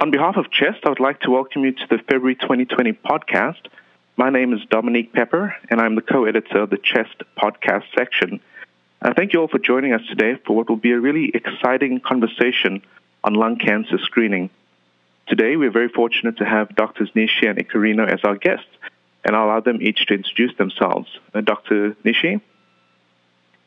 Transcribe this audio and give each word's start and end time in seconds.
On 0.00 0.10
behalf 0.10 0.38
of 0.38 0.50
CHEST, 0.50 0.78
I 0.84 0.88
would 0.88 0.98
like 0.98 1.20
to 1.20 1.30
welcome 1.30 1.62
you 1.62 1.72
to 1.72 1.86
the 1.90 1.98
February 1.98 2.34
2020 2.34 2.94
podcast. 2.94 3.60
My 4.16 4.30
name 4.30 4.54
is 4.54 4.60
Dominique 4.70 5.12
Pepper, 5.12 5.54
and 5.68 5.78
I'm 5.78 5.94
the 5.94 6.00
co-editor 6.00 6.62
of 6.62 6.70
the 6.70 6.78
CHEST 6.78 7.22
podcast 7.36 7.82
section. 7.94 8.40
Uh, 9.02 9.12
thank 9.14 9.34
you 9.34 9.42
all 9.42 9.48
for 9.48 9.58
joining 9.58 9.92
us 9.92 10.00
today 10.08 10.40
for 10.46 10.56
what 10.56 10.70
will 10.70 10.76
be 10.76 10.92
a 10.92 10.98
really 10.98 11.30
exciting 11.34 12.00
conversation 12.00 12.80
on 13.22 13.34
lung 13.34 13.58
cancer 13.58 13.98
screening. 13.98 14.48
Today, 15.26 15.58
we're 15.58 15.70
very 15.70 15.90
fortunate 15.90 16.38
to 16.38 16.46
have 16.46 16.74
Drs. 16.74 17.10
Nishi 17.14 17.46
and 17.46 17.58
Iaccarino 17.58 18.08
as 18.10 18.20
our 18.24 18.36
guests, 18.36 18.70
and 19.22 19.36
I'll 19.36 19.48
allow 19.48 19.60
them 19.60 19.82
each 19.82 20.06
to 20.06 20.14
introduce 20.14 20.56
themselves. 20.56 21.10
Uh, 21.34 21.42
Dr. 21.42 21.94
Nishi? 22.06 22.40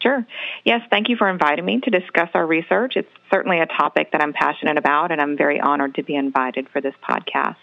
Sure. 0.03 0.27
Yes, 0.65 0.81
thank 0.89 1.07
you 1.07 1.15
for 1.15 1.29
inviting 1.29 1.63
me 1.63 1.79
to 1.79 1.89
discuss 1.89 2.29
our 2.33 2.45
research. 2.45 2.97
It's 2.97 3.09
certainly 3.31 3.61
a 3.61 3.65
topic 3.65 4.11
that 4.11 4.21
I'm 4.21 4.33
passionate 4.33 4.77
about, 4.77 5.13
and 5.13 5.21
I'm 5.21 5.37
very 5.37 5.61
honored 5.61 5.95
to 5.95 6.03
be 6.03 6.13
invited 6.13 6.67
for 6.69 6.81
this 6.81 6.93
podcast. 7.01 7.55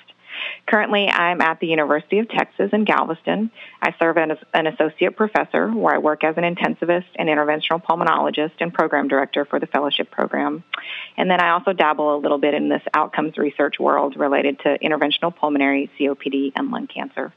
Currently, 0.67 1.09
I'm 1.09 1.43
at 1.43 1.61
the 1.61 1.67
University 1.67 2.19
of 2.19 2.31
Texas 2.31 2.71
in 2.73 2.85
Galveston. 2.85 3.51
I 3.83 3.95
serve 3.99 4.17
as 4.17 4.39
an 4.55 4.67
associate 4.69 5.17
professor 5.17 5.69
where 5.69 5.95
I 5.95 5.99
work 5.99 6.25
as 6.25 6.37
an 6.39 6.45
intensivist 6.45 7.05
and 7.17 7.29
interventional 7.29 7.83
pulmonologist 7.85 8.53
and 8.61 8.73
program 8.73 9.07
director 9.09 9.45
for 9.45 9.61
the 9.61 9.67
fellowship 9.67 10.11
program. 10.11 10.65
And 11.19 11.31
then 11.31 11.43
I 11.43 11.51
also 11.51 11.75
dabble 11.75 12.17
a 12.17 12.23
little 12.23 12.39
bit 12.39 12.55
in 12.55 12.71
this 12.71 12.83
outcomes 12.95 13.37
research 13.37 13.75
world 13.79 14.17
related 14.17 14.61
to 14.61 14.79
interventional 14.79 15.37
pulmonary 15.37 15.91
COPD 15.99 16.53
and 16.57 16.71
lung 16.71 16.87
cancer 16.87 17.35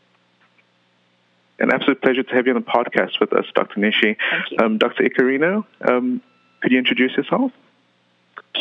an 1.64 1.74
absolute 1.74 2.02
pleasure 2.02 2.24
to 2.24 2.36
have 2.36 2.46
you 2.46 2.54
on 2.54 2.62
the 2.62 2.70
podcast 2.70 3.20
with 3.20 3.32
us, 3.34 3.46
Dr. 3.56 3.80
Nishi. 3.80 4.18
Um, 4.62 4.78
Dr. 4.78 5.04
Iaccarino, 5.04 5.66
um, 5.88 6.22
could 6.62 6.72
you 6.72 6.78
introduce 6.78 7.14
yourself? 7.14 7.52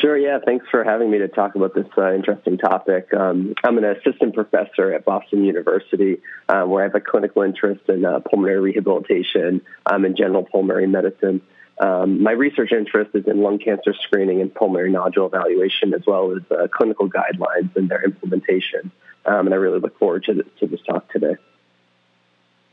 Sure, 0.01 0.16
yeah. 0.16 0.38
Thanks 0.45 0.66
for 0.70 0.84
having 0.84 1.10
me 1.10 1.19
to 1.19 1.29
talk 1.29 1.55
about 1.55 1.74
this 1.74 1.87
uh, 1.98 2.15
interesting 2.15 2.57
topic. 2.57 3.12
Um, 3.12 3.55
I'm 3.62 3.77
an 3.77 3.84
assistant 3.84 4.34
professor 4.34 4.93
at 4.93 5.05
Boston 5.05 5.45
University, 5.45 6.18
uh, 6.49 6.62
where 6.62 6.82
I 6.82 6.87
have 6.87 6.95
a 6.95 7.01
clinical 7.01 7.43
interest 7.43 7.88
in 7.88 8.04
uh, 8.04 8.21
pulmonary 8.21 8.60
rehabilitation 8.60 9.60
um, 9.84 10.05
and 10.05 10.16
general 10.16 10.45
pulmonary 10.45 10.87
medicine. 10.87 11.43
Um, 11.79 12.23
my 12.23 12.32
research 12.32 12.73
interest 12.73 13.10
is 13.15 13.27
in 13.27 13.43
lung 13.43 13.59
cancer 13.59 13.95
screening 14.02 14.40
and 14.40 14.55
pulmonary 14.55 14.93
nodule 14.93 15.27
evaluation, 15.27 15.93
as 15.93 16.02
well 16.07 16.37
as 16.37 16.43
uh, 16.51 16.68
clinical 16.68 17.10
guidelines 17.10 17.74
and 17.77 17.88
their 17.88 18.02
implementation. 18.05 18.93
Um, 19.27 19.46
and 19.46 19.55
I 19.55 19.57
really 19.59 19.80
look 19.80 19.99
forward 19.99 20.24
to 20.24 20.34
this, 20.34 20.46
to 20.60 20.66
this 20.68 20.80
talk 20.82 21.10
today. 21.12 21.37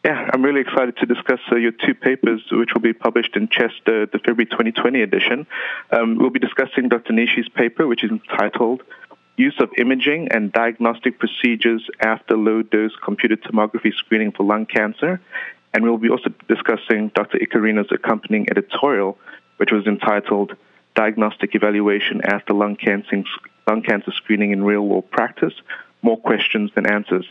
Yeah, 0.03 0.29
I'm 0.31 0.43
really 0.43 0.61
excited 0.61 0.95
to 0.97 1.05
discuss 1.05 1.39
uh, 1.51 1.57
your 1.57 1.73
two 1.73 1.93
papers, 1.93 2.41
which 2.51 2.69
will 2.73 2.81
be 2.81 2.93
published 2.93 3.35
in 3.35 3.49
CHEST, 3.49 3.81
uh, 3.85 4.07
the 4.11 4.19
February 4.23 4.45
2020 4.45 5.01
edition. 5.01 5.45
Um, 5.91 6.17
we'll 6.17 6.29
be 6.29 6.39
discussing 6.39 6.87
Dr. 6.87 7.11
Nishi's 7.11 7.49
paper, 7.49 7.85
which 7.85 8.05
is 8.05 8.09
entitled 8.09 8.81
Use 9.35 9.55
of 9.59 9.69
Imaging 9.77 10.29
and 10.31 10.53
Diagnostic 10.53 11.19
Procedures 11.19 11.85
After 11.99 12.37
Low 12.37 12.61
Dose 12.61 12.95
Computed 13.03 13.43
Tomography 13.43 13.93
Screening 13.93 14.31
for 14.31 14.43
Lung 14.43 14.65
Cancer. 14.65 15.19
And 15.73 15.83
we'll 15.83 15.97
be 15.97 16.09
also 16.09 16.29
discussing 16.47 17.11
Dr. 17.13 17.37
Iaccarino's 17.37 17.91
accompanying 17.91 18.47
editorial, 18.49 19.17
which 19.57 19.71
was 19.71 19.85
entitled 19.85 20.55
Diagnostic 20.95 21.55
Evaluation 21.55 22.21
After 22.23 22.53
Lung 22.53 22.77
Cancer, 22.77 23.23
lung 23.67 23.81
cancer 23.81 24.11
Screening 24.15 24.51
in 24.51 24.63
Real 24.63 24.81
World 24.81 25.11
Practice 25.11 25.53
More 26.01 26.17
Questions 26.17 26.71
Than 26.73 26.85
Answers. 26.85 27.25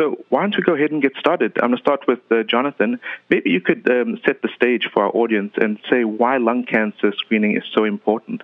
So 0.00 0.16
why 0.30 0.40
don't 0.40 0.56
we 0.56 0.62
go 0.62 0.74
ahead 0.74 0.92
and 0.92 1.02
get 1.02 1.12
started? 1.18 1.52
I'm 1.56 1.68
going 1.68 1.76
to 1.76 1.82
start 1.82 2.06
with 2.08 2.20
uh, 2.30 2.42
Jonathan. 2.44 3.00
Maybe 3.28 3.50
you 3.50 3.60
could 3.60 3.88
um, 3.90 4.18
set 4.24 4.40
the 4.40 4.48
stage 4.56 4.88
for 4.94 5.04
our 5.04 5.10
audience 5.14 5.52
and 5.56 5.78
say 5.90 6.04
why 6.04 6.38
lung 6.38 6.64
cancer 6.64 7.12
screening 7.18 7.54
is 7.54 7.64
so 7.74 7.84
important. 7.84 8.42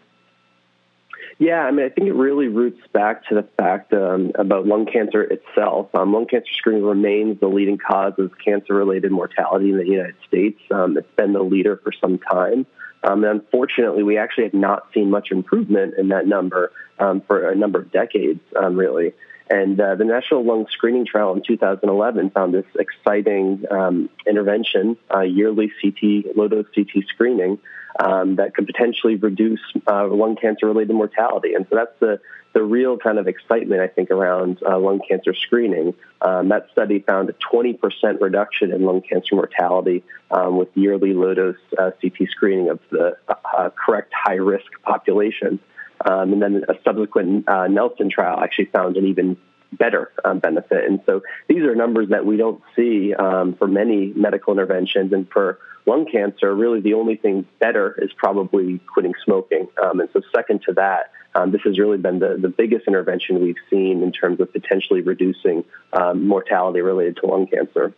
Yeah, 1.39 1.61
I 1.61 1.71
mean, 1.71 1.87
I 1.87 1.89
think 1.89 2.09
it 2.09 2.15
really 2.15 2.49
roots 2.49 2.81
back 2.93 3.27
to 3.29 3.35
the 3.35 3.43
fact 3.59 3.95
um, 3.95 4.33
about 4.35 4.67
lung 4.67 4.85
cancer 4.85 5.23
itself. 5.23 5.95
Um, 5.95 6.13
lung 6.13 6.27
cancer 6.27 6.53
screening 6.59 6.85
remains 6.85 7.41
the 7.41 7.49
leading 7.49 7.79
cause 7.79 8.15
of 8.19 8.33
cancer-related 8.43 9.11
mortality 9.11 9.71
in 9.71 9.79
the 9.79 9.87
United 9.87 10.17
States. 10.29 10.61
Um, 10.71 10.99
it's 10.99 11.11
been 11.17 11.33
the 11.33 11.43
leader 11.43 11.81
for 11.83 11.93
some 12.01 12.19
time. 12.19 12.67
Um, 13.03 13.25
and 13.25 13.41
unfortunately, 13.41 14.03
we 14.03 14.19
actually 14.19 14.45
have 14.45 14.55
not 14.55 14.89
seen 14.93 15.11
much 15.11 15.29
improvement 15.31 15.95
in 15.97 16.09
that 16.09 16.27
number 16.27 16.73
um, 16.99 17.23
for 17.27 17.49
a 17.49 17.55
number 17.55 17.81
of 17.81 17.93
decades, 17.93 18.41
um, 18.63 18.77
really. 18.77 19.15
And 19.49 19.81
uh, 19.81 19.95
the 19.95 20.05
National 20.05 20.45
Lung 20.45 20.67
Screening 20.71 21.07
Trial 21.07 21.33
in 21.33 21.43
2011 21.47 22.31
found 22.31 22.53
this 22.53 22.65
exciting 22.79 23.65
um, 23.71 24.11
intervention, 24.27 24.97
uh, 25.15 25.21
yearly 25.21 25.71
CT, 25.81 26.37
low 26.37 26.49
dose 26.49 26.67
CT 26.75 27.05
screening, 27.09 27.59
um, 28.01 28.37
that 28.37 28.55
could 28.55 28.67
potentially 28.67 29.15
reduce 29.15 29.61
uh, 29.87 30.07
lung 30.09 30.37
cancer 30.37 30.67
related 30.67 30.95
mortality. 30.95 31.55
And 31.55 31.67
so 31.71 31.77
that's 31.77 31.99
the, 32.01 32.21
the 32.53 32.63
real 32.63 32.99
kind 32.99 33.19
of 33.19 33.29
excitement, 33.29 33.81
I 33.81 33.87
think, 33.87 34.11
around 34.11 34.59
uh, 34.69 34.79
lung 34.79 35.01
cancer 35.09 35.33
screening. 35.35 35.95
Um, 36.21 36.49
that 36.49 36.67
study 36.73 36.99
found 36.99 37.31
a 37.31 37.35
20% 37.35 37.79
reduction 38.21 38.73
in 38.73 38.85
lung 38.85 39.01
cancer 39.01 39.37
mortality 39.37 40.03
um, 40.31 40.57
with 40.57 40.69
yearly 40.75 41.15
low 41.15 41.35
dose 41.35 41.57
uh, 41.79 41.93
CT 42.01 42.29
screening 42.31 42.69
of 42.69 42.81
the 42.91 43.17
uh, 43.29 43.71
correct 43.71 44.13
high 44.13 44.35
risk 44.35 44.67
population. 44.83 45.61
Um, 46.09 46.33
and 46.33 46.43
then 46.43 46.65
a 46.69 46.75
subsequent 46.85 47.49
uh, 47.49 47.67
Nelson 47.67 48.11
trial 48.11 48.39
actually 48.41 48.67
found 48.67 48.97
an 48.97 49.07
even 49.07 49.37
better 49.73 50.13
um, 50.25 50.39
benefit. 50.39 50.85
And 50.85 51.01
so 51.07 51.23
these 51.49 51.63
are 51.63 51.75
numbers 51.75 52.11
that 52.11 52.25
we 52.25 52.37
don't 52.37 52.63
see 52.75 53.13
um, 53.15 53.55
for 53.57 53.67
many 53.67 54.13
medical 54.15 54.53
interventions. 54.53 55.13
And 55.13 55.29
for 55.31 55.59
lung 55.85 56.07
cancer, 56.11 56.55
really 56.55 56.81
the 56.81 56.95
only 56.95 57.17
thing 57.17 57.47
better 57.59 57.97
is 58.01 58.11
probably 58.17 58.81
quitting 58.93 59.15
smoking. 59.25 59.69
Um, 59.83 60.01
and 60.01 60.09
so, 60.13 60.21
second 60.35 60.63
to 60.69 60.75
that, 60.75 61.13
um, 61.35 61.53
this 61.53 61.61
has 61.65 61.79
really 61.79 61.99
been 61.99 62.19
the, 62.19 62.39
the 62.41 62.49
biggest 62.49 62.87
intervention 62.87 63.43
we've 63.43 63.57
seen 63.69 64.03
in 64.03 64.13
terms 64.13 64.41
of 64.41 64.53
potentially 64.53 65.03
reducing 65.03 65.65
um, 65.93 66.27
mortality 66.27 66.81
related 66.81 67.19
to 67.19 67.27
lung 67.27 67.47
cancer. 67.47 67.95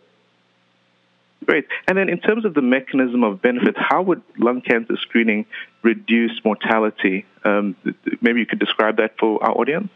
Great. 1.45 1.65
And 1.87 1.97
then, 1.97 2.09
in 2.09 2.19
terms 2.19 2.45
of 2.45 2.53
the 2.53 2.61
mechanism 2.61 3.23
of 3.23 3.41
benefit, 3.41 3.75
how 3.77 4.01
would 4.03 4.21
lung 4.37 4.61
cancer 4.61 4.97
screening 4.97 5.45
reduce 5.81 6.39
mortality? 6.43 7.25
Um, 7.45 7.75
maybe 8.21 8.39
you 8.39 8.45
could 8.45 8.59
describe 8.59 8.97
that 8.97 9.17
for 9.19 9.41
our 9.43 9.51
audience. 9.51 9.89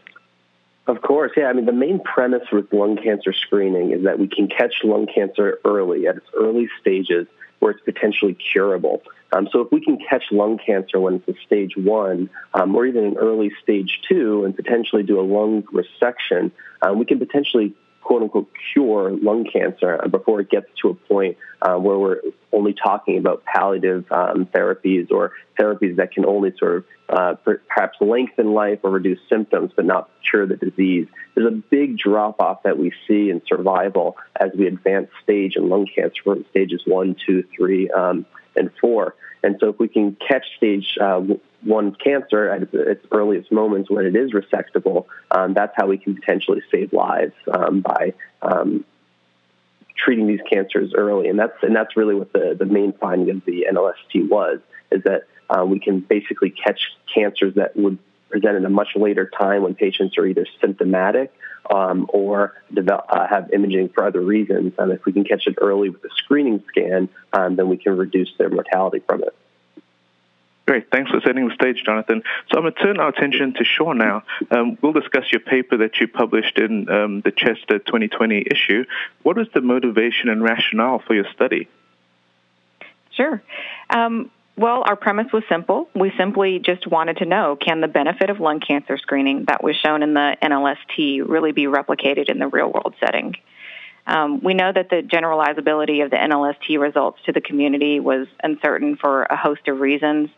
Of 0.86 1.00
course, 1.00 1.32
yeah. 1.36 1.46
I 1.46 1.52
mean, 1.52 1.66
the 1.66 1.72
main 1.72 2.00
premise 2.00 2.42
with 2.52 2.72
lung 2.72 2.96
cancer 2.96 3.32
screening 3.32 3.92
is 3.92 4.04
that 4.04 4.18
we 4.18 4.28
can 4.28 4.48
catch 4.48 4.74
lung 4.84 5.06
cancer 5.06 5.58
early, 5.64 6.06
at 6.06 6.16
its 6.16 6.26
early 6.38 6.68
stages, 6.80 7.26
where 7.58 7.72
it's 7.72 7.82
potentially 7.82 8.36
curable. 8.52 9.02
Um, 9.32 9.48
so 9.50 9.60
if 9.60 9.72
we 9.72 9.80
can 9.80 9.98
catch 9.98 10.24
lung 10.30 10.58
cancer 10.64 11.00
when 11.00 11.14
it's 11.14 11.28
a 11.28 11.46
stage 11.46 11.72
one, 11.76 12.28
um, 12.52 12.74
or 12.76 12.86
even 12.86 13.04
an 13.04 13.16
early 13.16 13.50
stage 13.62 14.00
two, 14.08 14.44
and 14.44 14.54
potentially 14.54 15.02
do 15.02 15.18
a 15.18 15.22
lung 15.22 15.62
resection, 15.72 16.52
um, 16.82 16.98
we 16.98 17.04
can 17.06 17.18
potentially 17.18 17.74
quote 18.04 18.22
unquote 18.22 18.48
cure 18.72 19.10
lung 19.10 19.44
cancer 19.50 19.98
before 20.10 20.40
it 20.40 20.50
gets 20.50 20.66
to 20.82 20.90
a 20.90 20.94
point 20.94 21.36
uh, 21.62 21.74
where 21.76 21.98
we're 21.98 22.20
only 22.52 22.74
talking 22.74 23.18
about 23.18 23.42
palliative 23.44 24.04
um, 24.12 24.46
therapies 24.46 25.10
or 25.10 25.32
therapies 25.58 25.96
that 25.96 26.12
can 26.12 26.26
only 26.26 26.52
sort 26.58 26.76
of 26.76 26.84
uh, 27.08 27.34
perhaps 27.44 27.96
lengthen 28.00 28.52
life 28.52 28.78
or 28.82 28.90
reduce 28.90 29.18
symptoms 29.28 29.72
but 29.74 29.84
not 29.84 30.08
cure 30.28 30.46
the 30.46 30.56
disease. 30.56 31.08
There's 31.34 31.48
a 31.48 31.56
big 31.56 31.98
drop 31.98 32.40
off 32.40 32.62
that 32.62 32.78
we 32.78 32.92
see 33.08 33.30
in 33.30 33.42
survival 33.46 34.16
as 34.38 34.50
we 34.56 34.66
advance 34.66 35.08
stage 35.22 35.56
in 35.56 35.68
lung 35.68 35.86
cancer 35.92 36.22
from 36.22 36.44
stages 36.50 36.82
one, 36.86 37.16
two, 37.26 37.44
three, 37.56 37.90
um, 37.90 38.26
and 38.54 38.70
four. 38.80 39.14
And 39.44 39.56
so 39.60 39.68
if 39.68 39.78
we 39.78 39.88
can 39.88 40.16
catch 40.26 40.44
stage 40.56 40.96
uh, 41.00 41.20
one 41.62 41.94
cancer 41.94 42.48
at 42.48 42.72
its 42.74 43.06
earliest 43.12 43.52
moments 43.52 43.90
when 43.90 44.06
it 44.06 44.16
is 44.16 44.32
resectable, 44.32 45.06
um, 45.30 45.54
that's 45.54 45.72
how 45.76 45.86
we 45.86 45.98
can 45.98 46.14
potentially 46.14 46.62
save 46.70 46.92
lives 46.92 47.34
um, 47.52 47.80
by 47.80 48.14
um, 48.42 48.84
treating 49.96 50.26
these 50.26 50.40
cancers 50.50 50.92
early. 50.94 51.28
And 51.28 51.38
that's 51.38 51.56
and 51.62 51.74
that's 51.76 51.96
really 51.96 52.14
what 52.14 52.32
the, 52.32 52.56
the 52.58 52.66
main 52.66 52.92
finding 52.92 53.30
of 53.30 53.44
the 53.44 53.66
NLST 53.70 54.28
was, 54.28 54.60
is 54.90 55.02
that 55.04 55.22
uh, 55.50 55.64
we 55.64 55.78
can 55.78 56.00
basically 56.00 56.50
catch 56.50 56.80
cancers 57.14 57.54
that 57.54 57.76
would 57.76 57.98
present 58.34 58.56
at 58.56 58.64
a 58.64 58.70
much 58.70 58.88
later 58.96 59.30
time 59.38 59.62
when 59.62 59.74
patients 59.74 60.18
are 60.18 60.26
either 60.26 60.44
symptomatic 60.60 61.32
um, 61.72 62.06
or 62.12 62.54
develop, 62.72 63.06
uh, 63.08 63.26
have 63.28 63.52
imaging 63.52 63.90
for 63.90 64.04
other 64.04 64.20
reasons. 64.20 64.72
And 64.76 64.90
if 64.90 65.04
we 65.04 65.12
can 65.12 65.24
catch 65.24 65.46
it 65.46 65.54
early 65.60 65.88
with 65.90 66.02
a 66.04 66.10
screening 66.16 66.62
scan, 66.68 67.08
um, 67.32 67.54
then 67.54 67.68
we 67.68 67.76
can 67.76 67.96
reduce 67.96 68.30
their 68.36 68.50
mortality 68.50 69.00
from 69.06 69.22
it. 69.22 69.34
Great. 70.66 70.90
Thanks 70.90 71.10
for 71.10 71.20
setting 71.20 71.46
the 71.46 71.54
stage, 71.54 71.82
Jonathan. 71.84 72.22
So 72.50 72.56
I'm 72.56 72.62
going 72.62 72.74
to 72.74 72.82
turn 72.82 72.98
our 72.98 73.08
attention 73.08 73.52
to 73.54 73.64
Sean 73.64 73.98
now. 73.98 74.22
Um, 74.50 74.78
we'll 74.80 74.94
discuss 74.94 75.30
your 75.30 75.40
paper 75.40 75.76
that 75.76 76.00
you 76.00 76.08
published 76.08 76.58
in 76.58 76.88
um, 76.88 77.20
the 77.20 77.30
Chester 77.30 77.78
2020 77.78 78.46
issue. 78.50 78.84
What 79.22 79.36
was 79.36 79.46
the 79.54 79.60
motivation 79.60 80.30
and 80.30 80.42
rationale 80.42 81.00
for 81.06 81.14
your 81.14 81.26
study? 81.34 81.68
Sure. 83.12 83.42
Um, 83.90 84.30
well, 84.56 84.82
our 84.86 84.96
premise 84.96 85.32
was 85.32 85.42
simple. 85.48 85.88
We 85.94 86.12
simply 86.16 86.60
just 86.60 86.86
wanted 86.86 87.18
to 87.18 87.24
know 87.24 87.56
can 87.56 87.80
the 87.80 87.88
benefit 87.88 88.30
of 88.30 88.38
lung 88.38 88.60
cancer 88.60 88.96
screening 88.98 89.46
that 89.46 89.64
was 89.64 89.76
shown 89.76 90.02
in 90.02 90.14
the 90.14 90.36
NLST 90.40 91.28
really 91.28 91.52
be 91.52 91.64
replicated 91.64 92.28
in 92.28 92.38
the 92.38 92.46
real 92.46 92.70
world 92.72 92.94
setting? 93.00 93.34
Um, 94.06 94.40
we 94.42 94.54
know 94.54 94.70
that 94.70 94.90
the 94.90 95.02
generalizability 95.02 96.04
of 96.04 96.10
the 96.10 96.16
NLST 96.16 96.78
results 96.78 97.20
to 97.24 97.32
the 97.32 97.40
community 97.40 98.00
was 98.00 98.26
uncertain 98.42 98.96
for 98.96 99.22
a 99.24 99.36
host 99.36 99.66
of 99.66 99.80
reasons. 99.80 100.28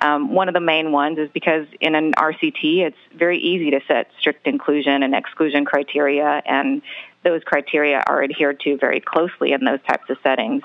Um, 0.00 0.32
one 0.32 0.48
of 0.48 0.54
the 0.54 0.60
main 0.60 0.92
ones 0.92 1.18
is 1.18 1.28
because 1.32 1.66
in 1.80 1.94
an 1.94 2.12
RCT, 2.14 2.78
it's 2.78 2.96
very 3.14 3.38
easy 3.38 3.70
to 3.72 3.80
set 3.86 4.08
strict 4.18 4.46
inclusion 4.46 5.02
and 5.02 5.14
exclusion 5.14 5.64
criteria, 5.64 6.42
and 6.46 6.82
those 7.22 7.42
criteria 7.44 8.02
are 8.06 8.24
adhered 8.24 8.58
to 8.60 8.78
very 8.78 9.00
closely 9.00 9.52
in 9.52 9.64
those 9.64 9.80
types 9.86 10.08
of 10.08 10.16
settings. 10.22 10.62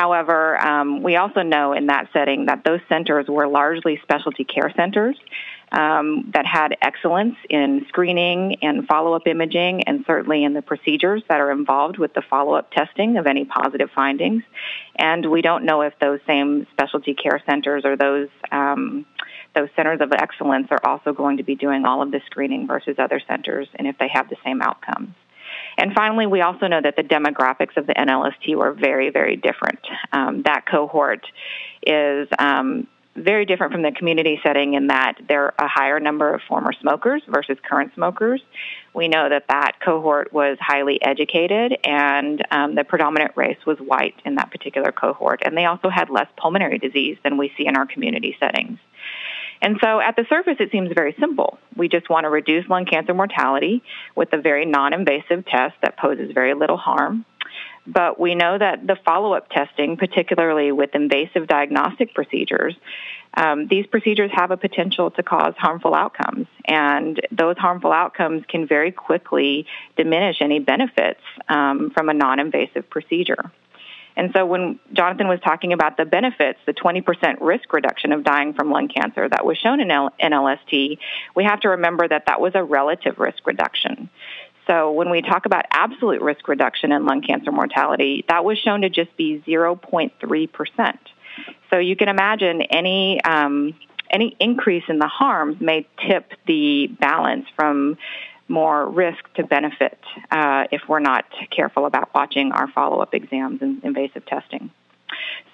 However, 0.00 0.58
um, 0.58 1.02
we 1.02 1.16
also 1.16 1.42
know 1.42 1.74
in 1.74 1.88
that 1.88 2.08
setting 2.14 2.46
that 2.46 2.64
those 2.64 2.80
centers 2.88 3.26
were 3.28 3.46
largely 3.46 4.00
specialty 4.02 4.44
care 4.44 4.72
centers 4.74 5.14
um, 5.72 6.30
that 6.32 6.46
had 6.46 6.74
excellence 6.80 7.36
in 7.50 7.84
screening 7.88 8.56
and 8.62 8.86
follow 8.86 9.12
up 9.12 9.26
imaging, 9.26 9.82
and 9.82 10.02
certainly 10.06 10.42
in 10.42 10.54
the 10.54 10.62
procedures 10.62 11.22
that 11.28 11.38
are 11.38 11.50
involved 11.52 11.98
with 11.98 12.14
the 12.14 12.22
follow 12.30 12.54
up 12.54 12.70
testing 12.70 13.18
of 13.18 13.26
any 13.26 13.44
positive 13.44 13.90
findings. 13.94 14.42
And 14.96 15.30
we 15.30 15.42
don't 15.42 15.66
know 15.66 15.82
if 15.82 15.92
those 16.00 16.20
same 16.26 16.66
specialty 16.72 17.12
care 17.12 17.42
centers 17.44 17.84
or 17.84 17.98
those 17.98 18.28
um, 18.50 19.04
those 19.54 19.68
centers 19.76 20.00
of 20.00 20.12
excellence 20.12 20.68
are 20.70 20.80
also 20.82 21.12
going 21.12 21.36
to 21.36 21.42
be 21.42 21.56
doing 21.56 21.84
all 21.84 22.00
of 22.00 22.10
the 22.10 22.22
screening 22.24 22.66
versus 22.66 22.96
other 22.98 23.20
centers, 23.28 23.68
and 23.74 23.86
if 23.86 23.98
they 23.98 24.08
have 24.08 24.30
the 24.30 24.36
same 24.46 24.62
outcomes. 24.62 25.14
And 25.78 25.92
finally, 25.94 26.26
we 26.26 26.40
also 26.40 26.66
know 26.66 26.80
that 26.80 26.96
the 26.96 27.02
demographics 27.02 27.76
of 27.76 27.86
the 27.86 27.94
NLST 27.94 28.54
were 28.56 28.72
very, 28.72 29.10
very 29.10 29.36
different. 29.36 29.80
Um, 30.12 30.42
that 30.42 30.66
cohort 30.66 31.24
is 31.86 32.28
um, 32.38 32.86
very 33.16 33.44
different 33.44 33.72
from 33.72 33.82
the 33.82 33.92
community 33.92 34.40
setting 34.42 34.74
in 34.74 34.86
that 34.86 35.14
there 35.28 35.46
are 35.46 35.66
a 35.66 35.68
higher 35.68 35.98
number 35.98 36.32
of 36.32 36.40
former 36.48 36.72
smokers 36.80 37.22
versus 37.28 37.58
current 37.68 37.92
smokers. 37.94 38.40
We 38.94 39.08
know 39.08 39.28
that 39.28 39.48
that 39.48 39.80
cohort 39.84 40.32
was 40.32 40.58
highly 40.60 41.02
educated 41.02 41.76
and 41.84 42.44
um, 42.50 42.74
the 42.74 42.84
predominant 42.84 43.32
race 43.36 43.58
was 43.66 43.78
white 43.78 44.14
in 44.24 44.36
that 44.36 44.50
particular 44.50 44.92
cohort. 44.92 45.42
And 45.44 45.56
they 45.56 45.66
also 45.66 45.88
had 45.88 46.08
less 46.08 46.28
pulmonary 46.36 46.78
disease 46.78 47.18
than 47.24 47.36
we 47.36 47.52
see 47.56 47.66
in 47.66 47.76
our 47.76 47.86
community 47.86 48.36
settings. 48.38 48.78
And 49.62 49.76
so 49.82 50.00
at 50.00 50.16
the 50.16 50.24
surface, 50.28 50.56
it 50.58 50.70
seems 50.72 50.90
very 50.94 51.14
simple. 51.20 51.58
We 51.76 51.88
just 51.88 52.08
want 52.08 52.24
to 52.24 52.30
reduce 52.30 52.68
lung 52.68 52.86
cancer 52.86 53.12
mortality 53.14 53.82
with 54.14 54.32
a 54.32 54.38
very 54.38 54.66
non 54.66 54.92
invasive 54.92 55.44
test 55.46 55.74
that 55.82 55.98
poses 55.98 56.32
very 56.32 56.54
little 56.54 56.78
harm. 56.78 57.24
But 57.86 58.20
we 58.20 58.34
know 58.34 58.56
that 58.56 58.86
the 58.86 58.96
follow 59.04 59.32
up 59.32 59.50
testing, 59.50 59.96
particularly 59.96 60.70
with 60.70 60.94
invasive 60.94 61.46
diagnostic 61.46 62.14
procedures, 62.14 62.74
um, 63.34 63.68
these 63.68 63.86
procedures 63.86 64.30
have 64.34 64.50
a 64.50 64.56
potential 64.56 65.10
to 65.12 65.22
cause 65.22 65.54
harmful 65.56 65.94
outcomes. 65.94 66.46
And 66.66 67.20
those 67.30 67.56
harmful 67.56 67.92
outcomes 67.92 68.44
can 68.48 68.66
very 68.66 68.92
quickly 68.92 69.66
diminish 69.96 70.36
any 70.40 70.58
benefits 70.58 71.20
um, 71.48 71.90
from 71.90 72.08
a 72.08 72.14
non 72.14 72.38
invasive 72.40 72.88
procedure. 72.90 73.50
And 74.16 74.32
so 74.34 74.44
when 74.44 74.78
Jonathan 74.92 75.28
was 75.28 75.40
talking 75.40 75.72
about 75.72 75.96
the 75.96 76.04
benefits, 76.04 76.58
the 76.66 76.74
20% 76.74 77.38
risk 77.40 77.72
reduction 77.72 78.12
of 78.12 78.24
dying 78.24 78.54
from 78.54 78.70
lung 78.70 78.88
cancer 78.88 79.28
that 79.28 79.44
was 79.44 79.56
shown 79.58 79.80
in 79.80 79.88
NLST, 79.88 80.98
we 81.34 81.44
have 81.44 81.60
to 81.60 81.70
remember 81.70 82.06
that 82.06 82.26
that 82.26 82.40
was 82.40 82.52
a 82.54 82.62
relative 82.62 83.18
risk 83.18 83.46
reduction. 83.46 84.10
So 84.66 84.92
when 84.92 85.10
we 85.10 85.22
talk 85.22 85.46
about 85.46 85.64
absolute 85.70 86.22
risk 86.22 86.46
reduction 86.46 86.92
in 86.92 87.04
lung 87.04 87.22
cancer 87.22 87.50
mortality, 87.50 88.24
that 88.28 88.44
was 88.44 88.58
shown 88.58 88.82
to 88.82 88.90
just 88.90 89.16
be 89.16 89.42
0.3%. 89.46 90.98
So 91.70 91.78
you 91.78 91.96
can 91.96 92.08
imagine 92.08 92.62
any 92.62 93.22
um, 93.22 93.74
any 94.10 94.36
increase 94.40 94.84
in 94.88 94.98
the 94.98 95.06
harms 95.06 95.60
may 95.60 95.86
tip 96.06 96.32
the 96.46 96.88
balance 96.88 97.46
from 97.54 97.96
more 98.50 98.88
risk 98.88 99.32
to 99.34 99.44
benefit 99.44 99.98
uh, 100.30 100.64
if 100.70 100.82
we're 100.88 101.00
not 101.00 101.24
careful 101.54 101.86
about 101.86 102.12
watching 102.14 102.52
our 102.52 102.68
follow-up 102.68 103.14
exams 103.14 103.62
and 103.62 103.82
invasive 103.84 104.26
testing. 104.26 104.70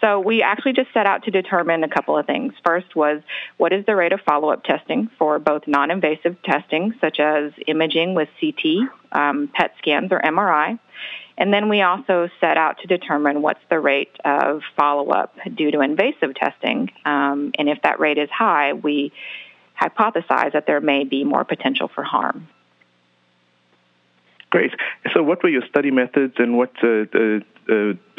So 0.00 0.20
we 0.20 0.42
actually 0.42 0.74
just 0.74 0.92
set 0.92 1.06
out 1.06 1.24
to 1.24 1.30
determine 1.30 1.84
a 1.84 1.88
couple 1.88 2.18
of 2.18 2.26
things. 2.26 2.52
First 2.64 2.94
was 2.94 3.22
what 3.56 3.72
is 3.72 3.86
the 3.86 3.96
rate 3.96 4.12
of 4.12 4.20
follow-up 4.20 4.64
testing 4.64 5.10
for 5.18 5.38
both 5.38 5.66
non-invasive 5.66 6.42
testing, 6.42 6.94
such 7.00 7.18
as 7.20 7.52
imaging 7.66 8.14
with 8.14 8.28
CT, 8.40 8.88
um, 9.12 9.48
PET 9.54 9.72
scans, 9.78 10.12
or 10.12 10.20
MRI. 10.20 10.78
And 11.38 11.52
then 11.52 11.68
we 11.68 11.82
also 11.82 12.28
set 12.40 12.56
out 12.56 12.78
to 12.78 12.86
determine 12.86 13.42
what's 13.42 13.60
the 13.68 13.78
rate 13.78 14.16
of 14.24 14.62
follow-up 14.76 15.34
due 15.54 15.70
to 15.70 15.80
invasive 15.80 16.34
testing. 16.34 16.90
Um, 17.04 17.52
and 17.58 17.68
if 17.68 17.82
that 17.82 18.00
rate 18.00 18.18
is 18.18 18.30
high, 18.30 18.72
we 18.72 19.12
hypothesize 19.80 20.52
that 20.52 20.66
there 20.66 20.80
may 20.80 21.04
be 21.04 21.24
more 21.24 21.44
potential 21.44 21.88
for 21.94 22.02
harm. 22.02 22.48
Great. 24.50 24.72
So, 25.12 25.22
what 25.22 25.42
were 25.42 25.48
your 25.48 25.66
study 25.68 25.90
methods, 25.90 26.34
and 26.38 26.56
what 26.56 26.72
uh, 26.82 26.86
uh, 26.88 27.40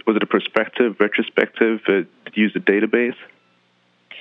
was 0.05 0.15
it 0.15 0.23
a 0.23 0.27
prospective, 0.27 0.97
retrospective? 0.99 1.81
Uh, 1.87 1.91
did 2.25 2.33
you 2.33 2.43
use 2.43 2.53
a 2.55 2.59
database? 2.59 3.15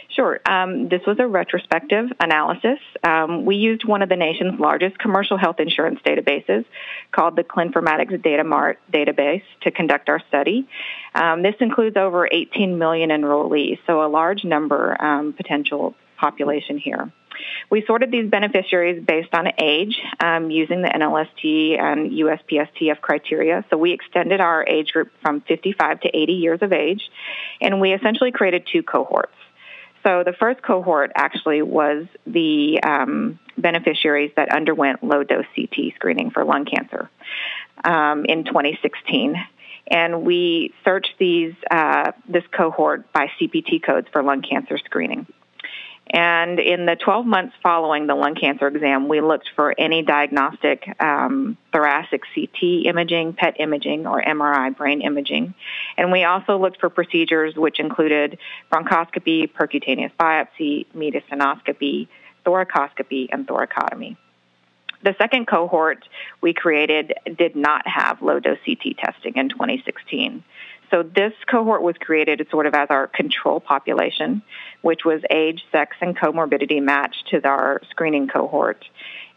Sure. 0.08 0.40
Um, 0.46 0.88
this 0.88 1.02
was 1.06 1.18
a 1.18 1.26
retrospective 1.26 2.06
analysis. 2.20 2.78
Um, 3.02 3.44
we 3.44 3.56
used 3.56 3.84
one 3.84 4.02
of 4.02 4.08
the 4.08 4.16
nation's 4.16 4.58
largest 4.58 4.98
commercial 4.98 5.36
health 5.36 5.60
insurance 5.60 6.00
databases 6.04 6.64
called 7.12 7.36
the 7.36 7.44
Clinformatics 7.44 8.22
Data 8.22 8.42
Mart 8.42 8.78
database 8.90 9.42
to 9.62 9.70
conduct 9.70 10.08
our 10.08 10.20
study. 10.28 10.66
Um, 11.14 11.42
this 11.42 11.56
includes 11.60 11.96
over 11.96 12.26
18 12.30 12.78
million 12.78 13.10
enrollees, 13.10 13.78
so 13.86 14.02
a 14.02 14.08
large 14.08 14.44
number 14.44 14.96
um, 15.02 15.34
potential 15.34 15.94
population 16.16 16.78
here. 16.78 17.12
We 17.70 17.84
sorted 17.86 18.10
these 18.10 18.30
beneficiaries 18.30 19.02
based 19.04 19.34
on 19.34 19.48
age 19.58 20.00
um, 20.20 20.50
using 20.50 20.82
the 20.82 20.88
NLST 20.88 21.80
and 21.80 22.10
USPSTF 22.10 23.00
criteria. 23.00 23.64
So 23.70 23.76
we 23.76 23.92
extended 23.92 24.40
our 24.40 24.64
age 24.66 24.92
group 24.92 25.10
from 25.22 25.40
55 25.42 26.00
to 26.00 26.08
80 26.08 26.32
years 26.32 26.58
of 26.62 26.72
age, 26.72 27.02
and 27.60 27.80
we 27.80 27.92
essentially 27.92 28.32
created 28.32 28.66
two 28.70 28.82
cohorts. 28.82 29.32
So 30.02 30.22
the 30.24 30.32
first 30.32 30.62
cohort 30.62 31.10
actually 31.16 31.62
was 31.62 32.06
the 32.26 32.80
um, 32.82 33.40
beneficiaries 33.58 34.30
that 34.36 34.54
underwent 34.54 35.02
low 35.02 35.24
dose 35.24 35.46
CT 35.56 35.94
screening 35.96 36.30
for 36.30 36.44
lung 36.44 36.64
cancer 36.64 37.10
um, 37.84 38.24
in 38.24 38.44
2016 38.44 39.34
and 39.88 40.22
we 40.22 40.74
searched 40.84 41.14
these 41.18 41.54
uh, 41.70 42.12
this 42.28 42.44
cohort 42.50 43.12
by 43.12 43.30
CPT 43.40 43.82
codes 43.82 44.08
for 44.12 44.22
lung 44.22 44.42
cancer 44.42 44.78
screening. 44.78 45.26
And 46.16 46.58
in 46.58 46.86
the 46.86 46.96
12 46.96 47.26
months 47.26 47.54
following 47.62 48.06
the 48.06 48.14
lung 48.14 48.36
cancer 48.36 48.66
exam, 48.66 49.06
we 49.06 49.20
looked 49.20 49.50
for 49.54 49.74
any 49.76 50.00
diagnostic 50.00 50.88
um, 50.98 51.58
thoracic 51.72 52.22
CT 52.34 52.86
imaging, 52.86 53.34
PET 53.34 53.60
imaging, 53.60 54.06
or 54.06 54.22
MRI 54.22 54.74
brain 54.74 55.02
imaging. 55.02 55.52
And 55.98 56.10
we 56.10 56.24
also 56.24 56.56
looked 56.56 56.80
for 56.80 56.88
procedures 56.88 57.54
which 57.54 57.78
included 57.78 58.38
bronchoscopy, 58.72 59.52
percutaneous 59.52 60.10
biopsy, 60.18 60.86
mediastinoscopy, 60.96 62.08
thoracoscopy, 62.46 63.28
and 63.30 63.46
thoracotomy. 63.46 64.16
The 65.02 65.14
second 65.18 65.46
cohort 65.46 66.08
we 66.40 66.54
created 66.54 67.12
did 67.36 67.54
not 67.54 67.86
have 67.86 68.22
low 68.22 68.40
dose 68.40 68.56
CT 68.64 68.96
testing 68.96 69.34
in 69.36 69.50
2016. 69.50 70.42
So 70.90 71.02
this 71.02 71.32
cohort 71.50 71.82
was 71.82 71.96
created 71.98 72.46
sort 72.50 72.66
of 72.66 72.74
as 72.74 72.88
our 72.90 73.06
control 73.06 73.60
population, 73.60 74.42
which 74.82 75.04
was 75.04 75.20
age, 75.30 75.64
sex, 75.72 75.96
and 76.00 76.16
comorbidity 76.16 76.82
matched 76.82 77.28
to 77.30 77.44
our 77.46 77.80
screening 77.90 78.28
cohort. 78.28 78.84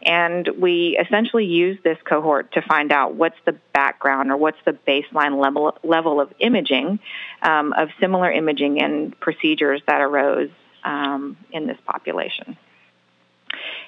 And 0.02 0.48
we 0.58 0.98
essentially 0.98 1.44
used 1.44 1.82
this 1.82 1.98
cohort 2.04 2.52
to 2.52 2.62
find 2.62 2.90
out 2.90 3.14
what's 3.14 3.36
the 3.44 3.52
background 3.74 4.30
or 4.30 4.36
what's 4.36 4.58
the 4.64 4.72
baseline 4.72 5.40
level, 5.40 5.76
level 5.82 6.20
of 6.20 6.32
imaging, 6.38 7.00
um, 7.42 7.72
of 7.74 7.90
similar 8.00 8.30
imaging 8.30 8.80
and 8.80 9.18
procedures 9.20 9.82
that 9.86 10.00
arose 10.00 10.50
um, 10.84 11.36
in 11.52 11.66
this 11.66 11.76
population. 11.84 12.56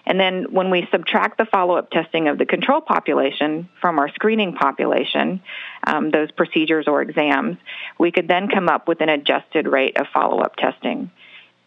And 0.05 0.19
then 0.19 0.47
when 0.51 0.71
we 0.71 0.89
subtract 0.91 1.39
the 1.39 1.45
follow 1.45 1.77
up 1.77 1.91
testing 1.91 2.29
of 2.29 2.39
the 2.39 2.47
control 2.47 2.81
population 2.81 3.69
from 3.81 3.99
our 3.99 4.09
screening 4.11 4.55
population, 4.55 5.41
um, 5.87 6.11
those 6.11 6.31
procedures 6.33 6.89
or 6.89 7.03
exams, 7.03 7.57
we 7.99 8.11
could 8.11 8.27
then 8.27 8.49
come 8.49 8.69
up 8.69 8.89
with 8.89 9.01
an 9.01 9.09
adjusted 9.09 9.67
rate 9.67 9.97
of 9.97 10.07
follow 10.13 10.41
up 10.41 10.57
testing. 10.57 11.11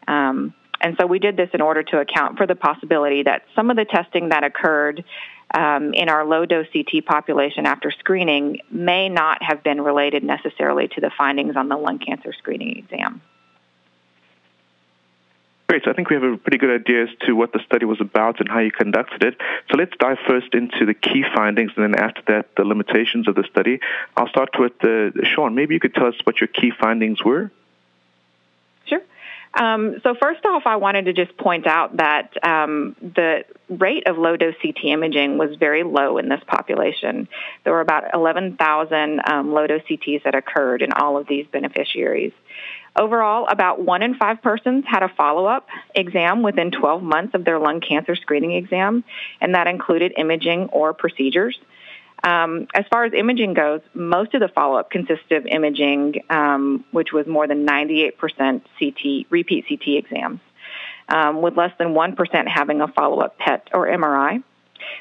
Um, 0.08 0.54
and 0.82 0.98
so 1.00 1.06
we 1.06 1.20
did 1.20 1.38
this 1.38 1.50
in 1.54 1.62
order 1.62 1.84
to 1.84 2.00
account 2.00 2.38
for 2.38 2.46
the 2.46 2.56
possibility 2.56 3.24
that 3.24 3.44
some 3.56 3.70
of 3.70 3.78
the 3.78 3.86
testing 3.86 4.30
that 4.30 4.44
occurred 4.44 5.06
um, 5.54 5.94
in 5.94 6.10
our 6.10 6.26
low 6.26 6.46
dose 6.46 6.68
CT 6.74 7.06
population 7.06 7.66
after 7.66 7.92
screening 7.92 8.60
may 8.70 9.08
not 9.08 9.42
have 9.42 9.64
been 9.64 9.80
related 9.80 10.24
necessarily 10.24 10.88
to 10.90 11.02
the 11.02 11.12
findings 11.18 11.56
on 11.56 11.70
the 11.70 11.78
lung 11.78 12.00
cancer 12.00 12.34
screening 12.34 12.78
exam. 12.78 13.22
Great. 15.68 15.84
So 15.84 15.90
I 15.90 15.94
think 15.94 16.10
we 16.10 16.16
have 16.16 16.24
a 16.24 16.38
pretty 16.38 16.60
good 16.60 16.70
idea 16.70 17.04
as 17.04 17.10
to 17.26 17.34
what 17.34 17.52
the 17.52 17.60
study 17.66 17.86
was 17.86 18.00
about 18.00 18.40
and 18.40 18.48
how 18.48 18.60
you 18.60 18.72
conducted 18.72 19.24
it. 19.24 19.36
So 19.72 19.78
let's 19.78 19.94
dive 19.98 20.18
first 20.28 20.54
into 20.54 20.86
the 20.86 20.94
key 20.94 21.24
findings, 21.36 21.72
and 21.76 21.84
then 21.84 22.00
after 22.00 22.22
that, 22.28 22.50
the 22.56 22.64
limitations 22.64 23.28
of 23.28 23.36
the 23.36 23.44
study. 23.50 23.80
I'll 24.16 24.28
start 24.30 24.50
with 24.60 24.74
uh, 24.84 25.10
Sean. 25.24 25.56
Maybe 25.56 25.74
you 25.74 25.80
could 25.80 25.96
tell 25.96 26.06
us 26.06 26.16
what 26.24 26.40
your 26.40 26.50
key 26.50 26.72
findings 26.80 27.24
were. 27.24 27.52
Sure. 28.86 29.02
Um, 29.56 29.96
so 30.04 30.14
first 30.22 30.46
off, 30.46 30.64
I 30.66 30.76
wanted 30.76 31.06
to 31.06 31.14
just 31.14 31.36
point 31.38 31.66
out 31.66 31.98
that 31.98 32.34
um, 32.46 32.96
the 33.02 33.46
rate 33.68 34.08
of 34.08 34.20
low 34.20 34.38
dose 34.38 34.56
CT 34.62 34.86
imaging 34.86 35.40
was 35.40 35.56
very 35.56 35.84
low 35.84 36.20
in 36.20 36.30
this 36.30 36.42
population. 36.46 37.28
There 37.64 37.74
were 37.74 37.82
about 37.82 38.14
11,000 38.14 39.22
um, 39.26 39.52
low 39.52 39.66
dose 39.66 39.82
CTs 39.90 40.24
that 40.24 40.36
occurred 40.36 40.84
in 40.84 40.94
all 40.94 41.18
of 41.18 41.28
these 41.28 41.48
beneficiaries. 41.48 42.34
Overall, 42.98 43.46
about 43.48 43.82
one 43.82 44.02
in 44.02 44.16
five 44.16 44.42
persons 44.42 44.86
had 44.88 45.04
a 45.04 45.10
follow 45.10 45.46
up 45.46 45.68
exam 45.94 46.44
within 46.44 46.72
12 46.72 47.04
months 47.04 47.34
of 47.34 47.44
their 47.44 47.60
lung 47.60 47.82
cancer 47.82 48.16
screening 48.16 48.54
exam, 48.54 49.04
and 49.42 49.54
that 49.54 49.68
included 49.68 50.14
imaging 50.18 50.70
or 50.72 50.94
procedures. 50.94 51.58
Um, 52.24 52.68
as 52.74 52.86
far 52.90 53.04
as 53.04 53.14
imaging 53.14 53.54
goes, 53.54 53.82
most 53.94 54.34
of 54.34 54.40
the 54.40 54.48
follow 54.48 54.80
up 54.80 54.90
consisted 54.90 55.34
of 55.34 55.46
imaging, 55.46 56.24
um, 56.30 56.86
which 56.92 57.12
was 57.12 57.28
more 57.28 57.48
than 57.48 57.68
98% 57.68 58.14
CT, 58.80 59.28
repeat 59.30 59.66
CT 59.68 59.98
exams, 59.98 60.40
um, 61.10 61.42
with 61.42 61.58
less 61.58 61.74
than 61.78 61.90
1% 61.90 62.48
having 62.48 62.82
a 62.82 62.88
follow 62.88 63.20
up 63.20 63.38
PET 63.38 63.70
or 63.74 63.88
MRI. 63.88 64.42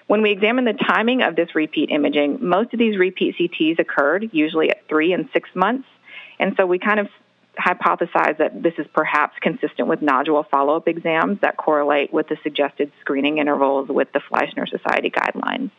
When 0.07 0.23
we 0.23 0.33
examine 0.33 0.65
the 0.65 0.75
timing 0.75 1.23
of 1.23 1.37
this 1.37 1.55
repeat 1.55 1.91
imaging, 1.91 2.39
most 2.41 2.73
of 2.73 2.79
these 2.79 2.99
repeat 2.99 3.37
CTs 3.39 3.79
occurred 3.79 4.31
usually 4.33 4.71
at 4.71 4.87
three 4.89 5.13
and 5.13 5.29
six 5.33 5.49
months. 5.55 5.87
And 6.39 6.55
so 6.57 6.67
we 6.67 6.79
kind 6.79 7.01
of 7.01 7.09
hypothesize 7.57 8.39
that 8.39 8.63
this 8.63 8.75
is 8.79 8.87
perhaps 8.93 9.35
consistent 9.41 9.89
with 9.89 10.03
nodule 10.03 10.45
follow 10.51 10.77
up 10.77 10.89
exams 10.89 11.41
that 11.41 11.57
correlate 11.57 12.13
with 12.13 12.29
the 12.29 12.37
suggested 12.43 12.93
screening 13.01 13.39
intervals 13.39 13.89
with 13.89 14.13
the 14.13 14.21
Fleischner 14.21 14.69
Society 14.69 15.11
guidelines. 15.11 15.71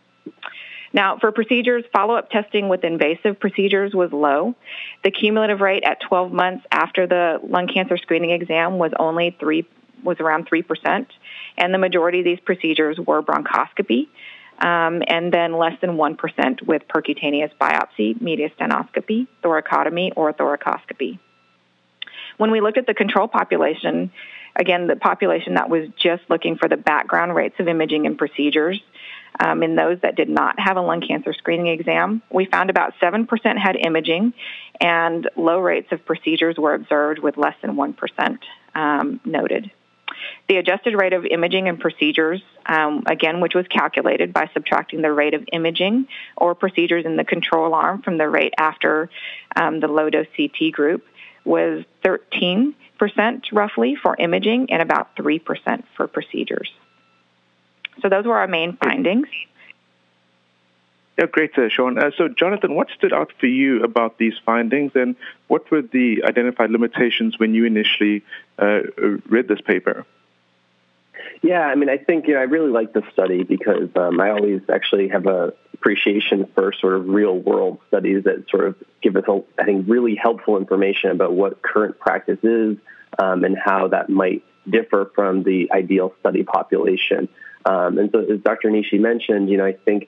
Now, 0.94 1.17
for 1.17 1.32
procedures, 1.34 1.84
follow 1.91 2.15
up 2.15 2.29
testing 2.29 2.70
with 2.70 2.86
invasive 2.86 3.38
procedures 3.39 3.94
was 3.94 4.13
low. 4.13 4.55
The 5.03 5.12
cumulative 5.12 5.60
rate 5.60 5.84
at 5.84 6.00
12 6.00 6.32
months 6.32 6.65
after 6.72 7.05
the 7.05 7.39
lung 7.44 7.67
cancer 7.67 7.98
screening 7.98 8.32
exam 8.32 8.77
was 8.77 8.91
only 8.98 9.36
3 9.38 9.67
was 10.03 10.17
around 10.20 10.48
3%, 10.48 11.08
and 11.58 11.74
the 11.74 11.77
majority 11.77 12.20
of 12.20 12.25
these 12.25 12.39
procedures 12.39 12.98
were 13.00 13.22
bronchoscopy. 13.24 14.08
Um, 14.58 15.03
and 15.08 15.34
then 15.34 15.58
less 15.58 15.74
than 15.82 15.98
1% 15.98 16.62
with 16.62 16.84
percutaneous 16.88 17.51
biopsy, 17.60 18.17
mediastinoscopy, 18.22 19.27
thoracotomy, 19.44 20.13
or 20.15 20.32
thoracoscopy. 20.32 21.20
When 22.38 22.51
we 22.51 22.62
looked 22.62 22.77
at 22.77 22.88
the 22.88 22.94
control 22.94 23.27
population, 23.27 24.12
again, 24.56 24.88
the 24.88 24.96
population 24.96 25.56
that 25.56 25.70
was 25.70 25.88
just 25.96 26.24
looking 26.30 26.58
for 26.58 26.68
the 26.68 26.77
background 26.77 27.36
rates 27.36 27.56
of 27.60 27.68
imaging 27.68 28.06
and 28.06 28.18
procedures, 28.18 28.82
um, 29.39 29.63
in 29.63 29.75
those 29.75 30.00
that 30.01 30.15
did 30.15 30.30
not 30.30 30.60
have 30.60 30.77
a 30.77 30.82
lung 30.82 31.01
cancer 31.01 31.34
screening 31.34 31.68
exam, 31.68 32.22
we 32.32 32.46
found 32.46 32.70
about 32.70 32.94
7% 33.01 33.27
had 33.58 33.75
imaging, 33.75 34.34
and 34.80 35.30
low 35.36 35.60
rates 35.60 35.92
of 35.92 36.06
procedures 36.06 36.58
were 36.58 36.74
observed 36.74 37.20
with 37.20 37.38
less 37.38 37.56
than 37.62 37.75
1% 37.75 38.39
um, 38.75 39.20
noted. 39.25 39.72
The 40.48 40.58
adjusted 40.58 40.96
rate 40.96 41.13
of 41.13 41.25
imaging 41.25 41.68
and 41.68 41.80
procedures, 41.80 42.42
um, 42.65 43.04
again, 43.08 43.42
which 43.42 43.54
was 43.54 43.68
calculated 43.68 44.32
by 44.32 44.50
subtracting 44.54 45.01
the 45.01 45.12
rate 45.12 45.34
of 45.34 45.44
imaging 45.51 46.08
or 46.38 46.56
procedures 46.56 47.06
in 47.06 47.18
the 47.18 47.25
control 47.25 47.74
arm 47.74 48.01
from 48.01 48.18
the 48.18 48.30
rate 48.30 48.54
after 48.58 49.10
um, 49.56 49.80
the 49.80 49.88
low 49.88 50.10
dose 50.10 50.27
CT 50.38 50.72
group, 50.72 51.04
was 51.46 51.86
13% 52.04 52.74
roughly 53.52 53.96
for 53.96 54.16
imaging 54.18 54.72
and 54.72 54.82
about 54.82 55.16
3% 55.16 55.84
for 55.96 56.08
procedures. 56.08 56.72
So 58.02 58.10
those 58.10 58.25
were 58.25 58.38
our 58.38 58.48
main 58.48 58.78
findings. 58.78 59.28
Yeah, 61.18 61.28
great, 61.28 61.58
uh, 61.58 61.70
Sean. 61.70 61.98
Uh, 61.98 62.12
so, 62.18 62.28
Jonathan, 62.28 62.75
what 62.75 62.90
stood 62.98 63.14
out 63.14 63.32
for 63.40 63.46
you 63.46 63.84
about 63.84 64.18
these 64.18 64.34
findings, 64.46 64.92
and 64.96 65.16
what 65.48 65.72
were 65.72 65.82
the 65.82 66.24
identified 66.25 66.72
limitations 66.72 67.40
when 67.40 67.54
you 67.54 67.64
initially 67.64 68.22
uh, 68.60 68.82
read 69.30 69.48
this 69.48 69.62
paper? 69.62 70.06
Yeah, 71.42 71.62
I 71.62 71.75
mean, 71.75 71.90
I 71.90 71.98
think 71.98 72.28
you 72.28 72.34
know, 72.34 72.42
I 72.42 72.44
really 72.44 72.70
like 72.70 72.92
this 72.92 73.06
study 73.14 73.44
because 73.44 73.90
um, 73.96 74.20
I 74.20 74.32
always 74.32 74.62
actually 74.70 75.08
have 75.10 75.25
a 75.25 75.54
appreciation 75.75 76.48
for 76.55 76.74
sort 76.74 76.96
of 76.96 77.08
real 77.08 77.38
world 77.38 77.79
studies 77.88 78.24
that 78.24 78.46
sort 78.50 78.67
of 78.67 78.75
give 79.01 79.15
us, 79.15 79.24
I 79.60 79.63
think, 79.63 79.88
really 79.88 80.15
helpful 80.15 80.58
information 80.58 81.12
about 81.12 81.34
what 81.34 81.62
current 81.62 82.00
practice 82.00 82.39
is 82.44 82.77
um, 83.20 83.44
and 83.44 83.58
how 83.58 83.89
that 83.89 84.10
might 84.10 84.44
differ 84.70 85.12
from 85.13 85.44
the 85.44 85.70
ideal 85.72 86.13
study 86.20 86.44
population. 86.44 87.29
Um, 87.65 87.98
and 87.98 88.10
so, 88.12 88.20
as 88.20 88.39
Dr. 88.41 88.70
Nishi 88.70 89.00
mentioned, 89.00 89.50
you 89.50 89.58
know, 89.58 89.65
I 89.65 89.74
think 89.74 90.08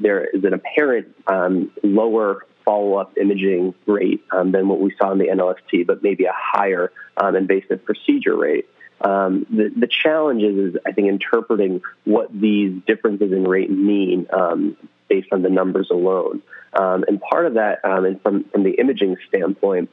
there 0.00 0.24
is 0.24 0.44
an 0.44 0.54
apparent 0.54 1.14
um, 1.26 1.70
lower 1.82 2.46
follow-up 2.64 3.16
imaging 3.16 3.74
rate 3.86 4.22
um, 4.30 4.52
than 4.52 4.68
what 4.68 4.80
we 4.80 4.94
saw 5.00 5.10
in 5.12 5.18
the 5.18 5.28
NLST, 5.28 5.86
but 5.86 6.02
maybe 6.02 6.24
a 6.24 6.34
higher 6.34 6.92
um, 7.16 7.34
invasive 7.34 7.84
procedure 7.84 8.36
rate. 8.36 8.68
Um, 9.00 9.46
the, 9.48 9.72
the 9.74 9.86
challenge 9.86 10.42
is, 10.42 10.74
is, 10.74 10.80
I 10.84 10.92
think, 10.92 11.08
interpreting 11.08 11.80
what 12.04 12.28
these 12.32 12.82
differences 12.86 13.32
in 13.32 13.44
rate 13.44 13.70
mean 13.70 14.26
um, 14.32 14.76
based 15.08 15.28
on 15.32 15.42
the 15.42 15.50
numbers 15.50 15.88
alone. 15.90 16.42
and 16.74 17.20
part 17.20 17.46
of 17.46 17.54
that, 17.54 17.80
and 17.84 18.20
from, 18.22 18.44
from 18.44 18.62
the 18.62 18.72
imaging 18.72 19.16
standpoint, 19.28 19.90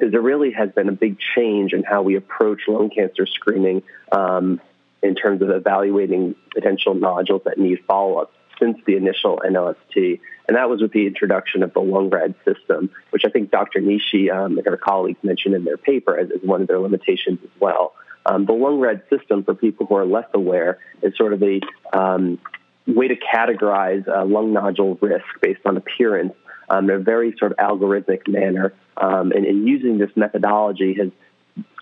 is 0.00 0.12
there 0.12 0.22
really 0.22 0.52
has 0.52 0.70
been 0.70 0.88
a 0.88 0.92
big 0.92 1.18
change 1.34 1.72
in 1.72 1.82
how 1.82 2.02
we 2.02 2.16
approach 2.16 2.62
lung 2.66 2.90
cancer 2.90 3.26
screening 3.26 3.82
um, 4.10 4.60
in 5.02 5.14
terms 5.14 5.42
of 5.42 5.50
evaluating 5.50 6.34
potential 6.54 6.94
nodules 6.94 7.42
that 7.44 7.58
need 7.58 7.80
follow 7.86 8.16
up 8.18 8.32
since 8.58 8.78
the 8.86 8.96
initial 8.96 9.40
NLST. 9.44 10.20
And 10.48 10.56
that 10.56 10.68
was 10.68 10.80
with 10.80 10.92
the 10.92 11.06
introduction 11.06 11.62
of 11.62 11.72
the 11.72 11.80
Lung-RADS 11.80 12.34
system, 12.44 12.90
which 13.10 13.24
I 13.24 13.30
think 13.30 13.50
Dr. 13.50 13.80
Nishi 13.80 14.32
um, 14.32 14.58
and 14.58 14.66
her 14.66 14.76
colleagues 14.76 15.18
mentioned 15.22 15.54
in 15.54 15.64
their 15.64 15.76
paper 15.76 16.16
as, 16.18 16.30
as 16.30 16.42
one 16.42 16.62
of 16.62 16.68
their 16.68 16.78
limitations 16.78 17.38
as 17.42 17.60
well. 17.60 17.94
Um, 18.24 18.46
the 18.46 18.52
Lung-RADS 18.52 19.02
system, 19.10 19.44
for 19.44 19.54
people 19.54 19.86
who 19.86 19.96
are 19.96 20.06
less 20.06 20.28
aware, 20.32 20.78
is 21.02 21.16
sort 21.16 21.32
of 21.32 21.42
a 21.42 21.60
um, 21.92 22.38
way 22.86 23.08
to 23.08 23.16
categorize 23.16 24.06
uh, 24.08 24.24
lung 24.24 24.52
nodule 24.52 24.98
risk 25.00 25.24
based 25.40 25.60
on 25.64 25.76
appearance 25.76 26.34
um, 26.68 26.88
in 26.90 26.96
a 26.96 26.98
very 26.98 27.36
sort 27.38 27.52
of 27.52 27.58
algorithmic 27.58 28.26
manner. 28.28 28.72
Um, 28.96 29.32
and, 29.32 29.44
and 29.46 29.68
using 29.68 29.98
this 29.98 30.10
methodology 30.16 30.94
has 30.94 31.10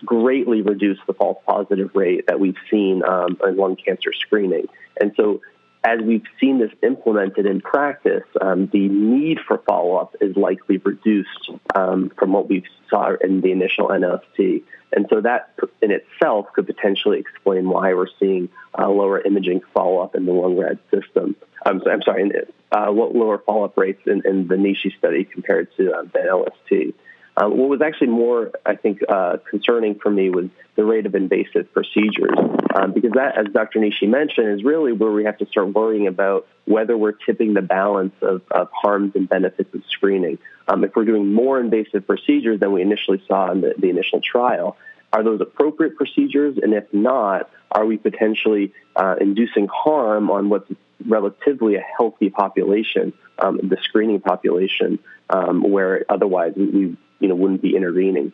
greatly 0.05 0.61
reduced 0.61 1.01
the 1.07 1.13
false 1.13 1.37
positive 1.45 1.91
rate 1.95 2.27
that 2.27 2.39
we've 2.39 2.57
seen 2.69 3.03
um, 3.03 3.37
in 3.45 3.55
lung 3.55 3.75
cancer 3.75 4.11
screening. 4.13 4.67
And 4.99 5.13
so, 5.15 5.41
as 5.83 5.99
we've 6.01 6.25
seen 6.39 6.59
this 6.59 6.71
implemented 6.83 7.45
in 7.45 7.59
practice, 7.59 8.23
um, 8.39 8.67
the 8.71 8.87
need 8.87 9.39
for 9.47 9.57
follow 9.59 9.95
up 9.95 10.15
is 10.21 10.35
likely 10.35 10.77
reduced 10.77 11.49
um, 11.73 12.11
from 12.17 12.33
what 12.33 12.47
we 12.47 12.63
saw 12.89 13.15
in 13.21 13.41
the 13.41 13.51
initial 13.51 13.87
NLST. 13.87 14.63
And 14.93 15.07
so, 15.09 15.21
that 15.21 15.53
in 15.81 15.91
itself 15.91 16.47
could 16.53 16.67
potentially 16.67 17.19
explain 17.19 17.67
why 17.69 17.93
we're 17.93 18.07
seeing 18.19 18.49
uh, 18.77 18.89
lower 18.89 19.21
imaging 19.21 19.61
follow 19.73 19.99
up 19.99 20.15
in 20.15 20.25
the 20.25 20.33
Lung-RADS 20.33 20.79
system. 20.91 21.35
I'm, 21.65 21.81
I'm 21.87 22.01
sorry, 22.01 22.29
uh, 22.71 22.91
lower 22.91 23.39
follow 23.39 23.65
up 23.65 23.77
rates 23.77 24.01
in, 24.05 24.21
in, 24.25 24.47
the 24.47 24.55
Nishi 24.55 24.95
study 24.97 25.23
compared 25.23 25.75
to 25.77 25.93
uh, 25.93 26.03
the 26.03 26.19
NLST. 26.19 26.93
Um, 27.37 27.57
what 27.57 27.69
was 27.69 27.81
actually 27.81 28.07
more, 28.07 28.51
I 28.65 28.75
think, 28.75 28.99
uh, 29.07 29.37
concerning 29.49 29.95
for 29.95 30.11
me 30.11 30.29
was 30.29 30.49
the 30.75 30.83
rate 30.83 31.05
of 31.05 31.15
invasive 31.15 31.71
procedures, 31.73 32.37
um, 32.73 32.93
because 32.93 33.11
that, 33.13 33.37
as 33.37 33.51
Dr. 33.53 33.79
Nishi 33.79 34.07
mentioned, 34.07 34.59
is 34.59 34.63
really 34.63 34.91
where 34.91 35.11
we 35.11 35.25
have 35.25 35.37
to 35.39 35.45
start 35.47 35.73
worrying 35.73 36.07
about 36.07 36.47
whether 36.65 36.97
we're 36.97 37.11
tipping 37.11 37.53
the 37.53 37.61
balance 37.61 38.13
of, 38.21 38.41
of 38.51 38.69
harms 38.71 39.13
and 39.15 39.27
benefits 39.27 39.73
of 39.73 39.83
screening. 39.89 40.37
Um, 40.67 40.83
if 40.83 40.95
we're 40.95 41.05
doing 41.05 41.33
more 41.33 41.59
invasive 41.59 42.07
procedures 42.07 42.59
than 42.59 42.71
we 42.71 42.81
initially 42.81 43.21
saw 43.27 43.51
in 43.51 43.61
the, 43.61 43.73
the 43.77 43.89
initial 43.89 44.21
trial, 44.21 44.77
are 45.11 45.23
those 45.23 45.41
appropriate 45.41 45.97
procedures? 45.97 46.57
And 46.61 46.73
if 46.73 46.85
not, 46.93 47.49
are 47.71 47.85
we 47.85 47.97
potentially 47.97 48.73
uh, 48.95 49.15
inducing 49.19 49.67
harm 49.67 50.29
on 50.29 50.49
what's 50.49 50.71
relatively 51.05 51.75
a 51.75 51.81
healthy 51.97 52.29
population, 52.29 53.13
um, 53.39 53.59
the 53.63 53.77
screening 53.81 54.21
population, 54.21 54.99
um, 55.29 55.63
where 55.63 56.05
otherwise 56.09 56.53
we, 56.55 56.95
you 57.19 57.27
know, 57.27 57.35
wouldn't 57.35 57.61
be 57.61 57.75
intervening. 57.75 58.31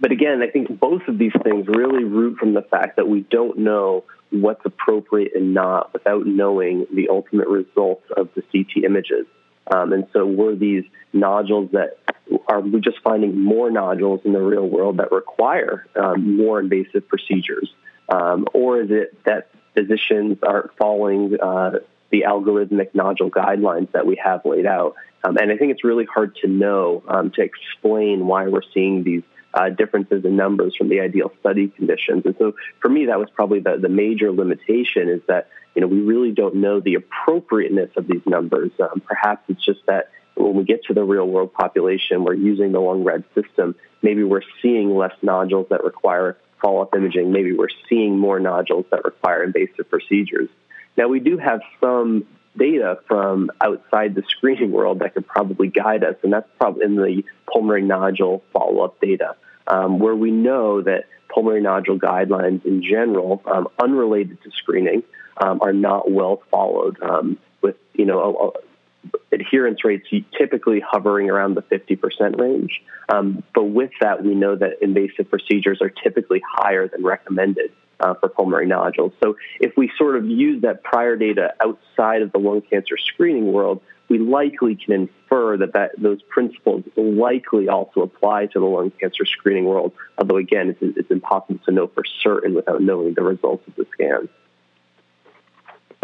But 0.00 0.12
again, 0.12 0.42
I 0.42 0.50
think 0.50 0.78
both 0.78 1.02
of 1.08 1.18
these 1.18 1.32
things 1.42 1.66
really 1.68 2.04
root 2.04 2.38
from 2.38 2.54
the 2.54 2.62
fact 2.62 2.96
that 2.96 3.08
we 3.08 3.20
don't 3.20 3.58
know 3.58 4.04
what's 4.30 4.64
appropriate 4.64 5.32
and 5.34 5.54
not 5.54 5.92
without 5.92 6.26
knowing 6.26 6.86
the 6.92 7.08
ultimate 7.08 7.48
results 7.48 8.04
of 8.16 8.28
the 8.34 8.42
CT 8.42 8.84
images. 8.84 9.26
Um, 9.72 9.92
and 9.92 10.06
so 10.12 10.26
were 10.26 10.54
these 10.54 10.84
nodules 11.12 11.70
that 11.72 11.98
are 12.48 12.60
we 12.60 12.80
just 12.80 12.98
finding 13.02 13.38
more 13.38 13.70
nodules 13.70 14.20
in 14.24 14.32
the 14.32 14.40
real 14.40 14.66
world 14.66 14.96
that 14.96 15.12
require 15.12 15.86
um, 15.96 16.36
more 16.36 16.60
invasive 16.60 17.06
procedures? 17.08 17.72
Um, 18.08 18.46
or 18.54 18.80
is 18.80 18.90
it 18.90 19.22
that 19.24 19.50
physicians 19.74 20.38
aren't 20.42 20.76
following 20.76 21.38
uh, 21.40 21.78
the 22.10 22.24
algorithmic 22.26 22.94
nodule 22.94 23.30
guidelines 23.30 23.92
that 23.92 24.06
we 24.06 24.20
have 24.22 24.44
laid 24.44 24.66
out 24.66 24.96
um, 25.24 25.36
and 25.36 25.52
I 25.52 25.56
think 25.56 25.72
it's 25.72 25.84
really 25.84 26.04
hard 26.04 26.36
to 26.36 26.48
know 26.48 27.02
um, 27.06 27.30
to 27.32 27.42
explain 27.42 28.26
why 28.26 28.48
we're 28.48 28.62
seeing 28.74 29.04
these 29.04 29.22
uh, 29.54 29.68
differences 29.70 30.24
in 30.24 30.36
numbers 30.36 30.74
from 30.76 30.88
the 30.88 31.00
ideal 31.00 31.30
study 31.40 31.68
conditions. 31.68 32.24
And 32.24 32.34
so 32.38 32.54
for 32.80 32.88
me, 32.88 33.06
that 33.06 33.18
was 33.18 33.28
probably 33.34 33.60
the, 33.60 33.76
the 33.80 33.88
major 33.88 34.30
limitation 34.32 35.08
is 35.08 35.20
that, 35.28 35.48
you 35.74 35.80
know, 35.80 35.86
we 35.86 36.00
really 36.00 36.32
don't 36.32 36.56
know 36.56 36.80
the 36.80 36.94
appropriateness 36.94 37.90
of 37.96 38.06
these 38.06 38.22
numbers. 38.26 38.70
Um, 38.80 39.02
perhaps 39.04 39.44
it's 39.48 39.64
just 39.64 39.80
that 39.86 40.10
when 40.34 40.54
we 40.54 40.64
get 40.64 40.84
to 40.84 40.94
the 40.94 41.04
real 41.04 41.26
world 41.26 41.52
population, 41.52 42.24
we're 42.24 42.34
using 42.34 42.72
the 42.72 42.80
Lung-RADS 42.80 43.24
system, 43.34 43.74
maybe 44.00 44.24
we're 44.24 44.42
seeing 44.62 44.96
less 44.96 45.14
nodules 45.22 45.66
that 45.70 45.84
require 45.84 46.38
follow-up 46.62 46.94
imaging. 46.94 47.32
Maybe 47.32 47.52
we're 47.52 47.68
seeing 47.88 48.18
more 48.18 48.40
nodules 48.40 48.86
that 48.90 49.04
require 49.04 49.44
invasive 49.44 49.90
procedures. 49.90 50.48
Now, 50.96 51.08
we 51.08 51.20
do 51.20 51.36
have 51.38 51.60
some 51.80 52.26
data 52.56 52.98
from 53.06 53.50
outside 53.60 54.14
the 54.14 54.22
screening 54.28 54.70
world 54.70 55.00
that 55.00 55.14
could 55.14 55.26
probably 55.26 55.68
guide 55.68 56.04
us, 56.04 56.16
and 56.22 56.32
that's 56.32 56.48
probably 56.58 56.84
in 56.84 56.96
the 56.96 57.24
pulmonary 57.50 57.82
nodule 57.82 58.42
follow-up 58.52 59.00
data, 59.00 59.36
um, 59.66 59.98
where 59.98 60.14
we 60.14 60.30
know 60.30 60.82
that 60.82 61.04
pulmonary 61.28 61.62
nodule 61.62 61.98
guidelines 61.98 62.64
in 62.64 62.82
general, 62.82 63.42
um, 63.46 63.68
unrelated 63.82 64.42
to 64.42 64.50
screening, 64.50 65.02
um, 65.38 65.60
are 65.62 65.72
not 65.72 66.10
well 66.10 66.42
followed. 66.50 67.02
Um, 67.02 67.38
with 67.62 67.76
you 67.94 68.04
know 68.04 68.52
adherence 69.32 69.84
rates 69.84 70.06
typically 70.36 70.80
hovering 70.80 71.30
around 71.30 71.54
the 71.54 71.62
50% 71.62 72.38
range. 72.38 72.82
Um, 73.08 73.42
but 73.54 73.64
with 73.64 73.90
that, 74.00 74.22
we 74.22 74.34
know 74.34 74.54
that 74.54 74.82
invasive 74.82 75.28
procedures 75.30 75.80
are 75.80 75.88
typically 75.88 76.42
higher 76.46 76.86
than 76.86 77.02
recommended 77.02 77.72
uh, 78.02 78.14
for 78.14 78.28
pulmonary 78.28 78.66
nodules. 78.66 79.12
So 79.22 79.36
if 79.60 79.72
we 79.76 79.90
sort 79.96 80.16
of 80.16 80.26
use 80.26 80.62
that 80.62 80.82
prior 80.82 81.16
data 81.16 81.54
outside 81.60 82.22
of 82.22 82.32
the 82.32 82.38
lung 82.38 82.62
cancer 82.62 82.96
screening 82.98 83.52
world, 83.52 83.80
we 84.08 84.18
likely 84.18 84.74
can 84.74 84.92
infer 84.92 85.56
that, 85.56 85.72
that 85.72 85.92
those 85.96 86.20
principles 86.22 86.84
likely 86.96 87.68
also 87.68 88.02
apply 88.02 88.46
to 88.46 88.58
the 88.58 88.66
lung 88.66 88.90
cancer 89.00 89.24
screening 89.24 89.64
world, 89.64 89.92
although 90.18 90.36
again, 90.36 90.76
it's, 90.80 90.98
it's 90.98 91.10
impossible 91.10 91.60
to 91.64 91.72
know 91.72 91.86
for 91.86 92.04
certain 92.22 92.54
without 92.54 92.82
knowing 92.82 93.14
the 93.14 93.22
results 93.22 93.66
of 93.68 93.74
the 93.76 93.86
scans. 93.92 94.28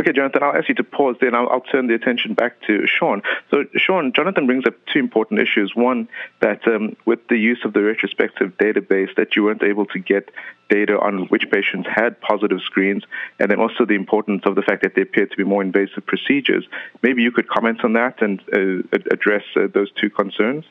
Okay, 0.00 0.12
Jonathan, 0.12 0.44
I'll 0.44 0.54
ask 0.54 0.68
you 0.68 0.76
to 0.76 0.84
pause 0.84 1.16
then. 1.20 1.34
I'll, 1.34 1.48
I'll, 1.48 1.60
turn 1.60 1.88
the 1.88 1.94
attention 1.94 2.34
back 2.34 2.60
to 2.68 2.86
Sean. 2.86 3.20
So, 3.50 3.64
Sean, 3.74 4.12
Jonathan 4.14 4.46
brings 4.46 4.64
up 4.64 4.74
two 4.92 5.00
important 5.00 5.40
issues. 5.40 5.72
One, 5.74 6.08
that 6.40 6.66
um, 6.68 6.96
with 7.04 7.26
the 7.28 7.36
use 7.36 7.58
of 7.64 7.72
the 7.72 7.82
retrospective 7.82 8.56
database, 8.58 9.12
that 9.16 9.34
you 9.34 9.42
weren't 9.42 9.64
able 9.64 9.86
to 9.86 9.98
get 9.98 10.30
data 10.70 11.00
on 11.00 11.26
which 11.26 11.50
patients 11.50 11.88
had 11.92 12.20
positive 12.20 12.60
screens, 12.60 13.02
and 13.40 13.50
then 13.50 13.58
also 13.58 13.84
the 13.84 13.94
importance 13.94 14.42
of 14.46 14.54
the 14.54 14.62
fact 14.62 14.82
that 14.82 14.94
there 14.94 15.02
appeared 15.02 15.32
to 15.32 15.36
be 15.36 15.44
more 15.44 15.62
invasive 15.62 16.06
procedures. 16.06 16.64
Maybe 17.02 17.22
you 17.22 17.32
could 17.32 17.48
comment 17.48 17.82
on 17.82 17.94
that 17.94 18.22
and 18.22 18.40
uh, 18.52 18.98
address 19.10 19.42
uh, 19.56 19.66
those 19.74 19.90
two 20.00 20.10
concerns. 20.10 20.64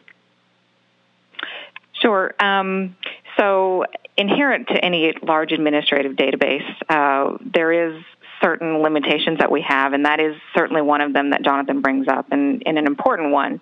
Sure. 2.02 2.34
Um, 2.40 2.96
so, 3.38 3.84
inherent 4.16 4.68
to 4.68 4.84
any 4.84 5.14
large 5.22 5.52
administrative 5.52 6.14
database, 6.14 6.66
uh, 6.90 7.38
there 7.42 7.72
is 7.72 8.04
certain 8.42 8.82
limitations 8.82 9.40
that 9.40 9.52
we 9.52 9.62
have, 9.62 9.94
and 9.94 10.06
that 10.06 10.20
is 10.20 10.36
certainly 10.56 10.82
one 10.82 11.02
of 11.02 11.14
them 11.14 11.32
that 11.32 11.44
Jonathan 11.44 11.82
brings 11.82 12.08
up, 12.08 12.28
and, 12.32 12.64
and 12.66 12.78
an 12.78 12.86
important 12.86 13.32
one. 13.32 13.62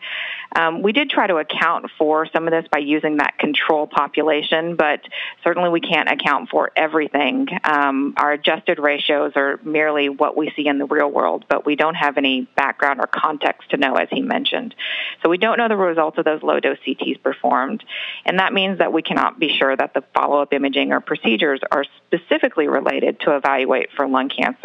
Um, 0.55 0.81
we 0.81 0.91
did 0.91 1.09
try 1.09 1.27
to 1.27 1.37
account 1.37 1.87
for 1.97 2.27
some 2.27 2.47
of 2.47 2.51
this 2.51 2.65
by 2.71 2.79
using 2.79 3.17
that 3.17 3.37
control 3.37 3.87
population, 3.87 4.75
but 4.75 5.01
certainly 5.43 5.69
we 5.69 5.81
can't 5.81 6.09
account 6.09 6.49
for 6.49 6.71
everything. 6.75 7.47
Um, 7.63 8.13
our 8.17 8.33
adjusted 8.33 8.79
ratios 8.79 9.33
are 9.35 9.59
merely 9.63 10.09
what 10.09 10.37
we 10.37 10.51
see 10.55 10.67
in 10.67 10.77
the 10.77 10.85
real 10.85 11.09
world, 11.09 11.45
but 11.49 11.65
we 11.65 11.75
don't 11.75 11.95
have 11.95 12.17
any 12.17 12.41
background 12.55 12.99
or 12.99 13.07
context 13.07 13.69
to 13.71 13.77
know, 13.77 13.95
as 13.95 14.07
he 14.11 14.21
mentioned. 14.21 14.75
So 15.23 15.29
we 15.29 15.37
don't 15.37 15.57
know 15.57 15.67
the 15.67 15.77
results 15.77 16.17
of 16.17 16.25
those 16.25 16.41
low 16.43 16.59
dose 16.59 16.77
CTs 16.85 17.21
performed, 17.21 17.83
and 18.25 18.39
that 18.39 18.53
means 18.53 18.79
that 18.79 18.93
we 18.93 19.01
cannot 19.01 19.39
be 19.39 19.49
sure 19.57 19.75
that 19.75 19.93
the 19.93 20.03
follow 20.13 20.41
up 20.41 20.53
imaging 20.53 20.91
or 20.91 20.99
procedures 20.99 21.59
are 21.71 21.85
specifically 22.07 22.67
related 22.67 23.19
to 23.21 23.35
evaluate 23.35 23.89
for 23.95 24.07
lung 24.07 24.29
cancer 24.29 24.64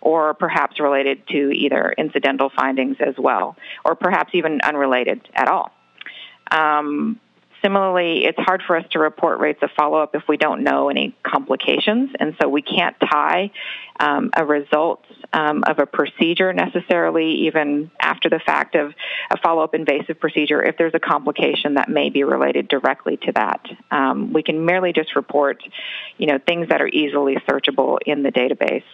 or 0.00 0.34
perhaps 0.34 0.80
related 0.80 1.26
to 1.28 1.50
either 1.52 1.94
incidental 1.96 2.50
findings 2.54 2.96
as 3.00 3.14
well, 3.18 3.56
or 3.84 3.94
perhaps 3.94 4.30
even 4.34 4.60
unrelated 4.62 5.28
at 5.34 5.48
all. 5.48 5.70
Um, 6.50 7.20
Similarly, 7.66 8.24
it's 8.24 8.38
hard 8.38 8.62
for 8.64 8.76
us 8.76 8.84
to 8.92 9.00
report 9.00 9.40
rates 9.40 9.58
of 9.62 9.70
follow 9.76 9.98
up 9.98 10.14
if 10.14 10.22
we 10.28 10.36
don't 10.36 10.62
know 10.62 10.88
any 10.88 11.16
complications, 11.24 12.10
and 12.20 12.36
so 12.40 12.48
we 12.48 12.62
can't 12.62 12.94
tie 13.00 13.50
um, 13.98 14.30
a 14.36 14.44
result 14.44 15.02
um, 15.32 15.64
of 15.66 15.80
a 15.80 15.86
procedure 15.86 16.52
necessarily, 16.52 17.46
even 17.46 17.90
after 18.00 18.28
the 18.28 18.38
fact 18.38 18.76
of 18.76 18.92
a 19.32 19.36
follow 19.38 19.64
up 19.64 19.74
invasive 19.74 20.20
procedure, 20.20 20.62
if 20.62 20.76
there's 20.76 20.94
a 20.94 21.00
complication 21.00 21.74
that 21.74 21.88
may 21.88 22.08
be 22.10 22.24
related 22.24 22.68
directly 22.68 23.16
to 23.16 23.32
that. 23.32 23.66
Um, 23.90 24.32
we 24.32 24.44
can 24.44 24.64
merely 24.64 24.92
just 24.92 25.16
report, 25.16 25.62
you 26.18 26.26
know, 26.26 26.38
things 26.38 26.68
that 26.68 26.80
are 26.80 26.88
easily 26.88 27.36
searchable 27.48 27.98
in 28.06 28.22
the 28.22 28.30
database. 28.30 28.84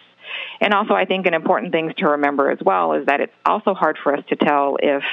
And 0.61 0.73
also, 0.73 0.93
I 0.93 1.05
think 1.05 1.25
an 1.25 1.33
important 1.33 1.71
thing 1.71 1.93
to 1.97 2.07
remember 2.09 2.49
as 2.49 2.59
well 2.63 2.93
is 2.93 3.05
that 3.05 3.21
it's 3.21 3.33
also 3.45 3.73
hard 3.73 3.97
for 4.01 4.15
us 4.15 4.23
to 4.29 4.35
tell 4.35 4.77
if 4.81 5.03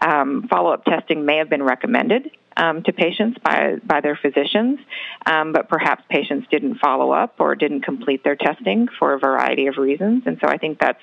um, 0.00 0.46
follow 0.48 0.72
up 0.72 0.84
testing 0.84 1.24
may 1.24 1.36
have 1.36 1.50
been 1.50 1.62
recommended 1.62 2.30
um, 2.56 2.82
to 2.82 2.92
patients 2.92 3.38
by, 3.44 3.76
by 3.84 4.00
their 4.00 4.18
physicians, 4.20 4.78
um, 5.26 5.52
but 5.52 5.68
perhaps 5.68 6.02
patients 6.08 6.46
didn't 6.50 6.78
follow 6.78 7.12
up 7.12 7.34
or 7.38 7.54
didn't 7.54 7.82
complete 7.82 8.24
their 8.24 8.36
testing 8.36 8.88
for 8.98 9.14
a 9.14 9.18
variety 9.18 9.66
of 9.66 9.76
reasons. 9.76 10.24
And 10.26 10.38
so 10.40 10.48
I 10.48 10.56
think 10.56 10.78
that's 10.80 11.02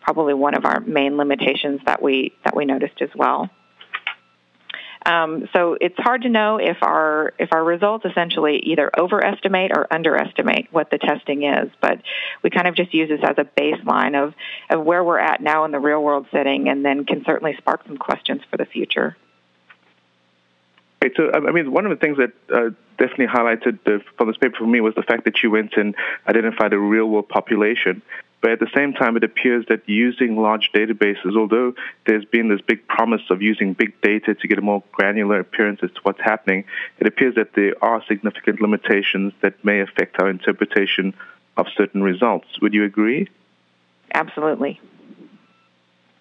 probably 0.00 0.34
one 0.34 0.54
of 0.54 0.64
our 0.64 0.80
main 0.80 1.16
limitations 1.16 1.80
that 1.86 2.02
we, 2.02 2.34
that 2.44 2.56
we 2.56 2.64
noticed 2.64 3.00
as 3.00 3.10
well. 3.14 3.50
Um, 5.06 5.48
so 5.52 5.76
it's 5.80 5.96
hard 5.98 6.22
to 6.22 6.28
know 6.28 6.58
if 6.58 6.78
our 6.82 7.32
if 7.38 7.52
our 7.52 7.62
results 7.62 8.04
essentially 8.04 8.58
either 8.64 8.90
overestimate 8.98 9.70
or 9.74 9.86
underestimate 9.92 10.68
what 10.72 10.90
the 10.90 10.98
testing 10.98 11.44
is. 11.44 11.70
But 11.80 12.02
we 12.42 12.50
kind 12.50 12.68
of 12.68 12.74
just 12.74 12.92
use 12.92 13.08
this 13.08 13.20
as 13.22 13.36
a 13.38 13.44
baseline 13.44 14.22
of 14.22 14.34
of 14.70 14.84
where 14.84 15.02
we're 15.02 15.18
at 15.18 15.40
now 15.40 15.64
in 15.64 15.70
the 15.70 15.78
real 15.78 16.02
world 16.02 16.26
setting, 16.30 16.68
and 16.68 16.84
then 16.84 17.04
can 17.04 17.24
certainly 17.24 17.54
spark 17.56 17.86
some 17.86 17.96
questions 17.96 18.42
for 18.50 18.56
the 18.56 18.66
future. 18.66 19.16
Okay, 21.02 21.14
so 21.16 21.30
I 21.32 21.52
mean, 21.52 21.72
one 21.72 21.86
of 21.86 21.90
the 21.90 21.96
things 21.96 22.18
that 22.18 22.32
uh, 22.52 22.70
definitely 22.98 23.26
highlighted 23.26 23.78
the, 23.84 24.00
from 24.16 24.26
this 24.26 24.36
paper 24.36 24.56
for 24.58 24.66
me 24.66 24.80
was 24.80 24.94
the 24.94 25.02
fact 25.02 25.24
that 25.24 25.42
you 25.42 25.50
went 25.50 25.74
and 25.76 25.94
identified 26.26 26.72
a 26.72 26.78
real 26.78 27.06
world 27.06 27.28
population. 27.28 28.02
But 28.40 28.52
at 28.52 28.60
the 28.60 28.70
same 28.74 28.92
time, 28.92 29.16
it 29.16 29.24
appears 29.24 29.66
that 29.68 29.88
using 29.88 30.36
large 30.36 30.70
databases, 30.72 31.36
although 31.36 31.74
there's 32.06 32.24
been 32.24 32.48
this 32.48 32.60
big 32.60 32.86
promise 32.86 33.22
of 33.30 33.42
using 33.42 33.72
big 33.72 34.00
data 34.00 34.34
to 34.34 34.48
get 34.48 34.58
a 34.58 34.62
more 34.62 34.82
granular 34.92 35.40
appearance 35.40 35.80
as 35.82 35.90
to 35.90 36.00
what's 36.02 36.20
happening, 36.20 36.64
it 36.98 37.06
appears 37.06 37.34
that 37.34 37.54
there 37.54 37.74
are 37.82 38.02
significant 38.06 38.60
limitations 38.60 39.32
that 39.40 39.64
may 39.64 39.80
affect 39.80 40.20
our 40.20 40.30
interpretation 40.30 41.14
of 41.56 41.66
certain 41.76 42.02
results. 42.02 42.46
Would 42.62 42.74
you 42.74 42.84
agree? 42.84 43.28
Absolutely. 44.14 44.80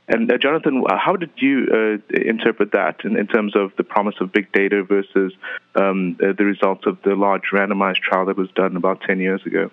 And 0.08 0.32
uh, 0.32 0.38
Jonathan, 0.38 0.84
how 0.90 1.18
did 1.18 1.32
you 1.36 1.68
uh, 1.72 2.18
interpret 2.18 2.72
that 2.72 3.04
in, 3.04 3.18
in, 3.18 3.28
terms 3.28 3.56
of 3.56 3.74
the 3.78 3.84
promise 3.84 4.16
of 4.22 4.32
big 4.32 4.52
data 4.54 4.84
versus 4.84 5.34
um, 5.76 6.16
the 6.16 6.46
results 6.46 6.86
of 6.86 6.98
the 7.04 7.14
large 7.14 7.50
randomized 7.52 7.98
trial 7.98 8.26
that 8.26 8.38
was 8.38 8.50
done 8.52 8.78
about 8.78 9.02
10 9.02 9.20
years 9.20 9.46
ago? 9.46 9.70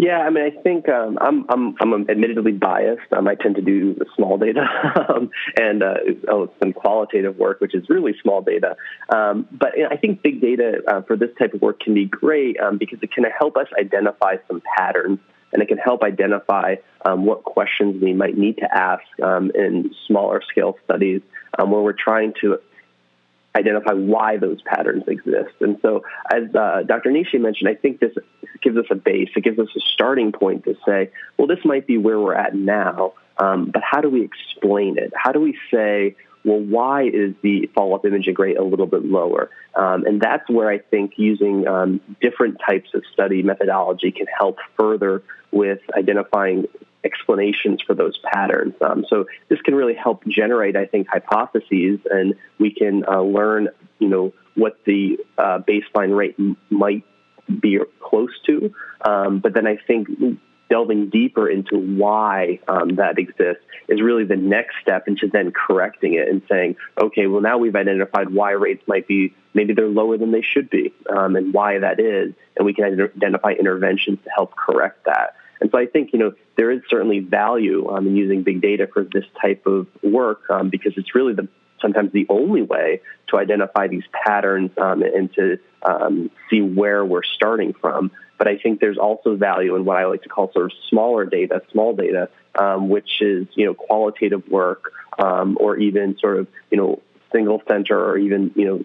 Yeah, 0.00 0.18
I 0.18 0.30
mean, 0.30 0.44
I 0.44 0.50
think 0.62 0.88
um, 0.88 1.18
I'm, 1.20 1.44
I'm 1.48 1.74
I'm 1.80 2.08
admittedly 2.08 2.52
biased. 2.52 3.12
Um, 3.12 3.26
I 3.26 3.34
tend 3.34 3.56
to 3.56 3.62
do 3.62 3.98
small 4.14 4.38
data 4.38 4.62
um, 5.08 5.28
and 5.58 5.82
uh, 5.82 5.94
oh, 6.28 6.48
some 6.60 6.72
qualitative 6.72 7.36
work, 7.36 7.60
which 7.60 7.74
is 7.74 7.88
really 7.88 8.14
small 8.22 8.40
data. 8.40 8.76
Um, 9.08 9.48
but 9.50 9.72
I 9.90 9.96
think 9.96 10.22
big 10.22 10.40
data 10.40 10.82
uh, 10.86 11.02
for 11.02 11.16
this 11.16 11.30
type 11.36 11.52
of 11.52 11.62
work 11.62 11.80
can 11.80 11.94
be 11.94 12.04
great 12.04 12.60
um, 12.60 12.78
because 12.78 13.00
it 13.02 13.10
can 13.10 13.24
help 13.24 13.56
us 13.56 13.66
identify 13.76 14.36
some 14.46 14.62
patterns 14.76 15.18
and 15.52 15.62
it 15.62 15.66
can 15.66 15.78
help 15.78 16.04
identify 16.04 16.76
um, 17.04 17.24
what 17.26 17.42
questions 17.42 18.00
we 18.00 18.12
might 18.12 18.38
need 18.38 18.58
to 18.58 18.72
ask 18.72 19.02
in 19.18 19.90
smaller 20.06 20.42
scale 20.48 20.78
studies 20.84 21.22
um, 21.58 21.72
where 21.72 21.80
we're 21.80 21.92
trying 21.92 22.34
to 22.40 22.60
identify 23.58 23.92
why 23.92 24.36
those 24.36 24.60
patterns 24.62 25.04
exist. 25.06 25.54
And 25.60 25.78
so, 25.82 26.02
as 26.32 26.54
uh, 26.54 26.82
Dr. 26.86 27.10
Nishi 27.10 27.40
mentioned, 27.40 27.68
I 27.68 27.74
think 27.74 28.00
this 28.00 28.12
gives 28.62 28.76
us 28.76 28.86
a 28.90 28.94
base. 28.94 29.28
It 29.36 29.44
gives 29.44 29.58
us 29.58 29.68
a 29.76 29.80
starting 29.92 30.32
point 30.32 30.64
to 30.64 30.74
say, 30.86 31.10
well, 31.36 31.46
this 31.46 31.64
might 31.64 31.86
be 31.86 31.98
where 31.98 32.18
we're 32.18 32.34
at 32.34 32.54
now, 32.54 33.14
um, 33.38 33.70
but 33.72 33.82
how 33.82 34.00
do 34.00 34.08
we 34.08 34.22
explain 34.22 34.98
it? 34.98 35.12
How 35.14 35.32
do 35.32 35.40
we 35.40 35.56
say, 35.72 36.16
well, 36.44 36.60
why 36.60 37.04
is 37.04 37.34
the 37.42 37.68
follow-up 37.74 38.04
imaging 38.04 38.34
rate 38.38 38.58
a 38.58 38.64
little 38.64 38.86
bit 38.86 39.04
lower? 39.04 39.50
Um, 39.74 40.04
and 40.06 40.20
that's 40.20 40.48
where 40.48 40.70
I 40.70 40.78
think 40.78 41.12
using 41.16 41.66
um, 41.66 42.00
different 42.20 42.58
types 42.66 42.90
of 42.94 43.02
study 43.12 43.42
methodology 43.42 44.10
can 44.10 44.26
help 44.26 44.58
further 44.78 45.22
with 45.50 45.80
identifying 45.96 46.66
explanations 47.04 47.80
for 47.86 47.94
those 47.94 48.18
patterns. 48.18 48.74
Um, 48.80 49.04
so 49.08 49.26
this 49.48 49.60
can 49.62 49.74
really 49.74 49.94
help 49.94 50.24
generate, 50.26 50.76
I 50.76 50.86
think, 50.86 51.08
hypotheses, 51.08 52.00
and 52.10 52.34
we 52.58 52.72
can 52.72 53.04
uh, 53.06 53.20
learn, 53.20 53.68
you 53.98 54.08
know, 54.08 54.32
what 54.54 54.78
the 54.84 55.18
uh, 55.36 55.60
baseline 55.60 56.16
rate 56.16 56.34
m- 56.38 56.56
might 56.70 57.04
be 57.60 57.78
close 58.00 58.32
to. 58.46 58.74
Um, 59.00 59.38
but 59.38 59.54
then 59.54 59.66
I 59.66 59.76
think 59.76 60.08
delving 60.68 61.08
deeper 61.08 61.48
into 61.48 61.78
why 61.78 62.60
um, 62.68 62.96
that 62.96 63.18
exists 63.18 63.62
is 63.88 64.02
really 64.02 64.24
the 64.24 64.36
next 64.36 64.74
step 64.82 65.08
into 65.08 65.28
then 65.28 65.50
correcting 65.50 66.14
it 66.14 66.28
and 66.28 66.42
saying, 66.48 66.76
okay, 67.00 67.26
well 67.26 67.40
now 67.40 67.56
we've 67.58 67.74
identified 67.74 68.28
why 68.30 68.50
rates 68.50 68.82
might 68.86 69.08
be 69.08 69.34
maybe 69.54 69.72
they're 69.72 69.88
lower 69.88 70.18
than 70.18 70.30
they 70.30 70.42
should 70.42 70.68
be, 70.68 70.92
um, 71.10 71.36
and 71.36 71.54
why 71.54 71.78
that 71.78 71.98
is, 71.98 72.34
and 72.56 72.66
we 72.66 72.74
can 72.74 72.84
identify 72.84 73.52
interventions 73.52 74.18
to 74.24 74.30
help 74.30 74.54
correct 74.54 75.04
that. 75.06 75.34
And 75.60 75.70
so 75.70 75.78
I 75.78 75.86
think, 75.86 76.12
you 76.12 76.18
know, 76.18 76.32
there 76.56 76.70
is 76.70 76.80
certainly 76.88 77.20
value 77.20 77.88
um, 77.88 78.06
in 78.06 78.16
using 78.16 78.42
big 78.42 78.60
data 78.60 78.88
for 78.92 79.04
this 79.04 79.24
type 79.40 79.66
of 79.66 79.86
work 80.02 80.42
um, 80.50 80.70
because 80.70 80.92
it's 80.96 81.14
really 81.14 81.34
the 81.34 81.48
sometimes 81.80 82.12
the 82.12 82.26
only 82.28 82.62
way 82.62 83.00
to 83.28 83.38
identify 83.38 83.86
these 83.86 84.02
patterns 84.24 84.70
um, 84.78 85.02
and 85.02 85.32
to 85.34 85.58
um, 85.82 86.30
see 86.50 86.60
where 86.60 87.04
we're 87.04 87.22
starting 87.22 87.72
from. 87.72 88.10
But 88.36 88.48
I 88.48 88.56
think 88.56 88.80
there's 88.80 88.98
also 88.98 89.36
value 89.36 89.74
in 89.76 89.84
what 89.84 89.96
I 89.96 90.06
like 90.06 90.22
to 90.22 90.28
call 90.28 90.52
sort 90.52 90.66
of 90.66 90.72
smaller 90.88 91.24
data, 91.24 91.62
small 91.72 91.94
data, 91.94 92.28
um, 92.58 92.88
which 92.88 93.20
is 93.20 93.46
you 93.54 93.66
know 93.66 93.74
qualitative 93.74 94.48
work 94.48 94.92
um, 95.18 95.56
or 95.60 95.76
even 95.76 96.16
sort 96.18 96.38
of 96.38 96.46
you 96.70 96.78
know 96.78 97.02
single 97.32 97.62
center 97.68 97.98
or 97.98 98.16
even 98.16 98.52
you 98.54 98.64
know 98.64 98.84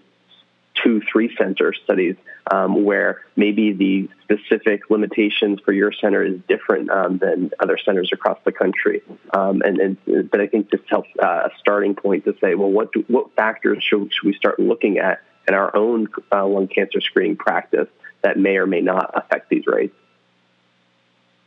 two, 0.82 1.00
three 1.10 1.34
center 1.36 1.72
studies 1.84 2.16
um, 2.50 2.84
where 2.84 3.22
maybe 3.36 3.72
the 3.72 4.08
specific 4.22 4.90
limitations 4.90 5.60
for 5.64 5.72
your 5.72 5.92
center 5.92 6.24
is 6.24 6.38
different 6.48 6.90
um, 6.90 7.18
than 7.18 7.50
other 7.60 7.78
centers 7.84 8.10
across 8.12 8.38
the 8.44 8.52
country. 8.52 9.02
Um, 9.32 9.62
and, 9.62 9.78
and, 9.78 10.30
but 10.30 10.40
I 10.40 10.46
think 10.46 10.70
this 10.70 10.80
helps 10.88 11.08
uh, 11.22 11.26
a 11.46 11.50
starting 11.58 11.94
point 11.94 12.24
to 12.24 12.34
say, 12.40 12.54
well, 12.54 12.70
what 12.70 12.92
do, 12.92 13.04
what 13.08 13.34
factors 13.36 13.82
should, 13.82 14.12
should, 14.12 14.26
we 14.26 14.34
start 14.34 14.58
looking 14.58 14.98
at 14.98 15.22
in 15.46 15.54
our 15.54 15.74
own 15.76 16.08
uh, 16.32 16.46
lung 16.46 16.68
cancer 16.68 17.00
screening 17.00 17.36
practice 17.36 17.88
that 18.22 18.38
may 18.38 18.56
or 18.56 18.66
may 18.66 18.80
not 18.80 19.10
affect 19.14 19.50
these 19.50 19.66
rates? 19.66 19.94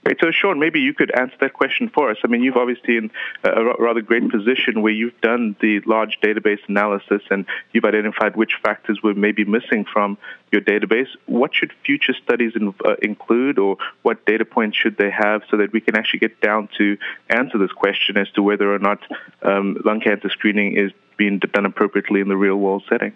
Right. 0.08 0.16
So, 0.22 0.32
Sean, 0.32 0.58
maybe 0.58 0.80
you 0.80 0.94
could 0.94 1.12
answer 1.20 1.36
that 1.42 1.52
question 1.52 1.90
for 1.90 2.10
us. 2.10 2.16
I 2.24 2.28
mean, 2.28 2.42
you've 2.42 2.56
obviously 2.56 2.96
in 2.96 3.12
a 3.44 3.62
rather 3.78 4.02
great 4.02 4.32
position 4.32 4.82
where 4.82 4.94
you've 4.94 5.20
done 5.20 5.58
the 5.60 5.82
large 5.82 6.20
database 6.24 6.62
analysis 6.70 7.24
and 7.30 7.46
you've 7.74 7.84
identified 7.84 8.38
which 8.38 8.54
factors 8.64 9.04
were 9.04 9.14
maybe 9.14 9.44
missing 9.44 9.84
from 9.84 10.18
your 10.50 10.62
database. 10.62 11.10
What 11.26 11.54
should 11.54 11.74
future 11.86 12.14
studies 12.24 12.54
in, 12.56 12.74
uh, 12.86 12.96
include, 13.02 13.60
or 13.60 13.76
what 14.04 14.26
data 14.26 14.46
points 14.46 14.78
should 14.78 14.96
they 14.96 15.12
have 15.12 15.42
so 15.52 15.58
that 15.58 15.74
we 15.74 15.82
can 15.82 15.98
actually 15.98 16.20
get 16.20 16.40
down 16.40 16.70
to 16.78 16.98
answer 17.30 17.58
this 17.58 17.74
question 17.74 18.16
as 18.16 18.32
to 18.32 18.42
whether 18.42 18.74
or 18.74 18.80
not 18.80 19.00
um, 19.42 19.76
lung 19.84 20.00
cancer 20.00 20.30
screening 20.30 20.78
is 20.78 20.94
being 21.18 21.40
done 21.40 21.66
appropriately 21.66 22.22
in 22.22 22.30
the 22.30 22.38
real 22.38 22.56
world 22.56 22.84
setting? 22.88 23.12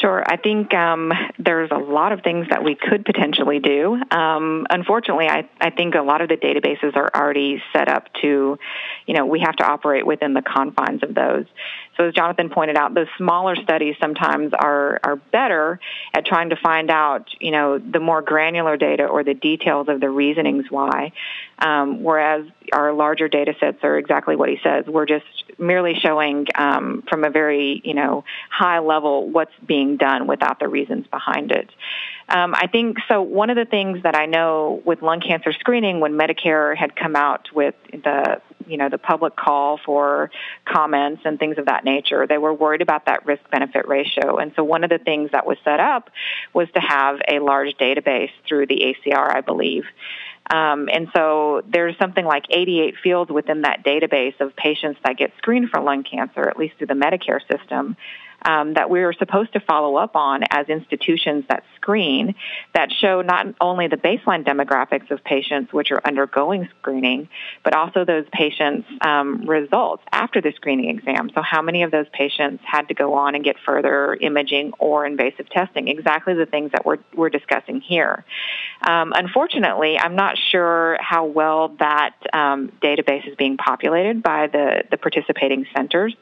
Sure. 0.00 0.22
I 0.26 0.36
think 0.36 0.74
um, 0.74 1.10
there's 1.38 1.70
a 1.70 1.78
lot 1.78 2.12
of 2.12 2.20
things 2.20 2.48
that 2.50 2.62
we 2.62 2.74
could 2.74 3.06
potentially 3.06 3.60
do. 3.60 3.98
Um, 4.10 4.66
unfortunately, 4.68 5.26
I, 5.26 5.48
I 5.58 5.70
think 5.70 5.94
a 5.94 6.02
lot 6.02 6.20
of 6.20 6.28
the 6.28 6.36
databases 6.36 6.96
are 6.96 7.08
already 7.14 7.62
set 7.72 7.88
up 7.88 8.12
to, 8.20 8.58
you 9.06 9.14
know, 9.14 9.24
we 9.24 9.40
have 9.40 9.56
to 9.56 9.64
operate 9.64 10.04
within 10.04 10.34
the 10.34 10.42
confines 10.42 11.02
of 11.02 11.14
those. 11.14 11.46
So 11.96 12.04
as 12.04 12.14
Jonathan 12.14 12.50
pointed 12.50 12.76
out, 12.76 12.94
those 12.94 13.06
smaller 13.16 13.56
studies 13.56 13.96
sometimes 14.00 14.52
are, 14.52 15.00
are 15.02 15.16
better 15.16 15.80
at 16.14 16.26
trying 16.26 16.50
to 16.50 16.56
find 16.56 16.90
out, 16.90 17.28
you 17.40 17.50
know, 17.50 17.78
the 17.78 18.00
more 18.00 18.22
granular 18.22 18.76
data 18.76 19.04
or 19.04 19.24
the 19.24 19.34
details 19.34 19.88
of 19.88 20.00
the 20.00 20.10
reasonings 20.10 20.66
why. 20.70 21.12
Um, 21.58 22.02
whereas 22.02 22.46
our 22.72 22.92
larger 22.92 23.28
data 23.28 23.54
sets 23.58 23.78
are 23.82 23.98
exactly 23.98 24.36
what 24.36 24.48
he 24.48 24.58
says. 24.62 24.84
We're 24.86 25.06
just 25.06 25.24
merely 25.58 25.94
showing 25.94 26.46
um, 26.54 27.02
from 27.08 27.24
a 27.24 27.30
very, 27.30 27.80
you 27.84 27.94
know, 27.94 28.24
high 28.50 28.80
level 28.80 29.30
what's 29.30 29.54
being 29.66 29.96
done 29.96 30.26
without 30.26 30.60
the 30.60 30.68
reasons 30.68 31.06
behind 31.06 31.50
it. 31.50 31.70
Um, 32.28 32.54
I 32.56 32.66
think 32.66 32.98
so. 33.08 33.22
One 33.22 33.50
of 33.50 33.56
the 33.56 33.64
things 33.64 34.02
that 34.02 34.16
I 34.16 34.26
know 34.26 34.82
with 34.84 35.00
lung 35.00 35.20
cancer 35.20 35.52
screening, 35.52 36.00
when 36.00 36.14
Medicare 36.14 36.76
had 36.76 36.96
come 36.96 37.14
out 37.14 37.48
with 37.54 37.74
the 37.92 38.40
you 38.66 38.76
know 38.76 38.88
the 38.88 38.98
public 38.98 39.36
call 39.36 39.78
for 39.78 40.30
comments 40.64 41.22
and 41.24 41.38
things 41.38 41.56
of 41.56 41.66
that 41.66 41.84
nature, 41.84 42.26
they 42.26 42.38
were 42.38 42.52
worried 42.52 42.82
about 42.82 43.06
that 43.06 43.24
risk 43.26 43.48
benefit 43.50 43.86
ratio. 43.86 44.38
And 44.38 44.52
so 44.56 44.64
one 44.64 44.82
of 44.82 44.90
the 44.90 44.98
things 44.98 45.30
that 45.30 45.46
was 45.46 45.56
set 45.62 45.78
up 45.78 46.10
was 46.52 46.68
to 46.74 46.80
have 46.80 47.20
a 47.28 47.38
large 47.38 47.76
database 47.76 48.30
through 48.48 48.66
the 48.66 48.96
ACR, 49.06 49.36
I 49.36 49.40
believe. 49.40 49.84
Um, 50.50 50.88
and 50.92 51.08
so 51.14 51.62
there's 51.66 51.96
something 51.98 52.24
like 52.24 52.44
88 52.50 52.94
fields 53.02 53.30
within 53.30 53.62
that 53.62 53.84
database 53.84 54.40
of 54.40 54.54
patients 54.56 54.98
that 55.04 55.16
get 55.16 55.32
screened 55.38 55.70
for 55.70 55.80
lung 55.80 56.04
cancer, 56.04 56.48
at 56.48 56.56
least 56.56 56.76
through 56.78 56.86
the 56.88 56.94
Medicare 56.94 57.40
system 57.50 57.96
um, 58.46 58.74
that 58.74 58.88
we're 58.88 59.12
supposed 59.12 59.52
to 59.54 59.60
follow 59.60 59.96
up 59.96 60.14
on 60.14 60.42
as 60.50 60.68
institutions 60.68 61.44
that 61.48 61.64
screen 61.86 62.34
that 62.74 62.90
show 63.00 63.22
not 63.22 63.46
only 63.60 63.86
the 63.86 63.96
baseline 63.96 64.44
demographics 64.44 65.08
of 65.12 65.22
patients 65.22 65.72
which 65.72 65.92
are 65.92 66.00
undergoing 66.04 66.68
screening, 66.80 67.28
but 67.62 67.74
also 67.76 68.04
those 68.04 68.24
patients' 68.32 68.88
um, 69.02 69.46
results 69.46 70.02
after 70.10 70.40
the 70.40 70.52
screening 70.56 70.90
exam. 70.90 71.30
So, 71.32 71.42
how 71.42 71.62
many 71.62 71.84
of 71.84 71.92
those 71.92 72.06
patients 72.12 72.64
had 72.66 72.88
to 72.88 72.94
go 72.94 73.14
on 73.14 73.36
and 73.36 73.44
get 73.44 73.56
further 73.64 74.14
imaging 74.14 74.72
or 74.80 75.06
invasive 75.06 75.48
testing? 75.48 75.86
Exactly 75.86 76.34
the 76.34 76.46
things 76.46 76.72
that 76.72 76.84
we're, 76.84 76.98
we're 77.14 77.30
discussing 77.30 77.80
here. 77.80 78.24
Um, 78.82 79.12
unfortunately, 79.14 79.96
I'm 79.96 80.16
not 80.16 80.36
sure 80.50 80.96
how 81.00 81.26
well 81.26 81.68
that 81.78 82.14
um, 82.32 82.72
database 82.82 83.28
is 83.28 83.36
being 83.36 83.56
populated 83.56 84.22
by 84.22 84.48
the, 84.48 84.82
the 84.90 84.96
participating 84.96 85.66
centers. 85.74 86.14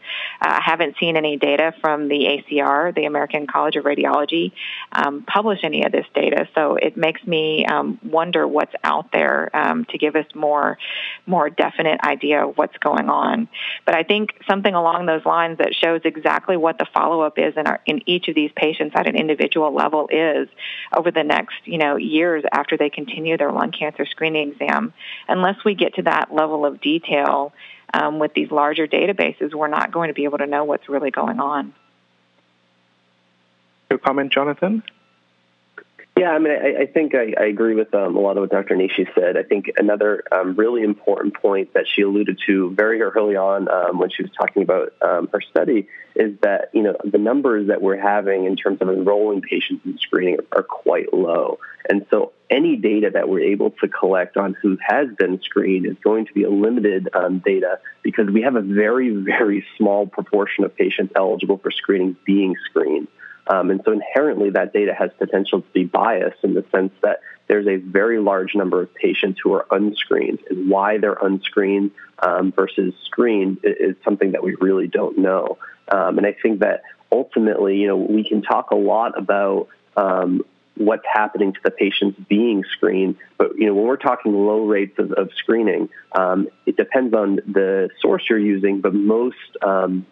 Uh, 0.43 0.59
I 0.61 0.63
haven't 0.63 0.97
seen 1.01 1.17
any 1.17 1.39
data 1.39 1.73
from 1.81 2.09
the 2.09 2.43
ACR, 2.53 2.95
the 2.95 3.07
American 3.07 3.47
College 3.47 3.77
of 3.77 3.85
Radiology, 3.85 4.53
um, 4.93 5.23
publish 5.55 5.65
any 5.65 5.85
of 5.85 5.93
this 5.93 6.07
data. 6.15 6.49
So 6.55 6.77
it 6.77 6.97
makes 6.97 7.25
me 7.27 7.65
um, 7.67 7.99
wonder 8.03 8.47
what's 8.47 8.75
out 8.83 9.13
there 9.13 9.55
um, 9.55 9.85
to 9.87 9.99
give 9.99 10.17
us 10.17 10.27
more, 10.35 10.79
more 11.27 11.51
definite 11.51 12.01
idea 12.01 12.47
of 12.47 12.57
what's 12.57 12.77
going 12.79 13.09
on. 13.09 13.49
But 13.85 13.95
I 13.95 14.03
think 14.03 14.31
something 14.49 14.75
along 14.75 15.07
those 15.07 15.25
lines 15.25 15.59
that 15.59 15.75
shows 15.75 16.01
exactly 16.05 16.57
what 16.57 16.79
the 16.79 16.87
follow-up 16.93 17.39
is 17.39 17.55
in, 17.57 17.67
our, 17.67 17.81
in 17.87 18.01
each 18.07 18.29
of 18.29 18.35
these 18.35 18.51
patients 18.57 18.95
at 18.97 19.07
an 19.07 19.17
individual 19.17 19.73
level 19.73 20.09
is 20.11 20.49
over 20.97 21.11
the 21.11 21.25
next, 21.25 21.57
you 21.65 21.79
know, 21.79 21.97
years 21.97 22.45
after 22.53 22.77
they 22.77 22.91
continue 22.91 23.37
their 23.37 23.53
lung 23.53 23.73
cancer 23.73 24.07
screening 24.07 24.53
exam. 24.53 24.93
Unless 25.29 25.65
we 25.65 25.75
get 25.75 25.95
to 25.95 26.03
that 26.03 26.33
level 26.33 26.67
of 26.67 26.81
detail 26.81 27.53
um, 27.93 28.19
with 28.19 28.35
these 28.35 28.51
larger 28.51 28.87
databases, 28.87 29.55
we're 29.55 29.69
not 29.69 29.93
going 29.93 30.09
to 30.09 30.15
be 30.15 30.25
able 30.25 30.39
to 30.39 30.47
know 30.47 30.65
what's 30.65 30.89
really 30.89 31.11
going 31.11 31.39
on. 31.39 31.75
Your 33.91 33.99
comment, 33.99 34.33
Jonathan? 34.33 34.83
Yeah, 36.17 36.31
I 36.31 36.39
mean, 36.39 36.53
I, 36.53 36.83
I 36.83 36.87
think 36.87 37.13
I, 37.17 37.35
I, 37.37 37.47
agree 37.47 37.75
with 37.75 37.93
um, 37.93 38.17
a 38.17 38.21
lot 38.21 38.37
of 38.37 38.43
what 38.43 38.51
Dr. 38.51 38.77
Nishi 38.77 39.13
said. 39.17 39.37
I 39.37 39.43
think 39.43 39.73
another 39.77 40.23
um, 40.31 40.55
really 40.55 40.85
important 40.85 41.35
point 41.35 41.75
that 41.75 41.87
she 41.93 42.03
alluded 42.03 42.39
to 42.47 42.71
very 42.71 43.03
early 43.03 43.35
on 43.35 43.69
um, 43.69 43.99
when 43.99 44.11
she 44.11 44.23
was 44.23 44.31
talking 44.31 44.63
about 44.63 44.93
um, 45.03 45.29
her 45.33 45.41
study 45.41 45.89
is 46.15 46.39
that 46.43 46.71
you 46.73 46.85
know 46.85 46.97
the 47.05 47.19
numbers 47.19 47.67
that 47.67 47.83
we're 47.83 48.01
having 48.01 48.45
in 48.45 48.55
terms 48.55 48.81
of 48.81 48.91
enrolling 48.91 49.43
patients 49.43 49.85
in 49.85 49.99
screening 49.99 50.37
are, 50.39 50.61
are 50.61 50.63
quite 50.63 51.13
low, 51.13 51.59
and 51.91 52.07
so 52.11 52.31
any 52.49 52.77
data 52.77 53.11
that 53.13 53.29
we're 53.29 53.41
able 53.41 53.71
to 53.71 53.89
collect 53.89 54.37
on 54.37 54.55
who 54.63 54.79
has 54.81 55.09
been 55.19 55.41
screened 55.43 55.85
is 55.85 55.97
going 56.05 56.27
to 56.27 56.33
be 56.33 56.45
a 56.45 56.51
limited 56.51 57.09
um, 57.13 57.41
data 57.41 57.81
because 58.05 58.31
we 58.31 58.43
have 58.43 58.55
a 58.55 58.63
very 58.63 59.11
very 59.11 59.67
small 59.77 60.07
proportion 60.07 60.63
of 60.63 60.77
patients 60.77 61.13
eligible 61.17 61.59
for 61.59 61.73
screening 61.73 62.17
being 62.25 62.55
screened. 62.71 63.09
Um, 63.47 63.71
and 63.71 63.81
so 63.85 63.93
inherently, 63.93 64.51
that 64.51 64.73
data 64.73 64.95
has 64.95 65.11
potential 65.19 65.61
to 65.61 65.69
be 65.73 65.85
biased 65.85 66.43
in 66.43 66.55
the 66.55 66.65
sense 66.73 66.93
that 67.03 67.21
there's 67.47 67.67
a 67.67 67.77
very 67.77 68.19
large 68.19 68.55
number 68.55 68.81
of 68.83 68.95
patients 68.95 69.39
who 69.43 69.53
are 69.53 69.67
unscreened, 69.71 70.39
and 70.49 70.71
why 70.71 70.99
they're 70.99 71.19
unscreened 71.21 71.91
um, 72.21 72.53
versus 72.53 72.95
screened 73.05 73.59
is, 73.63 73.97
something 74.05 74.33
that 74.33 74.43
we 74.43 74.55
really 74.61 74.89
don't 74.89 75.19
know. 75.19 75.59
Um, 75.89 76.17
and 76.19 76.27
I 76.27 76.35
think 76.43 76.61
that 76.61 76.83
ultimately, 77.13 77.77
you 77.77 77.87
know, 77.87 77.97
we 77.97 78.27
can 78.27 78.41
talk 78.41 78.71
a 78.71 78.77
lot 78.77 79.19
about 79.19 79.69
um, 79.97 80.43
what's 80.77 81.05
happening 81.11 81.53
to 81.53 81.61
the 81.63 81.71
patients 81.71 82.19
being 82.29 82.65
screened. 82.73 83.17
But 83.39 83.57
you 83.57 83.67
know, 83.67 83.75
when 83.75 83.87
we're 83.87 83.97
talking 83.97 84.33
low 84.33 84.65
rates 84.67 84.99
of, 84.99 85.13
of 85.13 85.31
screening, 85.37 85.89
um, 86.13 86.49
it 86.67 86.77
depends 86.77 87.15
on 87.15 87.37
the 87.47 87.91
source 88.01 88.25
you're 88.29 88.39
using. 88.39 88.81
But 88.81 88.95
most, 88.95 89.37
um, 89.63 90.07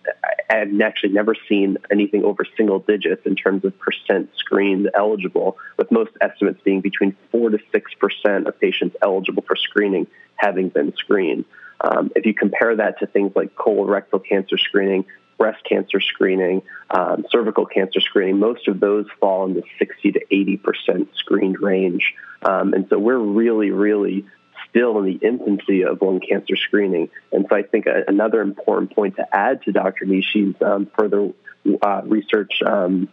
I've 0.51 0.81
actually 0.81 1.12
never 1.12 1.35
seen 1.48 1.79
anything 1.90 2.25
over 2.25 2.44
single 2.57 2.79
digits 2.79 3.22
in 3.27 3.35
terms 3.35 3.64
of 3.64 3.79
percent 3.79 4.31
screened 4.37 4.90
eligible. 4.94 5.57
With 5.77 5.90
most 5.90 6.12
estimates 6.20 6.61
being 6.64 6.81
between 6.81 7.16
four 7.31 7.51
to 7.51 7.59
six 7.72 7.92
percent 7.94 8.46
of 8.46 8.59
patients 8.61 8.96
eligible 9.03 9.42
for 9.46 9.57
screening 9.57 10.07
having 10.37 10.68
been 10.68 10.92
screened. 10.96 11.44
Um, 11.81 12.11
if 12.14 12.27
you 12.27 12.35
compare 12.35 12.77
that 12.77 13.01
to 13.01 13.07
things 13.07 13.33
like 13.35 13.55
colorectal 13.57 14.25
cancer 14.25 14.57
screening, 14.57 15.05
breast 15.38 15.62
cancer 15.68 16.01
screening, 16.01 16.62
um, 16.90 17.25
cervical 17.31 17.66
cancer 17.66 18.01
screening, 18.01 18.38
most 18.38 18.68
of 18.68 18.81
those 18.81 19.07
fall 19.21 19.45
in 19.47 19.55
the 19.55 19.62
60 19.79 20.12
to 20.12 20.21
80 20.31 20.57
percent 20.59 21.09
screened 21.16 21.61
range. 21.61 22.14
Um, 22.42 22.75
and 22.75 22.87
so 22.88 22.99
we're 22.99 23.18
really, 23.18 23.71
really 23.71 24.25
still 24.68 24.99
in 24.99 25.05
the 25.05 25.27
infancy 25.27 25.85
of 25.85 26.01
lung 26.01 26.21
cancer 26.21 26.57
screening. 26.57 27.11
And 27.31 27.47
so 27.49 27.57
I 27.57 27.62
think 27.62 27.87
a, 27.87 28.05
another 28.09 28.40
important 28.40 28.95
point 28.95 29.16
to 29.16 29.35
add 29.35 29.62
to 29.64 29.73
Dr. 29.73 30.07
Nishi's 30.07 30.55
um, 30.62 30.90
further 30.97 31.31
uh, 31.83 32.03
research 32.05 32.53
um, 32.64 33.09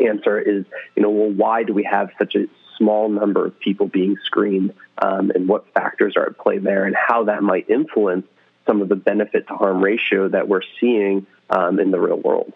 answer 0.00 0.38
is, 0.38 0.64
you 0.96 1.02
know, 1.02 1.10
well, 1.10 1.30
why 1.30 1.62
do 1.62 1.72
we 1.72 1.84
have 1.84 2.10
such 2.18 2.34
a 2.34 2.46
small 2.78 3.08
number 3.08 3.46
of 3.46 3.58
people 3.60 3.86
being 3.86 4.16
screened 4.24 4.74
um, 4.98 5.30
and 5.30 5.48
what 5.48 5.72
factors 5.74 6.14
are 6.16 6.26
at 6.26 6.38
play 6.38 6.58
there 6.58 6.84
and 6.84 6.96
how 6.96 7.24
that 7.24 7.42
might 7.42 7.68
influence 7.70 8.26
some 8.66 8.80
of 8.82 8.88
the 8.88 8.96
benefit 8.96 9.46
to 9.48 9.54
harm 9.54 9.82
ratio 9.82 10.28
that 10.28 10.48
we're 10.48 10.62
seeing 10.80 11.26
um, 11.50 11.78
in 11.78 11.90
the 11.90 11.98
real 11.98 12.16
world. 12.16 12.52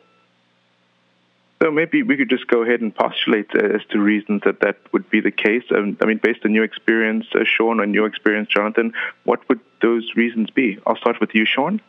So 1.62 1.72
maybe 1.72 2.04
we 2.04 2.16
could 2.16 2.30
just 2.30 2.46
go 2.46 2.62
ahead 2.62 2.80
and 2.80 2.94
postulate 2.94 3.48
uh, 3.54 3.74
as 3.74 3.80
to 3.90 3.98
reasons 3.98 4.42
that 4.44 4.60
that 4.60 4.76
would 4.92 5.10
be 5.10 5.20
the 5.20 5.32
case. 5.32 5.64
Um, 5.74 5.98
I 6.00 6.04
mean, 6.04 6.20
based 6.22 6.44
on 6.44 6.54
your 6.54 6.64
experience, 6.64 7.26
uh, 7.34 7.40
Sean, 7.44 7.80
and 7.80 7.94
your 7.94 8.06
experience, 8.06 8.48
Jonathan, 8.48 8.92
what 9.24 9.46
would 9.48 9.60
those 9.82 10.08
reasons 10.14 10.50
be? 10.50 10.78
I'll 10.86 10.96
start 10.96 11.20
with 11.20 11.34
you, 11.34 11.44
Sean. 11.44 11.80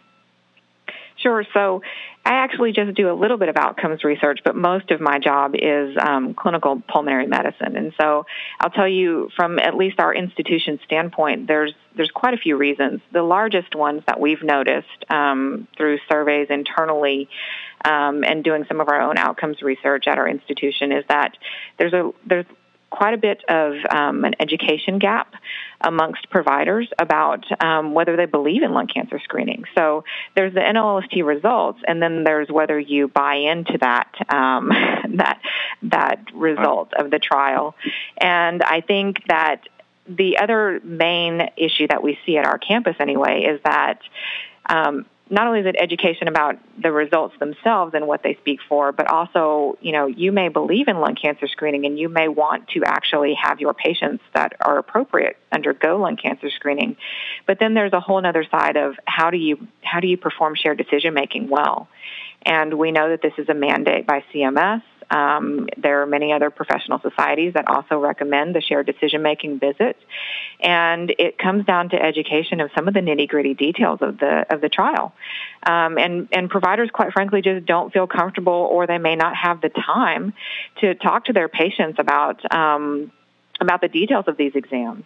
Sure. 1.22 1.44
So 1.54 1.82
I 2.26 2.36
actually 2.36 2.72
just 2.72 2.96
do 2.96 3.12
a 3.12 3.14
little 3.14 3.38
bit 3.38 3.50
of 3.50 3.58
outcomes 3.58 4.04
research, 4.04 4.40
but 4.46 4.56
most 4.56 4.92
of 4.92 5.02
my 5.02 5.20
job 5.20 5.54
is 5.56 5.98
um, 6.00 6.34
clinical 6.34 6.82
pulmonary 6.88 7.28
medicine. 7.28 7.76
And 7.76 7.94
so 8.00 8.26
I'll 8.60 8.70
tell 8.70 8.88
you 8.88 9.30
from 9.36 9.60
at 9.60 9.76
least 9.76 10.00
our 10.00 10.14
institution 10.14 10.80
standpoint, 10.86 11.48
there's 11.48 11.74
there's 11.96 12.12
quite 12.12 12.34
a 12.34 12.38
few 12.38 12.56
reasons. 12.56 13.02
The 13.12 13.24
largest 13.24 13.76
ones 13.76 14.04
that 14.08 14.20
we've 14.20 14.44
noticed 14.44 15.06
um, 15.10 15.68
through 15.76 15.98
surveys 16.10 16.48
internally 16.50 17.28
um, 17.84 18.24
and 18.24 18.44
doing 18.44 18.66
some 18.68 18.80
of 18.80 18.88
our 18.88 19.02
own 19.02 19.18
outcomes 19.18 19.62
research 19.62 20.08
at 20.08 20.18
our 20.18 20.28
institution 20.28 20.92
is 20.92 21.04
that 21.10 21.36
there's 21.78 21.94
a 21.94 22.12
there's 22.26 22.46
quite 22.90 23.14
a 23.14 23.18
bit 23.18 23.44
of 23.48 23.74
um, 23.92 24.26
an 24.26 24.34
education 24.40 25.00
gap 25.00 25.34
amongst 25.82 26.30
providers 26.30 26.90
about 27.00 27.46
um, 27.64 27.94
whether 27.94 28.16
they 28.16 28.26
believe 28.26 28.64
in 28.64 28.74
lung 28.74 28.88
cancer 28.88 29.20
screening. 29.24 29.64
So 29.76 30.04
there's 30.36 30.54
the 30.54 30.60
NLST 30.60 31.26
results, 31.26 31.80
and 31.88 32.02
then 32.02 32.24
there's 32.24 32.50
whether 32.50 32.80
you 32.80 33.08
buy 33.08 33.36
into 33.36 33.78
that 33.80 34.12
um, 34.30 34.70
that 35.16 35.40
that 35.84 36.26
result 36.34 36.94
of 36.94 37.12
the 37.12 37.20
trial. 37.20 37.76
And 38.18 38.64
I 38.64 38.82
think 38.82 39.24
that 39.28 39.64
the 40.08 40.40
other 40.40 40.82
main 40.84 41.50
issue 41.56 41.88
that 41.88 42.02
we 42.02 42.18
see 42.26 42.38
at 42.38 42.46
our 42.46 42.58
campus, 42.58 42.96
anyway, 43.00 43.44
is 43.44 43.62
that 43.64 44.00
um, 44.68 45.06
not 45.30 45.48
only 45.48 45.60
is 45.60 45.66
it 45.68 45.76
education 45.80 46.28
about 46.28 46.58
the 46.82 46.92
results 46.92 47.36
themselves 47.40 47.94
and 47.94 48.08
what 48.08 48.24
they 48.24 48.36
speak 48.42 48.60
for, 48.68 48.92
but 48.92 49.08
also, 49.08 49.78
you 49.82 49.92
know, 49.92 50.08
you 50.08 50.32
may 50.32 50.50
believe 50.50 50.88
in 50.88 51.00
lung 51.00 51.16
cancer 51.16 51.48
screening 51.48 51.86
and 51.86 52.00
you 52.00 52.10
may 52.10 52.28
want 52.28 52.68
to 52.70 52.84
actually 52.84 53.36
have 53.42 53.60
your 53.60 53.74
patients 53.74 54.24
that 54.34 54.54
are 54.62 54.78
appropriate 54.80 55.38
undergo 55.52 55.98
lung 55.98 56.18
cancer 56.18 56.50
screening. 56.50 56.98
But 57.46 57.60
then 57.60 57.74
there's 57.76 57.94
a 57.94 58.00
whole 58.00 58.26
other 58.26 58.46
side 58.50 58.76
of 58.76 58.96
how 59.06 59.30
do 59.30 59.38
you 59.38 59.68
how 59.84 60.00
do 60.00 60.08
you 60.08 60.18
perform 60.18 60.56
shared 60.56 60.78
decision 60.78 61.14
making 61.14 61.50
well? 61.50 61.88
And 62.44 62.74
we 62.76 62.92
know 62.92 63.10
that 63.10 63.22
this 63.22 63.34
is 63.38 63.50
a 63.50 63.54
mandate 63.54 64.08
by 64.08 64.24
CMS. 64.34 64.82
Um, 65.12 65.68
there 65.78 66.02
are 66.02 66.06
many 66.06 66.32
other 66.32 66.50
professional 66.50 67.00
societies 67.00 67.54
that 67.54 67.68
also 67.68 67.98
recommend 67.98 68.56
the 68.56 68.62
shared 68.62 68.86
decision 68.86 69.22
making 69.22 69.60
visit, 69.60 69.98
and 70.60 71.14
it 71.18 71.38
comes 71.38 71.66
down 71.66 71.90
to 71.90 72.02
education 72.02 72.60
of 72.60 72.70
some 72.76 72.88
of 72.88 72.94
the 72.94 73.00
nitty 73.00 73.28
gritty 73.28 73.54
details 73.54 74.00
of 74.02 74.20
the 74.20 74.46
of 74.50 74.62
the 74.62 74.70
trial. 74.70 75.14
Um, 75.66 75.98
and 75.98 76.28
and 76.32 76.50
providers, 76.50 76.90
quite 76.92 77.12
frankly, 77.12 77.42
just 77.42 77.66
don't 77.66 77.92
feel 77.92 78.08
comfortable, 78.08 78.68
or 78.72 78.88
they 78.88 79.00
may 79.00 79.16
not 79.16 79.36
have 79.36 79.62
the 79.62 79.70
time 79.70 80.34
to 80.82 80.94
talk 80.96 81.26
to 81.26 81.34
their 81.34 81.50
patients 81.50 81.98
about 82.00 82.40
um, 82.54 83.12
about 83.60 83.82
the 83.82 83.90
details 83.90 84.26
of 84.28 84.38
these 84.38 84.54
exams. 84.56 85.04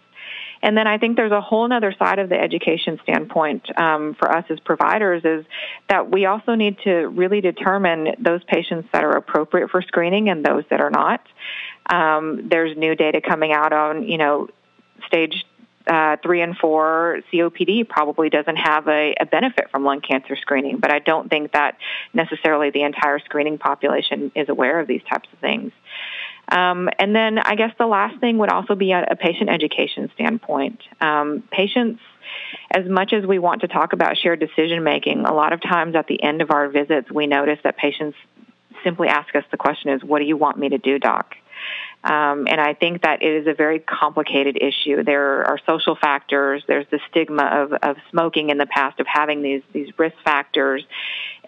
And 0.64 0.78
then 0.78 0.86
I 0.86 0.96
think 0.96 1.16
there's 1.16 1.30
a 1.30 1.42
whole 1.42 1.70
other 1.70 1.94
side 1.98 2.18
of 2.18 2.30
the 2.30 2.40
education 2.40 2.98
standpoint 3.02 3.66
um, 3.78 4.14
for 4.18 4.34
us 4.34 4.46
as 4.48 4.58
providers 4.60 5.22
is 5.22 5.44
that 5.90 6.10
we 6.10 6.24
also 6.24 6.54
need 6.54 6.78
to 6.84 7.08
really 7.08 7.42
determine 7.42 8.14
those 8.18 8.42
patients 8.44 8.88
that 8.94 9.04
are 9.04 9.14
appropriate 9.14 9.70
for 9.70 9.82
screening 9.82 10.30
and 10.30 10.42
those 10.42 10.64
that 10.70 10.80
are 10.80 10.88
not. 10.88 11.20
Um, 11.90 12.48
there's 12.48 12.78
new 12.78 12.94
data 12.94 13.20
coming 13.20 13.52
out 13.52 13.74
on, 13.74 14.04
you 14.04 14.16
know, 14.16 14.48
stage 15.06 15.44
uh, 15.86 16.16
three 16.22 16.40
and 16.40 16.56
four 16.56 17.20
COPD 17.30 17.86
probably 17.86 18.30
doesn't 18.30 18.56
have 18.56 18.88
a, 18.88 19.14
a, 19.20 19.26
benefit 19.26 19.70
from 19.70 19.84
lung 19.84 20.00
cancer 20.00 20.34
screening, 20.34 20.78
but 20.78 20.90
I 20.90 20.98
don't 20.98 21.28
think 21.28 21.52
that 21.52 21.76
necessarily 22.14 22.70
the 22.70 22.84
entire 22.84 23.18
screening 23.18 23.58
population 23.58 24.32
is 24.34 24.48
aware 24.48 24.80
of 24.80 24.86
these 24.86 25.02
types 25.02 25.28
of 25.30 25.38
things. 25.40 25.72
Um, 26.50 26.88
and 26.98 27.14
then 27.14 27.38
I 27.38 27.54
guess 27.54 27.72
the 27.78 27.86
last 27.86 28.20
thing 28.20 28.38
would 28.38 28.50
also 28.50 28.74
be 28.74 28.92
a, 28.92 29.16
patient 29.18 29.50
education 29.50 30.10
standpoint. 30.14 30.80
Um, 31.00 31.42
patients, 31.50 32.00
as 32.70 32.86
much 32.86 33.12
as 33.12 33.24
we 33.26 33.38
want 33.38 33.62
to 33.62 33.68
talk 33.68 33.92
about 33.92 34.16
shared 34.16 34.40
decision 34.40 34.84
making, 34.84 35.24
a 35.24 35.32
lot 35.32 35.52
of 35.52 35.62
times 35.62 35.94
at 35.94 36.06
the 36.06 36.22
end 36.22 36.42
of 36.42 36.50
our 36.50 36.68
visits, 36.68 37.10
we 37.10 37.26
notice 37.26 37.58
that 37.64 37.76
patients 37.76 38.16
simply 38.82 39.08
ask 39.08 39.34
us 39.34 39.44
the 39.50 39.56
question 39.56 39.90
is, 39.90 40.04
what 40.04 40.18
do 40.18 40.26
you 40.26 40.36
want 40.36 40.58
me 40.58 40.68
to 40.68 40.78
do, 40.78 40.98
doc? 40.98 41.34
Um, 42.04 42.46
and 42.46 42.60
I 42.60 42.74
think 42.74 43.02
that 43.02 43.22
it 43.22 43.32
is 43.32 43.46
a 43.46 43.54
very 43.54 43.78
complicated 43.78 44.58
issue. 44.60 45.02
There 45.02 45.46
are 45.46 45.58
social 45.66 45.96
factors. 45.96 46.62
There's 46.68 46.86
the 46.90 47.00
stigma 47.08 47.44
of, 47.44 47.72
of 47.72 47.96
smoking 48.10 48.50
in 48.50 48.58
the 48.58 48.66
past, 48.66 49.00
of 49.00 49.06
having 49.06 49.40
these, 49.40 49.62
these 49.72 49.88
risk 49.98 50.16
factors. 50.22 50.84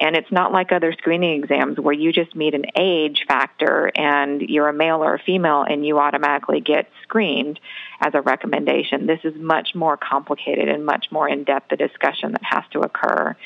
And 0.00 0.16
it's 0.16 0.32
not 0.32 0.52
like 0.52 0.72
other 0.72 0.94
screening 0.94 1.42
exams 1.42 1.78
where 1.78 1.92
you 1.92 2.10
just 2.10 2.34
meet 2.34 2.54
an 2.54 2.64
age 2.74 3.24
factor 3.28 3.90
and 3.94 4.40
you're 4.40 4.68
a 4.68 4.72
male 4.72 5.04
or 5.04 5.14
a 5.14 5.18
female 5.18 5.62
and 5.62 5.86
you 5.86 5.98
automatically 5.98 6.60
get 6.60 6.88
screened 7.02 7.60
as 8.00 8.14
a 8.14 8.22
recommendation. 8.22 9.06
This 9.06 9.20
is 9.24 9.34
much 9.36 9.74
more 9.74 9.96
complicated 9.98 10.68
and 10.68 10.86
much 10.86 11.06
more 11.10 11.28
in 11.28 11.44
depth 11.44 11.70
a 11.72 11.76
discussion 11.76 12.32
that 12.32 12.42
has 12.42 12.64
to 12.72 12.80
occur. 12.80 13.36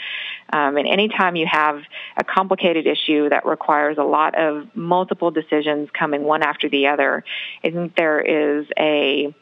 Um, 0.52 0.76
and 0.76 0.86
anytime 0.86 1.36
you 1.36 1.46
have 1.50 1.80
a 2.16 2.24
complicated 2.24 2.86
issue 2.86 3.28
that 3.28 3.46
requires 3.46 3.98
a 3.98 4.02
lot 4.02 4.38
of 4.38 4.68
multiple 4.74 5.30
decisions 5.30 5.88
coming 5.98 6.24
one 6.24 6.42
after 6.42 6.68
the 6.68 6.88
other, 6.88 7.24
I 7.64 7.70
think 7.70 7.96
there 7.96 8.20
is 8.20 8.66
a 8.78 9.34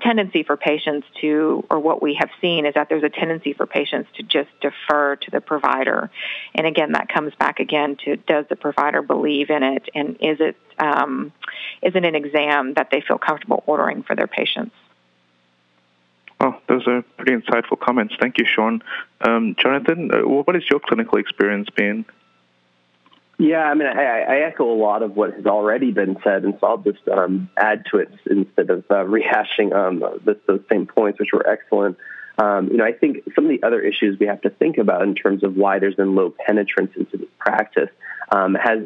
tendency 0.00 0.42
for 0.42 0.56
patients 0.56 1.06
to, 1.20 1.64
or 1.70 1.80
what 1.80 2.02
we 2.02 2.14
have 2.14 2.28
seen 2.40 2.66
is 2.66 2.74
that 2.74 2.88
there's 2.88 3.02
a 3.02 3.08
tendency 3.08 3.52
for 3.52 3.66
patients 3.66 4.08
to 4.16 4.22
just 4.22 4.48
defer 4.60 5.16
to 5.16 5.30
the 5.30 5.40
provider. 5.40 6.10
And 6.54 6.66
again, 6.66 6.92
that 6.92 7.08
comes 7.08 7.34
back 7.38 7.60
again 7.60 7.96
to 8.04 8.16
does 8.16 8.44
the 8.48 8.56
provider 8.56 9.02
believe 9.02 9.50
in 9.50 9.62
it, 9.62 9.88
and 9.94 10.16
is 10.20 10.38
it 10.40 10.56
um, 10.78 11.32
is 11.82 11.94
it 11.94 12.04
an 12.04 12.14
exam 12.14 12.74
that 12.74 12.90
they 12.90 13.00
feel 13.00 13.18
comfortable 13.18 13.62
ordering 13.66 14.02
for 14.02 14.14
their 14.14 14.26
patients? 14.26 14.74
Oh, 16.38 16.54
those 16.68 16.86
are 16.86 17.02
pretty 17.16 17.32
insightful 17.32 17.78
comments. 17.80 18.14
Thank 18.20 18.38
you, 18.38 18.44
Sean. 18.44 18.82
Um, 19.22 19.56
Jonathan, 19.58 20.10
uh, 20.12 20.28
what 20.28 20.54
has 20.54 20.64
your 20.68 20.80
clinical 20.80 21.18
experience 21.18 21.68
been? 21.70 22.04
Yeah, 23.38 23.64
I 23.64 23.74
mean, 23.74 23.86
I, 23.86 24.22
I, 24.22 24.36
echo 24.46 24.64
a 24.64 24.74
lot 24.74 25.02
of 25.02 25.14
what 25.14 25.34
has 25.34 25.44
already 25.44 25.92
been 25.92 26.16
said, 26.24 26.44
and 26.44 26.56
so 26.58 26.66
I'll 26.66 26.78
just 26.78 27.06
um, 27.06 27.50
add 27.56 27.84
to 27.90 27.98
it 27.98 28.10
instead 28.24 28.70
of 28.70 28.84
uh, 28.90 29.04
rehashing 29.04 29.74
um, 29.74 30.00
the, 30.00 30.38
those 30.46 30.62
same 30.70 30.86
points, 30.86 31.18
which 31.20 31.32
were 31.34 31.46
excellent. 31.46 31.98
Um, 32.38 32.68
you 32.70 32.76
know, 32.76 32.84
I 32.84 32.92
think 32.92 33.24
some 33.34 33.44
of 33.44 33.50
the 33.50 33.66
other 33.66 33.80
issues 33.80 34.18
we 34.18 34.26
have 34.26 34.42
to 34.42 34.50
think 34.50 34.78
about 34.78 35.02
in 35.02 35.14
terms 35.14 35.42
of 35.42 35.56
why 35.56 35.78
there's 35.78 35.94
been 35.94 36.14
low 36.14 36.34
penetrance 36.46 36.92
into 36.96 37.16
this 37.16 37.28
practice 37.38 37.88
um, 38.30 38.54
has 38.54 38.80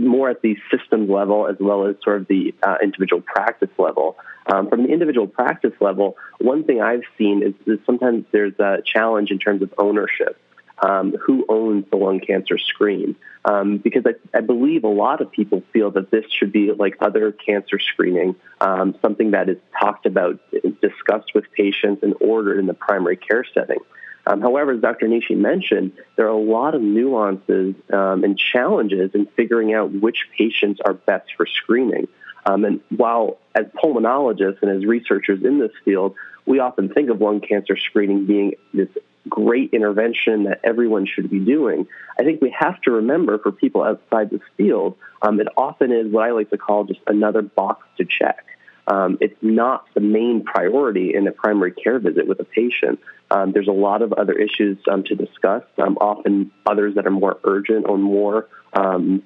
more 0.00 0.30
at 0.30 0.42
the 0.42 0.56
systems 0.70 1.10
level 1.10 1.46
as 1.46 1.56
well 1.60 1.86
as 1.86 1.96
sort 2.02 2.20
of 2.20 2.28
the 2.28 2.54
uh, 2.62 2.76
individual 2.82 3.22
practice 3.22 3.70
level. 3.78 4.16
Um, 4.46 4.68
from 4.68 4.84
the 4.84 4.92
individual 4.92 5.26
practice 5.26 5.72
level, 5.80 6.16
one 6.38 6.64
thing 6.64 6.80
I've 6.80 7.02
seen 7.18 7.42
is, 7.42 7.54
is 7.66 7.78
sometimes 7.84 8.24
there's 8.32 8.58
a 8.58 8.78
challenge 8.84 9.30
in 9.30 9.38
terms 9.38 9.62
of 9.62 9.72
ownership. 9.78 10.40
Um, 10.82 11.12
who 11.12 11.46
owns 11.48 11.86
the 11.90 11.96
lung 11.96 12.20
cancer 12.20 12.58
screen? 12.58 13.16
Um, 13.46 13.78
because 13.78 14.04
I, 14.04 14.36
I, 14.36 14.40
believe 14.42 14.84
a 14.84 14.88
lot 14.88 15.22
of 15.22 15.32
people 15.32 15.62
feel 15.72 15.90
that 15.92 16.10
this 16.10 16.24
should 16.30 16.52
be 16.52 16.70
like 16.72 16.96
other 17.00 17.32
cancer 17.32 17.78
screening, 17.78 18.34
um, 18.60 18.94
something 19.00 19.30
that 19.30 19.48
is 19.48 19.56
talked 19.80 20.04
about, 20.04 20.38
discussed 20.82 21.32
with 21.34 21.50
patients, 21.52 22.02
and 22.02 22.14
ordered 22.20 22.58
in 22.58 22.66
the 22.66 22.74
primary 22.74 23.16
care 23.16 23.44
setting. 23.54 23.78
Um, 24.26 24.40
however, 24.40 24.72
as 24.72 24.80
Dr. 24.80 25.06
Nishi 25.06 25.36
mentioned, 25.36 25.92
there 26.16 26.26
are 26.26 26.30
a 26.30 26.36
lot 26.36 26.74
of 26.74 26.82
nuances 26.82 27.76
um, 27.92 28.24
and 28.24 28.36
challenges 28.36 29.12
in 29.14 29.26
figuring 29.36 29.72
out 29.72 29.92
which 29.92 30.26
patients 30.36 30.80
are 30.84 30.94
best 30.94 31.28
for 31.36 31.46
screening. 31.46 32.08
Um, 32.44 32.64
and 32.64 32.80
while 32.90 33.38
as 33.54 33.66
pulmonologists 33.66 34.62
and 34.62 34.70
as 34.70 34.84
researchers 34.84 35.44
in 35.44 35.58
this 35.58 35.72
field, 35.84 36.14
we 36.44 36.58
often 36.58 36.88
think 36.88 37.10
of 37.10 37.20
lung 37.20 37.40
cancer 37.40 37.76
screening 37.76 38.26
being 38.26 38.54
this 38.72 38.88
great 39.28 39.70
intervention 39.72 40.44
that 40.44 40.60
everyone 40.64 41.06
should 41.06 41.30
be 41.30 41.40
doing. 41.40 41.86
I 42.18 42.24
think 42.24 42.40
we 42.40 42.54
have 42.58 42.80
to 42.82 42.92
remember 42.92 43.38
for 43.38 43.52
people 43.52 43.82
outside 43.82 44.30
this 44.30 44.40
field, 44.56 44.96
um, 45.22 45.40
it 45.40 45.48
often 45.56 45.92
is 45.92 46.10
what 46.12 46.24
I 46.24 46.32
like 46.32 46.50
to 46.50 46.58
call 46.58 46.84
just 46.84 47.00
another 47.06 47.42
box 47.42 47.86
to 47.98 48.04
check. 48.04 48.44
Um, 48.88 49.18
it's 49.20 49.36
not 49.42 49.86
the 49.94 50.00
main 50.00 50.44
priority 50.44 51.14
in 51.14 51.26
a 51.26 51.32
primary 51.32 51.72
care 51.72 51.98
visit 51.98 52.28
with 52.28 52.38
a 52.38 52.44
patient. 52.44 53.00
Um, 53.30 53.50
there's 53.52 53.66
a 53.66 53.72
lot 53.72 54.02
of 54.02 54.12
other 54.12 54.34
issues 54.34 54.78
um, 54.90 55.02
to 55.04 55.16
discuss, 55.16 55.64
um, 55.78 55.96
often 56.00 56.52
others 56.64 56.94
that 56.94 57.06
are 57.06 57.10
more 57.10 57.38
urgent 57.42 57.86
or 57.88 57.98
more 57.98 58.48
um, 58.72 59.24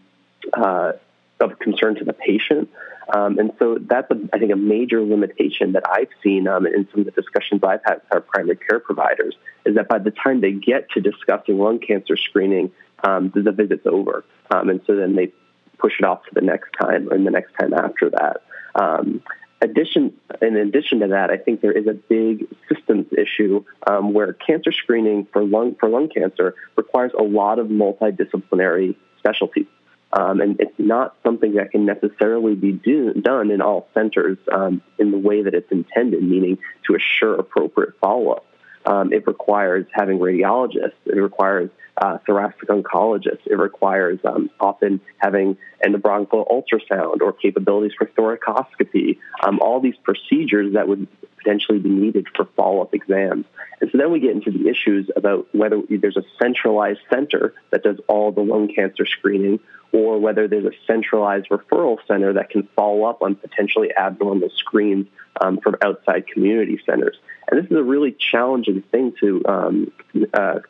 uh, 0.54 0.92
of 1.40 1.58
concern 1.58 1.94
to 1.96 2.04
the 2.04 2.12
patient. 2.12 2.68
Um, 3.12 3.38
and 3.38 3.52
so 3.58 3.78
that's, 3.80 4.10
a, 4.10 4.16
I 4.32 4.38
think, 4.38 4.52
a 4.52 4.56
major 4.56 5.02
limitation 5.02 5.72
that 5.72 5.82
I've 5.88 6.08
seen 6.22 6.46
um, 6.46 6.66
in 6.66 6.86
some 6.90 7.00
of 7.00 7.06
the 7.06 7.12
discussions 7.12 7.60
I've 7.64 7.80
had 7.84 7.94
with 7.94 8.12
our 8.12 8.20
primary 8.20 8.56
care 8.56 8.78
providers 8.78 9.34
is 9.64 9.74
that 9.74 9.88
by 9.88 9.98
the 9.98 10.12
time 10.12 10.40
they 10.40 10.52
get 10.52 10.90
to 10.90 11.00
discussing 11.00 11.58
lung 11.58 11.80
cancer 11.80 12.16
screening, 12.16 12.70
um, 13.02 13.32
the, 13.34 13.52
visit's 13.52 13.86
over. 13.86 14.24
Um, 14.50 14.68
and 14.68 14.80
so 14.86 14.94
then 14.94 15.16
they 15.16 15.32
push 15.78 15.94
it 15.98 16.04
off 16.04 16.22
to 16.24 16.30
the 16.34 16.42
next 16.42 16.70
time 16.80 17.10
and 17.10 17.26
the 17.26 17.30
next 17.30 17.52
time 17.58 17.72
after 17.72 18.10
that. 18.10 18.42
Um, 18.74 19.22
addition, 19.60 20.12
in 20.40 20.56
addition 20.56 21.00
to 21.00 21.08
that, 21.08 21.30
I 21.30 21.36
think 21.36 21.62
there 21.62 21.72
is 21.72 21.86
a 21.86 21.94
big 21.94 22.46
systems 22.68 23.06
issue 23.16 23.64
um, 23.86 24.12
where 24.12 24.32
cancer 24.34 24.72
screening 24.72 25.26
for 25.32 25.42
lung, 25.44 25.76
for 25.80 25.88
lung 25.88 26.08
cancer 26.08 26.54
requires 26.76 27.12
a 27.18 27.22
lot 27.22 27.58
of 27.58 27.68
multidisciplinary 27.68 28.94
specialties. 29.18 29.66
Um, 30.12 30.40
and 30.40 30.60
it's 30.60 30.78
not 30.78 31.14
something 31.22 31.54
that 31.54 31.70
can 31.70 31.86
necessarily 31.86 32.54
be 32.54 32.72
do, 32.72 33.12
done 33.14 33.50
in 33.50 33.60
all 33.60 33.88
centers 33.94 34.38
um, 34.52 34.82
in 34.98 35.12
the 35.12 35.18
way 35.18 35.42
that 35.42 35.54
it's 35.54 35.70
intended, 35.70 36.22
meaning 36.22 36.58
to 36.86 36.96
assure 36.96 37.36
appropriate 37.36 37.94
follow 38.00 38.32
up. 38.32 38.46
Um, 38.86 39.12
it 39.12 39.26
requires 39.26 39.86
having 39.92 40.18
radiologists. 40.18 40.94
It 41.06 41.20
requires 41.20 41.70
uh, 41.96 42.18
thoracic 42.26 42.68
oncologist. 42.68 43.40
It 43.46 43.58
requires 43.58 44.18
um, 44.24 44.50
often 44.58 45.00
having 45.18 45.56
endobronchial 45.84 46.46
ultrasound 46.48 47.20
or 47.20 47.32
capabilities 47.32 47.92
for 47.96 48.06
thoracoscopy. 48.06 49.18
Um, 49.42 49.60
all 49.60 49.80
these 49.80 49.96
procedures 50.02 50.74
that 50.74 50.88
would 50.88 51.06
potentially 51.38 51.78
be 51.78 51.88
needed 51.88 52.26
for 52.34 52.46
follow-up 52.56 52.94
exams. 52.94 53.46
And 53.80 53.90
so 53.90 53.98
then 53.98 54.12
we 54.12 54.20
get 54.20 54.32
into 54.32 54.50
the 54.50 54.68
issues 54.68 55.10
about 55.16 55.46
whether 55.54 55.80
there's 55.88 56.16
a 56.16 56.24
centralized 56.40 57.00
center 57.10 57.54
that 57.70 57.82
does 57.82 57.98
all 58.08 58.30
the 58.30 58.42
lung 58.42 58.68
cancer 58.74 59.06
screening 59.06 59.58
or 59.92 60.18
whether 60.18 60.46
there's 60.46 60.66
a 60.66 60.72
centralized 60.86 61.48
referral 61.48 61.98
center 62.06 62.34
that 62.34 62.50
can 62.50 62.68
follow 62.76 63.04
up 63.04 63.22
on 63.22 63.34
potentially 63.34 63.88
abnormal 63.96 64.50
screens 64.56 65.06
um, 65.40 65.58
from 65.62 65.76
outside 65.82 66.26
community 66.26 66.80
centers. 66.86 67.16
And 67.50 67.58
this 67.58 67.70
is 67.70 67.76
a 67.76 67.82
really 67.82 68.12
challenging 68.12 68.82
thing 68.82 69.14
to 69.20 69.42
um, 69.46 69.92
uh, 70.32 70.60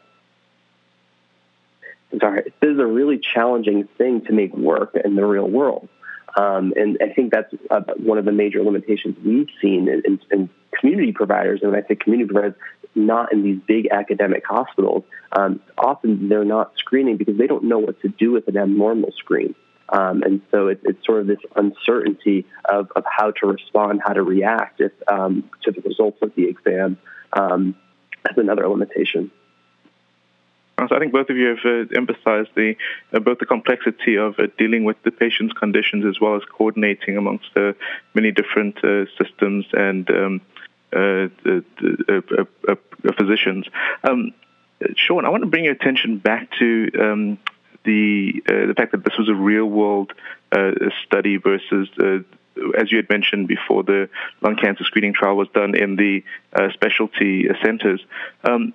sorry, 2.19 2.53
this 2.61 2.71
is 2.71 2.79
a 2.79 2.87
really 2.87 3.19
challenging 3.19 3.89
thing 3.99 4.23
to 4.27 4.33
make 4.33 4.57
work 4.57 4.97
in 5.05 5.15
the 5.15 5.25
real 5.25 5.49
world. 5.49 5.89
Um, 6.37 6.73
and 6.77 6.99
I 7.01 7.13
think 7.13 7.33
that's 7.33 7.53
uh, 7.71 7.83
one 7.97 8.19
of 8.19 8.25
the 8.25 8.33
major 8.33 8.63
limitations 8.63 9.17
we've 9.25 9.49
seen 9.61 9.89
in, 9.89 10.03
in, 10.05 10.21
in, 10.31 10.51
community 10.79 11.13
providers. 11.13 11.61
And 11.63 11.73
when 11.73 11.83
I 11.83 11.87
say 11.87 11.97
community 11.97 12.33
providers, 12.33 12.55
not 12.95 13.33
in 13.33 13.43
these 13.43 13.59
big 13.67 13.89
academic 13.91 14.45
hospitals, 14.47 15.03
um, 15.33 15.61
often 15.77 16.29
they're 16.29 16.45
not 16.45 16.73
screening 16.77 17.17
because 17.17 17.37
they 17.37 17.47
don't 17.47 17.65
know 17.65 17.79
what 17.79 18.01
to 18.03 18.09
do 18.09 18.31
with 18.33 18.49
an 18.49 18.57
abnormal 18.57 19.13
screen. 19.13 19.55
Um, 19.91 20.23
and 20.23 20.41
so 20.51 20.69
it, 20.69 20.81
it's 20.85 21.05
sort 21.05 21.21
of 21.21 21.27
this 21.27 21.41
uncertainty 21.57 22.47
of, 22.65 22.91
of 22.95 23.05
how 23.05 23.33
to 23.33 23.47
respond, 23.47 24.01
how 24.05 24.13
to 24.13 24.23
react 24.23 24.81
if, 24.81 24.93
um, 25.09 25.51
to 25.65 25.73
the 25.73 25.81
results 25.81 26.19
of 26.23 26.33
the 26.37 26.49
exam. 26.49 26.97
Um, 27.33 27.75
that's 28.25 28.39
another 28.39 28.69
limitation. 28.69 29.31
I 30.91 30.99
think 30.99 31.13
both 31.13 31.29
of 31.31 31.37
you 31.37 31.49
have 31.49 31.65
uh, 31.65 31.87
emphasized 31.97 32.51
the 32.55 32.77
uh, 33.13 33.21
both 33.21 33.39
the 33.39 33.47
complexity 33.47 34.17
of 34.17 34.39
uh, 34.39 34.47
dealing 34.59 34.85
with 34.85 34.97
the 35.03 35.11
patient's 35.11 35.53
conditions 35.53 36.05
as 36.07 36.21
well 36.21 36.37
as 36.37 36.43
coordinating 36.45 37.17
amongst 37.17 37.49
uh, 37.57 37.73
many 38.15 38.31
different 38.33 38.83
uh, 38.85 39.05
systems 39.19 39.67
and 39.73 40.09
um, 40.11 40.41
uh, 40.93 41.29
physicians. 43.19 43.67
Um, 44.05 44.33
Sean, 44.97 45.25
I 45.25 45.29
want 45.29 45.43
to 45.43 45.51
bring 45.51 45.65
your 45.65 45.75
attention 45.75 46.19
back 46.19 46.49
to 46.59 46.91
um, 46.99 47.39
the 47.85 48.43
the 48.47 48.75
fact 48.77 48.93
that 48.93 49.05
this 49.05 49.17
was 49.19 49.29
a 49.29 49.35
real 49.35 49.67
world 49.67 50.13
study 51.05 51.37
versus 51.37 51.89
as 52.79 52.91
you 52.91 52.99
had 52.99 53.09
mentioned 53.09 53.49
before, 53.49 53.83
the 53.83 54.09
lung 54.43 54.57
cancer 54.57 54.85
screening 54.85 55.15
trial 55.15 55.37
was 55.37 55.49
done 55.55 55.75
in 55.75 55.97
the 55.97 56.23
uh, 56.53 56.69
specialty 56.73 57.47
centers. 57.63 58.01
Um, 58.45 58.75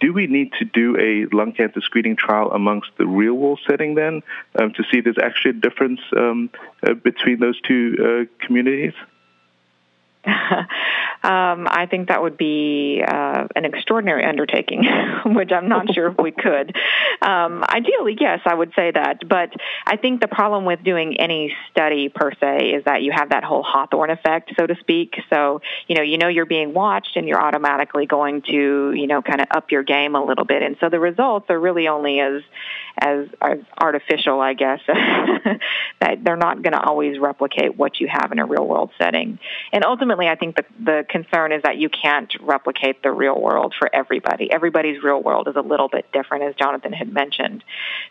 do 0.00 0.12
we 0.12 0.26
need 0.26 0.52
to 0.58 0.64
do 0.64 0.96
a 0.98 1.34
lung 1.34 1.52
cancer 1.52 1.80
screening 1.80 2.16
trial 2.16 2.50
amongst 2.52 2.90
the 2.98 3.06
real 3.06 3.34
world 3.34 3.60
setting 3.68 3.94
then 3.94 4.22
um, 4.58 4.72
to 4.72 4.82
see 4.90 4.98
if 4.98 5.04
there's 5.04 5.18
actually 5.22 5.50
a 5.50 5.60
difference 5.60 6.00
um, 6.16 6.50
uh, 6.82 6.94
between 6.94 7.38
those 7.38 7.60
two 7.60 7.96
uh, 8.30 8.46
communities? 8.46 8.94
Um, 11.22 11.68
I 11.68 11.86
think 11.90 12.08
that 12.08 12.22
would 12.22 12.38
be 12.38 13.02
uh, 13.06 13.46
an 13.54 13.66
extraordinary 13.66 14.24
undertaking, 14.24 14.86
which 15.26 15.52
I'm 15.52 15.68
not 15.68 15.92
sure 15.92 16.06
if 16.08 16.16
we 16.18 16.30
could. 16.30 16.74
Um, 17.20 17.62
ideally, 17.68 18.16
yes, 18.18 18.40
I 18.46 18.54
would 18.54 18.72
say 18.74 18.90
that. 18.90 19.28
But 19.28 19.52
I 19.86 19.96
think 19.96 20.22
the 20.22 20.28
problem 20.28 20.64
with 20.64 20.82
doing 20.82 21.20
any 21.20 21.54
study 21.70 22.08
per 22.08 22.32
se 22.40 22.70
is 22.70 22.84
that 22.84 23.02
you 23.02 23.12
have 23.12 23.30
that 23.30 23.44
whole 23.44 23.62
Hawthorne 23.62 24.10
effect, 24.10 24.52
so 24.58 24.66
to 24.66 24.74
speak. 24.80 25.14
So, 25.28 25.60
you 25.88 25.94
know, 25.94 26.02
you 26.02 26.16
know 26.16 26.28
you're 26.28 26.46
being 26.46 26.72
watched 26.72 27.16
and 27.16 27.28
you're 27.28 27.40
automatically 27.40 28.06
going 28.06 28.40
to, 28.42 28.92
you 28.92 29.06
know, 29.06 29.20
kind 29.20 29.42
of 29.42 29.48
up 29.50 29.70
your 29.70 29.82
game 29.82 30.14
a 30.14 30.24
little 30.24 30.46
bit. 30.46 30.62
And 30.62 30.76
so 30.80 30.88
the 30.88 31.00
results 31.00 31.50
are 31.50 31.60
really 31.60 31.86
only 31.86 32.20
as 32.20 32.42
as, 32.98 33.28
as 33.40 33.58
artificial, 33.80 34.40
I 34.40 34.54
guess, 34.54 34.80
that 36.00 36.18
they're 36.22 36.36
not 36.36 36.62
going 36.62 36.72
to 36.72 36.80
always 36.80 37.18
replicate 37.18 37.76
what 37.76 37.98
you 38.00 38.08
have 38.10 38.32
in 38.32 38.38
a 38.38 38.44
real 38.44 38.66
world 38.66 38.90
setting. 38.98 39.38
And 39.72 39.84
ultimately, 39.84 40.09
I 40.28 40.34
think 40.34 40.56
the, 40.56 40.64
the 40.82 41.06
concern 41.08 41.52
is 41.52 41.62
that 41.62 41.76
you 41.76 41.88
can't 41.88 42.32
replicate 42.40 43.02
the 43.02 43.10
real 43.10 43.40
world 43.40 43.74
for 43.78 43.88
everybody. 43.94 44.52
Everybody's 44.52 45.02
real 45.02 45.22
world 45.22 45.48
is 45.48 45.56
a 45.56 45.60
little 45.60 45.88
bit 45.88 46.10
different, 46.12 46.44
as 46.44 46.54
Jonathan 46.56 46.92
had 46.92 47.12
mentioned. 47.12 47.62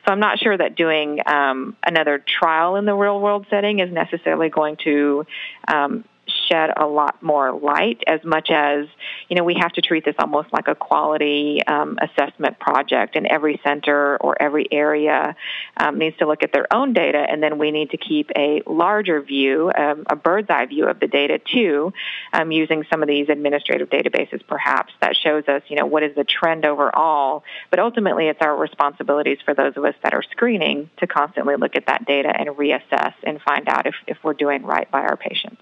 So 0.06 0.14
I'm 0.14 0.20
not 0.20 0.40
sure 0.40 0.58
that 0.58 0.76
doing 0.76 1.20
um, 1.26 1.76
another 1.86 2.24
trial 2.40 2.76
in 2.76 2.86
the 2.86 2.96
real 2.96 3.20
world 3.20 3.46
setting 3.50 3.80
is 3.80 3.92
necessarily 3.92 4.50
going 4.50 4.78
to 4.84 5.26
um, 5.68 6.06
shed 6.50 6.72
a 6.76 6.86
lot 6.86 7.22
more 7.22 7.52
light 7.52 8.04
as 8.08 8.24
much 8.24 8.50
as, 8.50 8.88
you 9.28 9.36
know, 9.36 9.44
we 9.44 9.56
have 9.60 9.72
to 9.74 9.82
treat 9.82 10.06
this 10.06 10.16
almost 10.20 10.52
like 10.52 10.68
a 10.68 10.76
quality 10.76 11.62
um, 11.66 11.98
assessment 12.02 12.60
project 12.60 13.16
and 13.16 13.28
every 13.28 13.60
center 13.64 14.18
or 14.18 14.42
every 14.42 14.68
area 14.72 15.36
um, 15.78 15.98
needs 15.98 16.18
to 16.18 16.28
look 16.28 16.44
at 16.44 16.52
their 16.52 16.72
own 16.74 16.94
data 16.94 17.18
and 17.18 17.42
then 17.42 17.58
we 17.58 17.72
need 17.72 17.92
to 17.92 17.98
keep 17.98 18.32
a 18.36 18.62
larger 18.66 19.22
view, 19.22 19.72
um, 19.76 20.06
a 20.10 20.16
bird's 20.16 20.50
eye 20.50 20.66
view 20.66 20.88
of 20.88 21.00
the 21.00 21.08
data 21.08 21.40
too, 21.40 21.94
um, 22.34 22.52
using 22.52 22.84
some 22.90 23.02
of 23.02 23.08
these 23.08 23.30
administrative 23.30 23.90
databases 23.90 24.46
perhaps 24.48 24.94
that 25.02 25.16
shows 25.16 25.48
us, 25.48 25.62
you 25.68 25.76
know, 25.76 25.86
what 25.86 26.04
is 26.04 26.16
the 26.16 26.24
trend 26.24 26.66
overall. 26.66 27.44
But 27.70 27.80
ultimately 27.80 28.28
it's 28.28 28.42
our 28.42 28.56
responsibilities 28.56 29.40
for 29.46 29.54
those 29.54 29.74
of 29.78 29.86
us 29.86 29.96
that 30.04 30.14
are 30.14 30.24
screening 30.24 30.90
to 30.98 31.08
constantly 31.08 31.56
look 31.56 31.76
at 31.76 31.86
that 31.88 32.06
data 32.06 32.32
and 32.36 32.50
reassess 32.50 33.14
and 33.24 33.42
find 33.42 33.68
out 33.68 33.86
if, 33.86 33.96
if 34.08 34.18
we're 34.24 34.34
doing 34.34 34.64
right 34.64 34.90
by 34.90 35.02
our 35.02 35.18
patients 35.18 35.62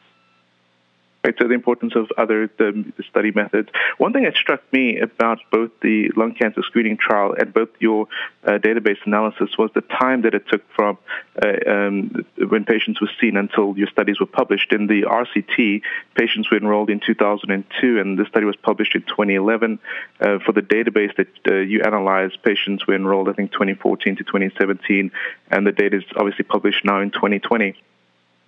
right? 1.27 1.35
So 1.39 1.47
the 1.47 1.53
importance 1.53 1.93
of 1.95 2.09
other 2.17 2.49
the, 2.57 2.85
study 3.09 3.31
methods. 3.31 3.69
One 3.97 4.13
thing 4.13 4.23
that 4.23 4.35
struck 4.35 4.61
me 4.71 4.99
about 4.99 5.39
both 5.51 5.71
the 5.81 6.09
lung 6.15 6.33
cancer 6.33 6.61
screening 6.63 6.97
trial 6.97 7.35
and 7.37 7.53
both 7.53 7.69
your 7.79 8.07
uh, 8.43 8.57
database 8.59 8.97
analysis 9.05 9.49
was 9.57 9.69
the 9.75 9.81
time 9.81 10.21
that 10.21 10.33
it 10.33 10.47
took 10.47 10.61
from 10.75 10.97
uh, 11.41 11.69
um, 11.69 12.25
when 12.49 12.63
patients 12.63 13.01
were 13.01 13.09
seen 13.19 13.37
until 13.37 13.77
your 13.77 13.87
studies 13.87 14.19
were 14.19 14.25
published. 14.25 14.71
In 14.71 14.87
the 14.87 15.03
RCT, 15.03 15.81
patients 16.15 16.49
were 16.49 16.57
enrolled 16.57 16.89
in 16.89 16.99
2002, 16.99 17.99
and 17.99 18.17
the 18.17 18.25
study 18.25 18.45
was 18.45 18.55
published 18.55 18.95
in 18.95 19.01
2011. 19.01 19.79
Uh, 20.19 20.39
for 20.45 20.51
the 20.53 20.61
database 20.61 21.15
that 21.17 21.27
uh, 21.49 21.55
you 21.55 21.81
analyzed, 21.81 22.37
patients 22.43 22.87
were 22.87 22.95
enrolled, 22.95 23.29
I 23.29 23.33
think, 23.33 23.51
2014 23.51 24.17
to 24.17 24.23
2017, 24.23 25.11
and 25.51 25.67
the 25.67 25.71
data 25.71 25.97
is 25.97 26.03
obviously 26.15 26.45
published 26.45 26.85
now 26.85 27.01
in 27.01 27.11
2020. 27.11 27.75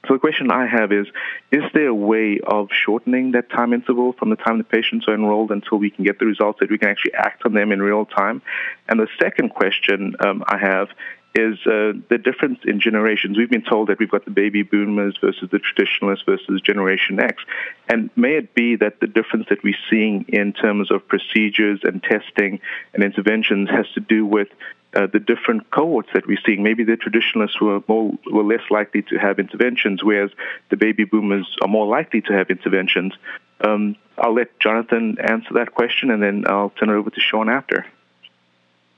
So 0.10 0.16
the 0.16 0.20
question 0.20 0.50
I 0.50 0.66
have 0.66 0.92
is, 0.92 1.06
is 1.52 1.62
there 1.76 1.90
a 1.90 1.94
way 1.94 2.40
of 2.44 2.70
shortening 2.72 3.34
that 3.34 3.52
time 3.52 3.74
interval 3.74 4.14
from 4.14 4.32
the 4.32 4.38
time 4.38 4.58
the 4.58 4.64
patients 4.64 5.08
are 5.08 5.14
enrolled 5.14 5.52
until 5.52 5.78
we 5.78 5.92
can 5.92 6.04
get 6.04 6.18
the 6.18 6.26
results 6.26 6.60
that 6.62 6.72
we 6.72 6.80
can 6.80 6.90
actually 6.90 7.14
act 7.14 7.46
on 7.46 7.54
them 7.54 7.72
in 7.72 7.80
real 7.80 8.08
time? 8.08 8.42
And 8.88 9.00
the 9.00 9.08
second 9.22 9.50
question 9.50 10.16
um, 10.20 10.44
I 10.48 10.58
have 10.58 10.88
is 11.40 11.58
uh, 11.66 11.94
the 12.10 12.18
difference 12.18 12.60
in 12.66 12.80
generations. 12.80 13.38
We've 13.38 13.50
been 13.50 13.64
told 13.64 13.88
that 13.90 14.00
we've 14.00 14.12
got 14.12 14.26
the 14.26 14.32
baby 14.32 14.64
boomers 14.64 15.16
versus 15.22 15.50
the 15.52 15.60
traditionalists 15.60 16.26
versus 16.26 16.62
Generation 16.62 17.20
X. 17.20 17.44
And 17.88 18.10
may 18.16 18.36
it 18.36 18.54
be 18.54 18.76
that 18.78 19.00
the 19.00 19.08
difference 19.08 19.48
that 19.50 19.64
we're 19.64 19.84
seeing 19.90 20.26
in 20.28 20.54
terms 20.54 20.92
of 20.92 21.08
procedures 21.08 21.80
and 21.84 22.04
testing 22.04 22.60
and 22.94 23.04
interventions 23.04 23.70
has 23.70 23.88
to 23.96 24.02
do 24.02 24.26
with 24.26 24.50
uh, 24.96 25.08
the 25.08 25.20
different 25.20 25.70
cohorts 25.72 26.10
that 26.14 26.28
we're 26.28 26.40
seeing. 26.46 26.64
Maybe 26.64 26.84
the 26.84 26.98
traditionalists 26.98 27.62
were 27.62 27.82
more 27.88 28.12
were 28.26 28.44
less 28.44 28.64
likely 28.70 29.04
to 29.04 29.18
have 29.18 29.40
interventions, 29.40 30.04
whereas 30.04 30.32
the 30.70 30.78
baby 30.78 31.06
boomers 31.06 31.48
are 31.62 31.68
more 31.68 31.88
likely 31.88 32.22
to 32.22 32.34
have 32.34 32.50
interventions. 32.50 33.14
Um, 33.62 33.96
I'll 34.18 34.34
let 34.34 34.60
Jonathan 34.60 35.18
answer 35.20 35.54
that 35.56 35.74
question, 35.74 36.12
and 36.12 36.22
then 36.24 36.46
I'll 36.48 36.72
turn 36.72 36.90
it 36.90 36.94
over 36.94 37.10
to 37.10 37.20
Sean 37.20 37.50
after. 37.50 37.86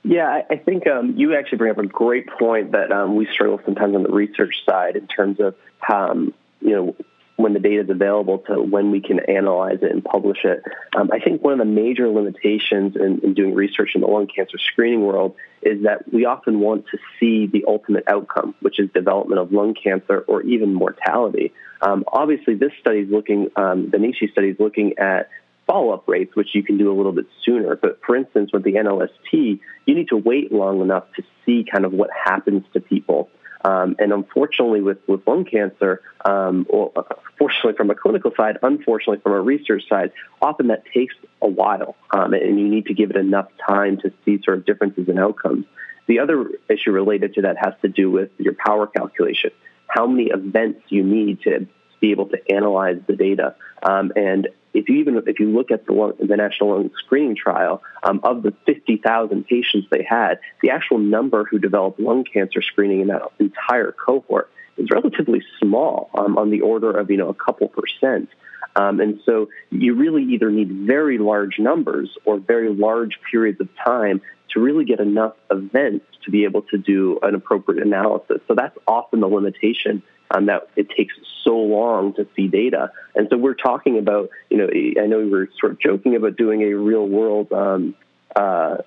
Yeah, 0.03 0.41
I 0.49 0.55
think 0.55 0.87
um, 0.87 1.13
you 1.17 1.35
actually 1.35 1.59
bring 1.59 1.71
up 1.71 1.77
a 1.77 1.85
great 1.85 2.27
point 2.27 2.71
that 2.71 2.91
um, 2.91 3.15
we 3.15 3.27
struggle 3.31 3.59
sometimes 3.63 3.95
on 3.95 4.03
the 4.03 4.09
research 4.09 4.55
side 4.65 4.95
in 4.95 5.07
terms 5.07 5.39
of 5.39 5.55
um, 5.87 6.33
you 6.59 6.71
know 6.71 6.95
when 7.41 7.53
the 7.53 7.59
data 7.59 7.81
is 7.81 7.89
available 7.89 8.39
to 8.39 8.61
when 8.61 8.91
we 8.91 9.01
can 9.01 9.19
analyze 9.19 9.79
it 9.81 9.91
and 9.91 10.03
publish 10.03 10.39
it. 10.43 10.63
Um, 10.95 11.09
I 11.11 11.19
think 11.19 11.43
one 11.43 11.53
of 11.53 11.59
the 11.59 11.65
major 11.65 12.07
limitations 12.07 12.95
in, 12.95 13.19
in, 13.23 13.33
doing 13.33 13.55
research 13.55 13.91
in 13.95 14.01
the 14.01 14.07
lung 14.07 14.27
cancer 14.27 14.57
screening 14.57 15.01
world 15.01 15.35
is 15.61 15.83
that 15.83 16.11
we 16.11 16.25
often 16.25 16.59
want 16.59 16.85
to 16.91 16.97
see 17.19 17.47
the 17.47 17.65
ultimate 17.67 18.03
outcome, 18.07 18.55
which 18.61 18.79
is 18.79 18.89
development 18.91 19.39
of 19.39 19.51
lung 19.51 19.73
cancer 19.73 20.23
or 20.27 20.41
even 20.43 20.73
mortality. 20.73 21.53
Um, 21.81 22.03
obviously, 22.07 22.55
this 22.55 22.71
study 22.79 22.99
is 22.99 23.09
looking, 23.09 23.49
um, 23.55 23.89
the 23.89 23.97
Nishi 23.97 24.31
study 24.31 24.49
is 24.49 24.59
looking 24.59 24.97
at 24.99 25.29
follow-up 25.71 26.03
rates, 26.07 26.35
which 26.35 26.49
you 26.53 26.63
can 26.63 26.77
do 26.77 26.91
a 26.91 26.95
little 26.95 27.13
bit 27.13 27.27
sooner. 27.45 27.75
But 27.77 28.01
for 28.05 28.15
instance, 28.15 28.51
with 28.51 28.63
the 28.63 28.73
NLST, 28.73 29.59
you 29.85 29.95
need 29.95 30.09
to 30.09 30.17
wait 30.17 30.51
long 30.51 30.81
enough 30.81 31.05
to 31.15 31.23
see 31.45 31.65
kind 31.71 31.85
of 31.85 31.93
what 31.93 32.09
happens 32.11 32.63
to 32.73 32.81
people. 32.81 33.29
Um, 33.63 33.95
and 33.99 34.11
unfortunately, 34.11 34.81
with, 34.81 34.97
with 35.07 35.25
lung 35.25 35.45
cancer, 35.45 36.01
um, 36.25 36.65
or 36.69 36.91
fortunately 37.37 37.73
from 37.77 37.89
a 37.89 37.95
clinical 37.95 38.31
side, 38.35 38.57
unfortunately 38.61 39.21
from 39.21 39.33
a 39.33 39.41
research 39.41 39.83
side, 39.87 40.11
often 40.41 40.67
that 40.67 40.83
takes 40.93 41.15
a 41.41 41.47
while, 41.47 41.95
um, 42.11 42.33
and 42.33 42.59
you 42.59 42.67
need 42.67 42.87
to 42.87 42.93
give 42.93 43.09
it 43.11 43.15
enough 43.15 43.47
time 43.65 43.97
to 44.01 44.11
see 44.25 44.41
sort 44.43 44.57
of 44.57 44.65
differences 44.65 45.07
in 45.07 45.17
outcomes. 45.19 45.65
The 46.07 46.19
other 46.19 46.49
issue 46.69 46.91
related 46.91 47.35
to 47.35 47.43
that 47.43 47.55
has 47.63 47.75
to 47.83 47.87
do 47.87 48.11
with 48.11 48.31
your 48.39 48.55
power 48.55 48.87
calculation, 48.87 49.51
how 49.87 50.07
many 50.07 50.31
events 50.31 50.81
you 50.89 51.03
need 51.03 51.41
to 51.43 51.67
be 52.01 52.11
able 52.11 52.27
to 52.27 52.37
analyze 52.51 52.99
the 53.07 53.15
data. 53.15 53.55
Um, 53.81 54.11
and 54.15 54.49
if 54.73 54.89
you 54.89 54.97
even 54.97 55.21
if 55.27 55.39
you 55.39 55.49
look 55.49 55.71
at 55.71 55.85
the, 55.85 56.15
the 56.19 56.35
national 56.35 56.71
lung 56.71 56.91
screening 56.97 57.35
trial, 57.35 57.81
um, 58.03 58.19
of 58.23 58.43
the 58.43 58.53
50,000 58.65 59.45
patients 59.45 59.87
they 59.91 60.03
had, 60.03 60.39
the 60.61 60.71
actual 60.71 60.97
number 60.97 61.45
who 61.45 61.59
developed 61.59 61.99
lung 61.99 62.23
cancer 62.23 62.61
screening 62.61 63.01
in 63.01 63.07
that 63.07 63.21
entire 63.39 63.91
cohort 63.91 64.49
is 64.77 64.89
relatively 64.91 65.41
small, 65.59 66.09
um, 66.15 66.37
on 66.37 66.49
the 66.49 66.61
order 66.61 66.91
of 66.91 67.09
you 67.11 67.17
know 67.17 67.29
a 67.29 67.33
couple 67.33 67.67
percent. 67.69 68.29
Um, 68.75 69.01
and 69.01 69.19
so 69.25 69.49
you 69.69 69.95
really 69.95 70.23
either 70.33 70.49
need 70.49 70.71
very 70.71 71.17
large 71.17 71.59
numbers 71.59 72.09
or 72.23 72.39
very 72.39 72.73
large 72.73 73.19
periods 73.29 73.59
of 73.59 73.67
time 73.83 74.21
to 74.51 74.59
really 74.59 74.85
get 74.85 74.99
enough 74.99 75.33
events 75.49 76.05
to 76.23 76.31
be 76.31 76.45
able 76.45 76.61
to 76.63 76.77
do 76.77 77.19
an 77.21 77.35
appropriate 77.35 77.85
analysis. 77.85 78.39
So 78.47 78.55
that's 78.55 78.77
often 78.87 79.19
the 79.19 79.27
limitation 79.27 80.03
um, 80.33 80.47
that 80.47 80.69
it 80.75 80.89
takes 80.89 81.13
so 81.43 81.57
long 81.57 82.13
to 82.13 82.27
see 82.35 82.47
data. 82.47 82.91
And 83.15 83.27
so 83.29 83.37
we're 83.37 83.53
talking 83.53 83.97
about, 83.97 84.29
you 84.49 84.57
know, 84.57 84.67
I 85.01 85.05
know 85.07 85.19
we 85.19 85.29
were 85.29 85.49
sort 85.59 85.73
of 85.73 85.79
joking 85.79 86.15
about 86.15 86.37
doing 86.37 86.61
a 86.63 86.73
real 86.73 87.07
world 87.07 87.51
um, 87.51 87.95
uh, 88.35 88.77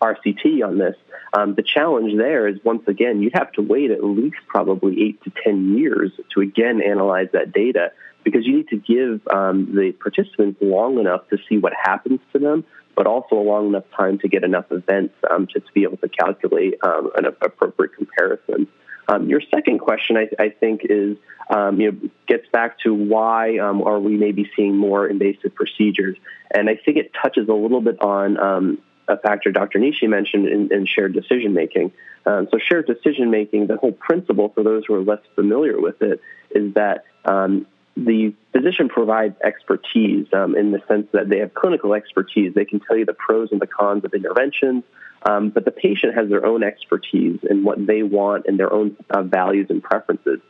RCT 0.00 0.66
on 0.66 0.78
this. 0.78 0.96
Um, 1.32 1.54
the 1.54 1.62
challenge 1.62 2.16
there 2.16 2.46
is 2.48 2.58
once 2.64 2.86
again, 2.88 3.22
you'd 3.22 3.34
have 3.34 3.52
to 3.52 3.62
wait 3.62 3.90
at 3.90 4.04
least 4.04 4.36
probably 4.46 5.02
eight 5.02 5.22
to 5.24 5.32
10 5.44 5.78
years 5.78 6.12
to 6.34 6.40
again 6.40 6.82
analyze 6.82 7.28
that 7.32 7.52
data 7.52 7.92
because 8.24 8.46
you 8.46 8.56
need 8.56 8.68
to 8.68 8.76
give 8.76 9.26
um, 9.28 9.74
the 9.74 9.92
participants 9.92 10.58
long 10.60 10.98
enough 10.98 11.28
to 11.28 11.38
see 11.48 11.58
what 11.58 11.72
happens 11.80 12.20
to 12.32 12.38
them, 12.38 12.64
but 12.94 13.06
also 13.06 13.36
a 13.36 13.42
long 13.42 13.68
enough 13.68 13.84
time 13.96 14.18
to 14.18 14.28
get 14.28 14.44
enough 14.44 14.66
events 14.70 15.14
um, 15.30 15.46
to, 15.48 15.62
be 15.74 15.82
able 15.84 15.96
to 15.96 16.08
calculate 16.08 16.74
um, 16.82 17.10
an 17.16 17.26
appropriate 17.26 17.94
comparison. 17.96 18.68
Um, 19.08 19.28
your 19.28 19.40
second 19.54 19.80
question, 19.80 20.16
I, 20.16 20.28
I 20.38 20.48
think, 20.50 20.82
is 20.84 21.16
um, 21.50 21.80
you 21.80 21.92
know 21.92 22.10
gets 22.26 22.46
back 22.48 22.78
to 22.80 22.94
why 22.94 23.58
um, 23.58 23.82
are 23.82 23.98
we 23.98 24.16
maybe 24.16 24.50
seeing 24.56 24.76
more 24.76 25.06
invasive 25.06 25.54
procedures, 25.54 26.16
and 26.54 26.68
I 26.68 26.76
think 26.76 26.96
it 26.96 27.12
touches 27.20 27.48
a 27.48 27.54
little 27.54 27.80
bit 27.80 28.00
on 28.00 28.38
um, 28.38 28.78
a 29.08 29.16
factor 29.18 29.50
Dr. 29.50 29.78
Nishi 29.78 30.08
mentioned 30.08 30.48
in, 30.48 30.72
in 30.72 30.86
shared 30.86 31.12
decision 31.14 31.52
making. 31.52 31.92
Um, 32.24 32.46
so 32.50 32.58
shared 32.58 32.86
decision 32.86 33.30
making, 33.30 33.66
the 33.66 33.76
whole 33.76 33.92
principle 33.92 34.50
for 34.50 34.62
those 34.62 34.84
who 34.86 34.94
are 34.94 35.02
less 35.02 35.20
familiar 35.34 35.80
with 35.80 36.00
it, 36.02 36.20
is 36.50 36.74
that 36.74 37.04
um, 37.24 37.66
the 37.96 38.34
physician 38.52 38.88
provides 38.88 39.34
expertise 39.44 40.26
um, 40.32 40.56
in 40.56 40.70
the 40.70 40.80
sense 40.88 41.08
that 41.12 41.28
they 41.28 41.38
have 41.38 41.52
clinical 41.54 41.94
expertise. 41.94 42.54
They 42.54 42.64
can 42.64 42.80
tell 42.80 42.96
you 42.96 43.04
the 43.04 43.14
pros 43.14 43.50
and 43.50 43.60
the 43.60 43.66
cons 43.66 44.04
of 44.04 44.14
interventions, 44.14 44.84
um, 45.24 45.50
but 45.50 45.64
the 45.64 45.70
patient 45.70 46.14
has 46.14 46.28
their 46.28 46.44
own 46.44 46.62
expertise 46.62 47.38
in 47.48 47.64
what 47.64 47.84
they 47.86 48.02
want 48.02 48.46
and 48.46 48.58
their 48.58 48.72
own 48.72 48.96
uh, 49.10 49.22
values 49.22 49.66
and 49.70 49.82
preferences. 49.82 50.40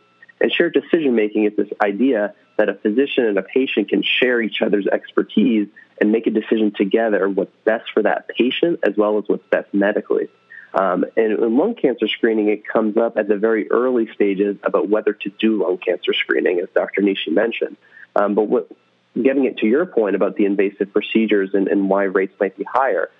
And 0.40 0.52
shared 0.52 0.74
decision 0.74 1.14
making 1.14 1.44
is 1.44 1.56
this 1.56 1.68
idea 1.82 2.34
that 2.56 2.68
a 2.68 2.74
physician 2.74 3.26
and 3.26 3.38
a 3.38 3.42
patient 3.42 3.88
can 3.88 4.02
share 4.02 4.40
each 4.40 4.60
other's 4.60 4.86
expertise 4.86 5.68
and 6.00 6.10
make 6.10 6.26
a 6.26 6.30
decision 6.30 6.72
together 6.76 7.28
what's 7.28 7.54
best 7.64 7.84
for 7.92 8.02
that 8.02 8.28
patient 8.28 8.80
as 8.82 8.96
well 8.96 9.18
as 9.18 9.24
what's 9.28 9.46
best 9.50 9.72
medically. 9.72 10.28
Um, 10.74 11.04
and 11.16 11.32
in 11.38 11.56
lung 11.56 11.74
cancer 11.74 12.08
screening, 12.08 12.48
it 12.48 12.66
comes 12.66 12.96
up 12.96 13.16
at 13.18 13.28
the 13.28 13.36
very 13.36 13.70
early 13.70 14.08
stages 14.14 14.56
about 14.64 14.88
whether 14.88 15.12
to 15.12 15.30
do 15.38 15.62
lung 15.62 15.78
cancer 15.78 16.14
screening, 16.14 16.60
as 16.60 16.68
Dr. 16.74 17.02
Nishi 17.02 17.28
mentioned. 17.28 17.76
Um, 18.16 18.34
but 18.34 18.44
what, 18.44 18.68
getting 19.14 19.44
it 19.44 19.58
to 19.58 19.66
your 19.66 19.84
point 19.86 20.16
about 20.16 20.36
the 20.36 20.46
invasive 20.46 20.92
procedures 20.92 21.50
and, 21.52 21.68
and 21.68 21.90
why 21.90 22.04
rates 22.04 22.34
might 22.40 22.56
be 22.56 22.64
higher, 22.64 23.10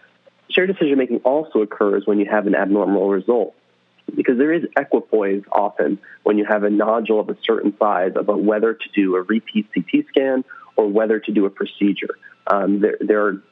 shared 0.50 0.68
decision 0.68 0.98
making 0.98 1.18
also 1.18 1.60
occurs 1.60 2.06
when 2.06 2.18
you 2.18 2.26
have 2.30 2.46
an 2.46 2.54
abnormal 2.54 3.08
result. 3.08 3.54
Because 4.14 4.36
there 4.36 4.52
is 4.52 4.64
equipoise 4.76 5.42
often 5.50 5.98
when 6.22 6.36
you 6.36 6.44
have 6.44 6.64
a 6.64 6.70
nodule 6.70 7.20
of 7.20 7.28
a 7.28 7.36
certain 7.44 7.74
size 7.78 8.12
about 8.16 8.42
whether 8.42 8.74
to 8.74 8.88
do 8.94 9.16
a 9.16 9.22
repeat 9.22 9.68
CT 9.72 10.06
scan 10.08 10.44
or 10.76 10.88
whether 10.88 11.20
to 11.20 11.32
do 11.32 11.46
a 11.46 11.50
procedure. 11.50 12.18
Um, 12.46 12.80
there, 12.80 12.98
there 13.00 13.26
are 13.26 13.42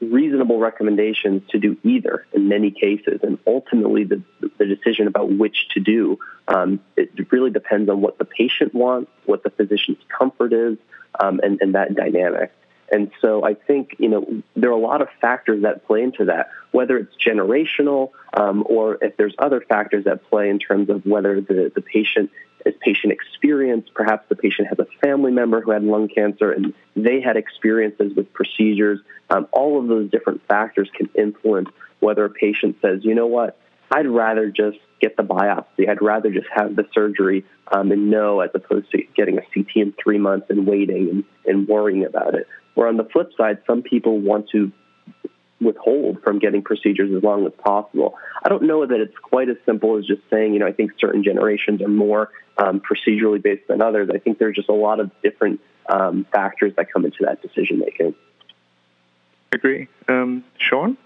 reasonable 0.00 0.58
recommendations 0.58 1.42
to 1.50 1.58
do 1.58 1.76
either 1.82 2.26
in 2.32 2.48
many 2.48 2.70
cases. 2.70 3.20
And 3.22 3.38
ultimately, 3.46 4.04
the, 4.04 4.22
the 4.58 4.66
decision 4.66 5.06
about 5.06 5.32
which 5.32 5.68
to 5.74 5.80
do, 5.80 6.18
um, 6.48 6.80
it 6.96 7.10
really 7.32 7.50
depends 7.50 7.88
on 7.88 8.00
what 8.00 8.18
the 8.18 8.24
patient 8.24 8.74
wants, 8.74 9.10
what 9.24 9.42
the 9.42 9.50
physician's 9.50 9.98
comfort 10.08 10.52
is, 10.52 10.78
um, 11.18 11.40
and, 11.42 11.60
and 11.60 11.74
that 11.74 11.94
dynamic. 11.94 12.52
And 12.92 13.10
so 13.22 13.42
I 13.42 13.54
think, 13.54 13.96
you 13.98 14.08
know, 14.08 14.42
there 14.54 14.70
are 14.70 14.74
a 14.74 14.80
lot 14.80 15.00
of 15.00 15.08
factors 15.20 15.62
that 15.62 15.86
play 15.86 16.02
into 16.02 16.26
that, 16.26 16.50
whether 16.72 16.98
it's 16.98 17.14
generational 17.16 18.10
um, 18.34 18.64
or 18.68 18.98
if 19.00 19.16
there's 19.16 19.34
other 19.38 19.62
factors 19.66 20.04
that 20.04 20.28
play 20.28 20.50
in 20.50 20.58
terms 20.58 20.90
of 20.90 21.06
whether 21.06 21.40
the, 21.40 21.72
the 21.74 21.80
patient 21.80 22.30
is 22.66 22.74
patient 22.80 23.12
experience. 23.12 23.88
Perhaps 23.94 24.28
the 24.28 24.36
patient 24.36 24.68
has 24.68 24.78
a 24.78 24.86
family 25.04 25.32
member 25.32 25.62
who 25.62 25.70
had 25.70 25.82
lung 25.82 26.08
cancer 26.08 26.52
and 26.52 26.74
they 26.94 27.20
had 27.20 27.36
experiences 27.36 28.12
with 28.14 28.32
procedures. 28.34 29.00
Um, 29.30 29.48
all 29.52 29.80
of 29.80 29.88
those 29.88 30.10
different 30.10 30.46
factors 30.46 30.90
can 30.94 31.08
influence 31.16 31.70
whether 32.00 32.24
a 32.24 32.30
patient 32.30 32.76
says, 32.82 33.00
you 33.04 33.14
know 33.14 33.26
what, 33.26 33.58
I'd 33.90 34.06
rather 34.06 34.50
just 34.50 34.78
get 35.00 35.16
the 35.16 35.22
biopsy. 35.22 35.88
I'd 35.88 36.02
rather 36.02 36.30
just 36.30 36.46
have 36.54 36.76
the 36.76 36.86
surgery 36.94 37.44
um, 37.70 37.92
and 37.92 38.10
know 38.10 38.40
as 38.40 38.50
opposed 38.54 38.90
to 38.92 39.02
getting 39.16 39.38
a 39.38 39.42
CT 39.54 39.76
in 39.76 39.94
three 40.02 40.18
months 40.18 40.46
and 40.50 40.66
waiting 40.66 41.08
and, 41.10 41.24
and 41.46 41.68
worrying 41.68 42.04
about 42.04 42.34
it. 42.34 42.46
Where 42.74 42.88
on 42.88 42.96
the 42.96 43.04
flip 43.04 43.30
side, 43.36 43.58
some 43.66 43.82
people 43.82 44.18
want 44.18 44.48
to 44.50 44.72
withhold 45.60 46.22
from 46.22 46.38
getting 46.38 46.62
procedures 46.62 47.14
as 47.14 47.22
long 47.22 47.46
as 47.46 47.52
possible. 47.58 48.18
I 48.42 48.48
don't 48.48 48.64
know 48.64 48.84
that 48.84 49.00
it's 49.00 49.16
quite 49.18 49.48
as 49.48 49.56
simple 49.64 49.96
as 49.98 50.06
just 50.06 50.22
saying, 50.30 50.54
you 50.54 50.58
know, 50.58 50.66
I 50.66 50.72
think 50.72 50.92
certain 50.98 51.22
generations 51.22 51.80
are 51.82 51.88
more 51.88 52.30
um, 52.58 52.80
procedurally 52.80 53.42
based 53.42 53.68
than 53.68 53.80
others. 53.80 54.10
I 54.12 54.18
think 54.18 54.38
there's 54.38 54.56
just 54.56 54.68
a 54.68 54.74
lot 54.74 55.00
of 55.00 55.10
different 55.22 55.60
um, 55.88 56.26
factors 56.32 56.72
that 56.76 56.92
come 56.92 57.04
into 57.04 57.18
that 57.22 57.42
decision 57.42 57.78
making. 57.78 58.14
Agree. 59.52 59.88
Um, 60.08 60.44
Sean? 60.58 60.96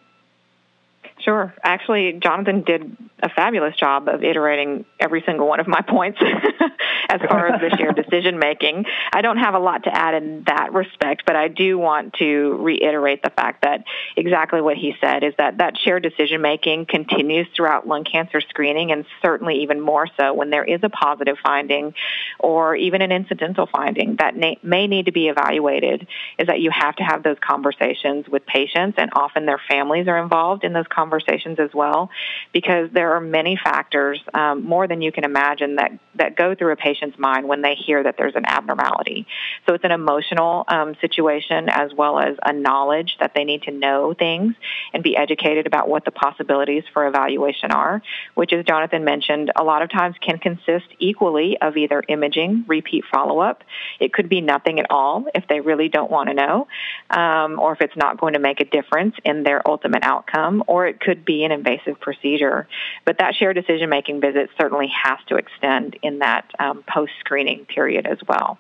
Sure. 1.19 1.55
Actually, 1.63 2.19
Jonathan 2.23 2.63
did 2.63 2.97
a 3.23 3.29
fabulous 3.29 3.75
job 3.77 4.09
of 4.09 4.23
iterating 4.23 4.85
every 5.01 5.23
single 5.27 5.49
one 5.49 5.61
of 5.61 5.67
my 5.67 5.81
points 5.89 6.19
as 7.09 7.21
far 7.29 7.49
as 7.49 7.61
the 7.61 7.77
shared 7.77 7.97
decision 8.11 8.39
making. 8.39 8.85
I 9.13 9.23
don't 9.23 9.39
have 9.39 9.55
a 9.55 9.59
lot 9.59 9.85
to 9.85 9.95
add 9.95 10.15
in 10.15 10.45
that 10.47 10.73
respect, 10.73 11.23
but 11.27 11.37
I 11.37 11.49
do 11.49 11.79
want 11.79 12.15
to 12.15 12.57
reiterate 12.61 13.23
the 13.23 13.31
fact 13.31 13.63
that 13.63 13.85
exactly 14.17 14.61
what 14.61 14.77
he 14.77 14.95
said 15.01 15.25
is 15.25 15.35
that 15.39 15.59
that 15.59 15.79
shared 15.79 16.03
decision 16.03 16.41
making 16.41 16.87
continues 16.87 17.47
throughout 17.55 17.87
lung 17.87 18.05
cancer 18.05 18.41
screening 18.41 18.93
and 18.93 19.05
certainly 19.23 19.63
even 19.63 19.81
more 19.81 20.07
so 20.19 20.35
when 20.35 20.51
there 20.51 20.65
is 20.65 20.81
a 20.83 20.89
positive 20.89 21.37
finding 21.43 21.95
or 22.39 22.77
even 22.77 23.03
an 23.03 23.13
incidental 23.13 23.67
finding 23.67 24.17
that 24.19 24.37
may 24.37 24.87
need 24.87 25.07
to 25.07 25.13
be 25.13 25.29
evaluated 25.29 26.07
is 26.39 26.47
that 26.47 26.61
you 26.61 26.71
have 26.71 26.95
to 26.97 27.03
have 27.03 27.23
those 27.23 27.37
conversations 27.41 28.29
with 28.29 28.45
patients 28.47 28.97
and 28.99 29.11
often 29.15 29.47
their 29.47 29.61
families 29.69 30.09
are 30.09 30.23
involved 30.23 30.65
in 30.65 30.73
those 30.73 30.87
conversations 30.97 31.59
as 31.61 31.71
well 31.75 32.11
because 32.53 32.89
there 32.93 33.13
are 33.13 33.21
many 33.21 33.59
factors 33.63 34.21
um, 34.35 34.65
more 34.65 34.89
than 34.89 35.03
you 35.03 35.13
can 35.13 35.25
imagine 35.25 35.77
that 35.77 35.93
that 36.19 36.37
go 36.37 36.55
through 36.55 36.73
a 36.73 36.77
patient's 36.77 37.19
mind 37.19 37.47
when 37.47 37.63
they 37.63 37.75
hear 37.75 38.03
that 38.03 38.17
there's 38.17 38.35
an 38.35 38.47
abnormality. 38.47 39.27
So 39.67 39.75
it's 39.75 39.85
an 39.85 39.93
emotional 39.93 40.65
um, 40.69 40.95
situation 41.01 41.69
as 41.69 41.93
well 41.93 42.19
as 42.19 42.37
a 42.45 42.53
knowledge 42.53 43.17
that 43.21 43.33
they 43.35 43.45
need 43.45 43.63
to 43.65 43.71
know 43.71 44.15
things 44.15 44.55
and 44.93 45.03
be 45.03 45.17
educated 45.17 45.67
about 45.67 45.89
what 45.89 46.05
the 46.05 46.11
possibilities 46.11 46.85
for 46.93 47.07
evaluation 47.07 47.71
are, 47.71 48.03
which, 48.35 48.53
as 48.53 48.65
Jonathan 48.65 49.05
mentioned, 49.05 49.53
a 49.57 49.65
lot 49.65 49.83
of 49.83 49.91
times 49.91 50.17
can 50.21 50.39
consist 50.39 50.87
equally 50.99 51.59
of 51.61 51.77
either 51.77 52.03
imaging, 52.09 52.65
repeat 52.67 53.05
follow 53.13 53.41
up. 53.41 53.63
It 54.01 54.13
could 54.13 54.29
be 54.29 54.41
nothing 54.41 54.81
at 54.81 54.87
all 54.91 55.27
if 55.35 55.47
they 55.49 55.61
really 55.61 55.89
don't 55.89 56.11
want 56.11 56.29
to 56.29 56.35
know, 56.35 56.67
um, 57.11 57.59
or 57.61 57.73
if 57.73 57.81
it's 57.81 57.97
not 57.97 58.19
going 58.19 58.35
to 58.35 58.39
make 58.41 58.61
a 58.61 58.65
difference 58.65 59.15
in 59.25 59.43
their 59.43 59.67
ultimate 59.69 60.03
outcome, 60.03 60.65
or 60.67 60.86
it 60.87 61.01
could 61.01 61.25
be 61.25 61.45
an 61.45 61.53
invasive 61.53 62.01
procedure. 62.01 62.69
But 63.05 63.19
that 63.19 63.35
shared 63.35 63.57
decision 63.57 63.89
making 63.89 64.21
visit 64.21 64.51
certainly 64.61 64.91
has 65.05 65.19
to 65.29 65.37
extend 65.37 65.99
in 66.03 66.21
that 66.21 66.51
um, 66.59 66.85
post 66.89 67.13
screening 67.21 67.65
period 67.67 68.07
as 68.07 68.19
well. 68.29 68.59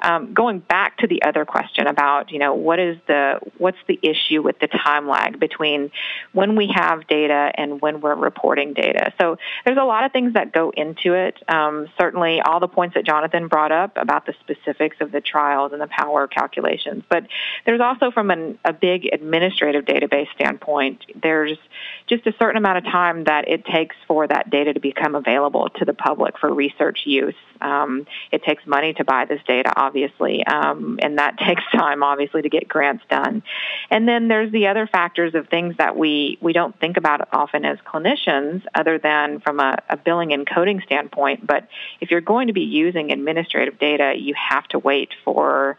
Um, 0.00 0.34
going 0.34 0.60
back 0.60 0.98
to 0.98 1.06
the 1.06 1.22
other 1.22 1.44
question 1.44 1.86
about, 1.86 2.30
you 2.30 2.38
know, 2.38 2.54
what 2.54 2.78
is 2.78 2.96
the 3.06 3.40
what's 3.58 3.78
the 3.86 3.98
issue 4.02 4.42
with 4.42 4.58
the 4.58 4.68
time 4.68 5.08
lag 5.08 5.38
between 5.38 5.90
when 6.32 6.56
we 6.56 6.72
have 6.74 7.06
data 7.06 7.52
and 7.54 7.80
when 7.80 8.00
we're 8.00 8.14
reporting 8.14 8.74
data? 8.74 9.12
So 9.20 9.38
there's 9.64 9.78
a 9.78 9.84
lot 9.84 10.04
of 10.04 10.12
things 10.12 10.34
that 10.34 10.52
go 10.52 10.70
into 10.70 11.14
it. 11.14 11.36
Um, 11.48 11.88
certainly, 11.98 12.40
all 12.40 12.60
the 12.60 12.68
points 12.68 12.94
that 12.94 13.04
Jonathan 13.04 13.48
brought 13.48 13.72
up 13.72 13.96
about 13.96 14.26
the 14.26 14.34
specifics 14.40 14.96
of 15.00 15.12
the 15.12 15.20
trials 15.20 15.72
and 15.72 15.80
the 15.80 15.86
power 15.88 16.26
calculations, 16.26 17.04
but 17.08 17.26
there's 17.64 17.80
also 17.80 18.10
from 18.10 18.30
an, 18.30 18.58
a 18.64 18.72
big 18.72 19.08
administrative 19.12 19.84
database 19.84 20.28
standpoint, 20.34 21.04
there's 21.22 21.58
just 22.06 22.26
a 22.26 22.34
certain 22.38 22.56
amount 22.56 22.78
of 22.78 22.84
time 22.84 23.24
that 23.24 23.48
it 23.48 23.64
takes 23.64 23.96
for 24.06 24.26
that 24.26 24.50
data 24.50 24.74
to 24.74 24.80
become 24.80 25.14
available 25.14 25.68
to 25.70 25.84
the 25.84 25.94
public 25.94 26.38
for 26.38 26.52
research 26.52 27.00
use. 27.04 27.34
Um, 27.60 28.06
it 28.30 28.42
takes 28.44 28.66
money 28.66 28.92
to 28.94 29.04
buy 29.04 29.24
this 29.24 29.40
data 29.46 29.55
data, 29.56 29.72
obviously, 29.74 30.44
um, 30.46 30.98
and 31.00 31.18
that 31.18 31.38
takes 31.46 31.62
time, 31.72 32.02
obviously, 32.02 32.42
to 32.42 32.48
get 32.48 32.68
grants 32.68 33.04
done. 33.08 33.42
And 33.90 34.08
then 34.08 34.28
there's 34.28 34.52
the 34.52 34.66
other 34.68 34.86
factors 34.86 35.34
of 35.34 35.48
things 35.48 35.76
that 35.78 35.96
we, 35.96 36.38
we 36.40 36.52
don't 36.52 36.78
think 36.78 36.96
about 36.96 37.28
often 37.32 37.64
as 37.64 37.78
clinicians, 37.78 38.62
other 38.74 38.98
than 38.98 39.40
from 39.40 39.60
a, 39.60 39.78
a 39.88 39.96
billing 39.96 40.32
and 40.32 40.46
coding 40.48 40.80
standpoint. 40.84 41.46
But 41.46 41.68
if 42.00 42.10
you're 42.10 42.20
going 42.20 42.48
to 42.48 42.52
be 42.52 42.62
using 42.62 43.12
administrative 43.12 43.78
data, 43.78 44.14
you 44.16 44.34
have 44.34 44.66
to 44.68 44.78
wait 44.78 45.10
for 45.24 45.78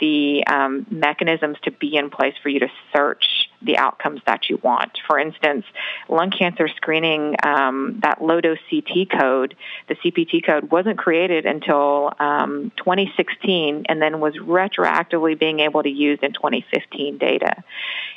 the 0.00 0.44
um, 0.46 0.86
mechanisms 0.90 1.56
to 1.62 1.70
be 1.70 1.96
in 1.96 2.10
place 2.10 2.34
for 2.42 2.48
you 2.48 2.60
to 2.60 2.68
search 2.94 3.48
the 3.64 3.78
outcomes 3.78 4.20
that 4.26 4.48
you 4.48 4.58
want. 4.62 4.98
For 5.06 5.18
instance, 5.18 5.64
lung 6.08 6.30
cancer 6.30 6.68
screening, 6.68 7.36
um, 7.42 8.00
that 8.02 8.22
low 8.22 8.40
dose 8.40 8.58
CT 8.70 9.10
code, 9.10 9.54
the 9.88 9.94
CPT 9.96 10.44
code, 10.44 10.70
wasn't 10.70 10.98
created 10.98 11.46
until 11.46 12.12
um, 12.18 12.72
2016 12.76 13.84
and 13.88 14.02
then 14.02 14.20
was 14.20 14.34
retroactively 14.34 15.38
being 15.38 15.60
able 15.60 15.82
to 15.82 15.90
use 15.90 16.18
in 16.22 16.32
2015 16.32 17.18
data. 17.18 17.62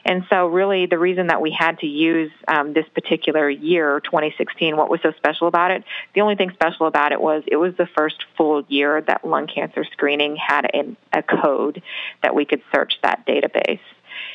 And 0.05 0.23
so, 0.29 0.47
really, 0.47 0.85
the 0.85 0.99
reason 0.99 1.27
that 1.27 1.41
we 1.41 1.51
had 1.51 1.79
to 1.79 1.87
use 1.87 2.31
um, 2.47 2.73
this 2.73 2.85
particular 2.93 3.49
year, 3.49 3.99
2016, 4.01 4.77
what 4.77 4.89
was 4.89 5.01
so 5.01 5.11
special 5.17 5.47
about 5.47 5.71
it? 5.71 5.83
The 6.13 6.21
only 6.21 6.35
thing 6.35 6.51
special 6.51 6.85
about 6.85 7.11
it 7.11 7.19
was 7.19 7.43
it 7.47 7.55
was 7.55 7.75
the 7.75 7.87
first 7.97 8.23
full 8.37 8.63
year 8.67 9.01
that 9.01 9.25
lung 9.25 9.47
cancer 9.47 9.83
screening 9.91 10.35
had 10.35 10.65
a, 10.73 10.95
a 11.11 11.23
code 11.23 11.81
that 12.21 12.35
we 12.35 12.45
could 12.45 12.61
search 12.73 12.93
that 13.01 13.25
database. 13.25 13.79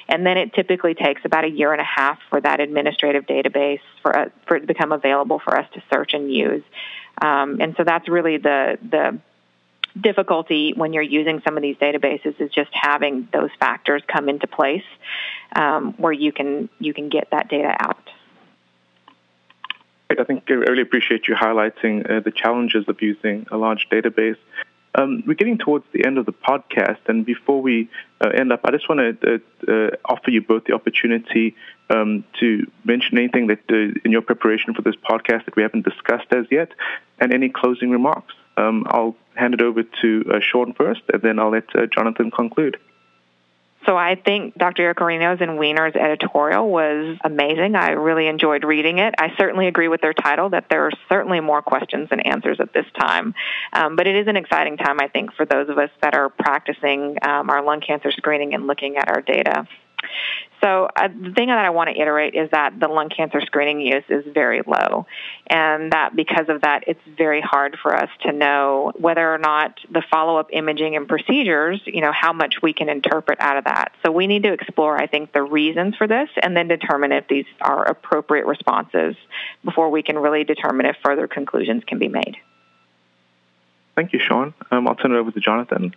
And 0.08 0.26
then 0.26 0.36
it 0.36 0.52
typically 0.54 0.94
takes 0.94 1.24
about 1.24 1.44
a 1.44 1.50
year 1.50 1.72
and 1.72 1.80
a 1.80 1.84
half 1.84 2.18
for 2.28 2.40
that 2.40 2.60
administrative 2.60 3.26
database 3.26 3.80
for, 4.02 4.16
uh, 4.16 4.28
for 4.46 4.56
it 4.56 4.60
to 4.60 4.66
become 4.66 4.92
available 4.92 5.38
for 5.38 5.56
us 5.56 5.68
to 5.74 5.82
search 5.92 6.14
and 6.14 6.32
use. 6.32 6.62
Um, 7.22 7.60
and 7.60 7.74
so 7.76 7.84
that's 7.84 8.08
really 8.08 8.38
the, 8.38 8.78
the 8.82 9.18
difficulty 9.98 10.72
when 10.74 10.92
you're 10.92 11.02
using 11.02 11.40
some 11.44 11.56
of 11.56 11.62
these 11.62 11.76
databases 11.76 12.40
is 12.40 12.50
just 12.50 12.70
having 12.72 13.28
those 13.32 13.50
factors 13.58 14.02
come 14.06 14.28
into 14.28 14.46
place 14.46 14.84
um, 15.56 15.94
where 15.94 16.12
you 16.12 16.32
can 16.32 16.68
you 16.78 16.94
can 16.94 17.08
get 17.08 17.28
that 17.32 17.48
data 17.48 17.74
out. 17.78 18.08
I 20.18 20.24
think 20.24 20.44
I 20.48 20.54
really 20.54 20.82
appreciate 20.82 21.28
you 21.28 21.34
highlighting 21.34 22.08
uh, 22.10 22.20
the 22.20 22.32
challenges 22.32 22.88
of 22.88 23.00
using 23.00 23.46
a 23.50 23.56
large 23.56 23.88
database. 23.90 24.38
Um, 24.94 25.22
we're 25.26 25.34
getting 25.34 25.58
towards 25.58 25.84
the 25.92 26.04
end 26.04 26.18
of 26.18 26.26
the 26.26 26.32
podcast, 26.32 26.98
and 27.06 27.24
before 27.24 27.62
we 27.62 27.88
uh, 28.20 28.30
end 28.30 28.52
up, 28.52 28.60
I 28.64 28.72
just 28.72 28.88
want 28.88 29.20
to 29.20 29.34
uh, 29.34 29.72
uh, 29.72 29.90
offer 30.04 30.30
you 30.30 30.42
both 30.42 30.64
the 30.64 30.74
opportunity 30.74 31.54
um, 31.90 32.24
to 32.40 32.66
mention 32.84 33.16
anything 33.18 33.46
that 33.48 33.60
uh, 33.70 33.98
in 34.04 34.10
your 34.10 34.22
preparation 34.22 34.74
for 34.74 34.82
this 34.82 34.96
podcast 34.96 35.44
that 35.44 35.54
we 35.56 35.62
haven't 35.62 35.84
discussed 35.84 36.32
as 36.32 36.46
yet, 36.50 36.72
and 37.20 37.32
any 37.32 37.48
closing 37.48 37.90
remarks. 37.90 38.34
Um, 38.56 38.84
I'll 38.88 39.16
hand 39.34 39.54
it 39.54 39.62
over 39.62 39.82
to 40.02 40.24
uh, 40.34 40.40
Sean 40.40 40.74
first, 40.74 41.02
and 41.12 41.22
then 41.22 41.38
I'll 41.38 41.50
let 41.50 41.74
uh, 41.74 41.86
Jonathan 41.86 42.30
conclude. 42.30 42.76
So 43.86 43.96
I 43.96 44.14
think 44.14 44.56
Dr. 44.58 44.92
Iaccarino's 44.92 45.40
and 45.40 45.58
Wiener's 45.58 45.94
editorial 45.94 46.68
was 46.68 47.16
amazing. 47.24 47.74
I 47.74 47.92
really 47.92 48.26
enjoyed 48.26 48.62
reading 48.62 48.98
it. 48.98 49.14
I 49.18 49.34
certainly 49.38 49.68
agree 49.68 49.88
with 49.88 50.02
their 50.02 50.12
title 50.12 50.50
that 50.50 50.66
there 50.68 50.86
are 50.86 50.92
certainly 51.08 51.40
more 51.40 51.62
questions 51.62 52.10
than 52.10 52.20
answers 52.20 52.60
at 52.60 52.74
this 52.74 52.84
time. 52.98 53.34
Um, 53.72 53.96
but 53.96 54.06
it 54.06 54.16
is 54.16 54.26
an 54.28 54.36
exciting 54.36 54.76
time, 54.76 55.00
I 55.00 55.08
think, 55.08 55.32
for 55.32 55.46
those 55.46 55.70
of 55.70 55.78
us 55.78 55.90
that 56.02 56.14
are 56.14 56.28
practicing 56.28 57.16
um, 57.22 57.48
our 57.48 57.64
lung 57.64 57.80
cancer 57.80 58.12
screening 58.12 58.54
and 58.54 58.66
looking 58.66 58.96
at 58.98 59.08
our 59.08 59.22
data. 59.22 59.66
So 60.62 60.88
uh, 60.94 61.08
the 61.08 61.32
thing 61.32 61.48
that 61.48 61.58
I 61.58 61.70
want 61.70 61.88
to 61.88 61.98
iterate 61.98 62.34
is 62.34 62.50
that 62.50 62.78
the 62.78 62.88
lung 62.88 63.08
cancer 63.08 63.40
screening 63.40 63.80
use 63.80 64.04
is 64.10 64.24
very 64.32 64.60
low, 64.66 65.06
and 65.46 65.92
that 65.92 66.14
because 66.14 66.48
of 66.48 66.60
that, 66.62 66.84
it's 66.86 67.00
very 67.16 67.40
hard 67.40 67.78
for 67.82 67.96
us 67.96 68.10
to 68.22 68.32
know 68.32 68.92
whether 68.96 69.32
or 69.32 69.38
not 69.38 69.78
the 69.90 70.02
follow-up 70.10 70.48
imaging 70.52 70.96
and 70.96 71.08
procedures, 71.08 71.80
you 71.86 72.02
know, 72.02 72.12
how 72.12 72.34
much 72.34 72.56
we 72.62 72.74
can 72.74 72.90
interpret 72.90 73.40
out 73.40 73.56
of 73.56 73.64
that. 73.64 73.92
So 74.04 74.12
we 74.12 74.26
need 74.26 74.42
to 74.42 74.52
explore, 74.52 74.98
I 74.98 75.06
think, 75.06 75.32
the 75.32 75.42
reasons 75.42 75.96
for 75.96 76.06
this, 76.06 76.28
and 76.42 76.54
then 76.54 76.68
determine 76.68 77.12
if 77.12 77.26
these 77.28 77.46
are 77.62 77.84
appropriate 77.84 78.44
responses 78.46 79.16
before 79.64 79.88
we 79.88 80.02
can 80.02 80.18
really 80.18 80.44
determine 80.44 80.84
if 80.84 80.96
further 81.02 81.26
conclusions 81.26 81.84
can 81.86 81.98
be 81.98 82.08
made. 82.08 82.36
Thank 83.96 84.12
you, 84.12 84.18
Sean. 84.18 84.52
Um, 84.70 84.86
I'll 84.86 84.94
turn 84.94 85.12
it 85.12 85.18
over 85.18 85.30
to 85.30 85.40
Jonathan. 85.40 85.94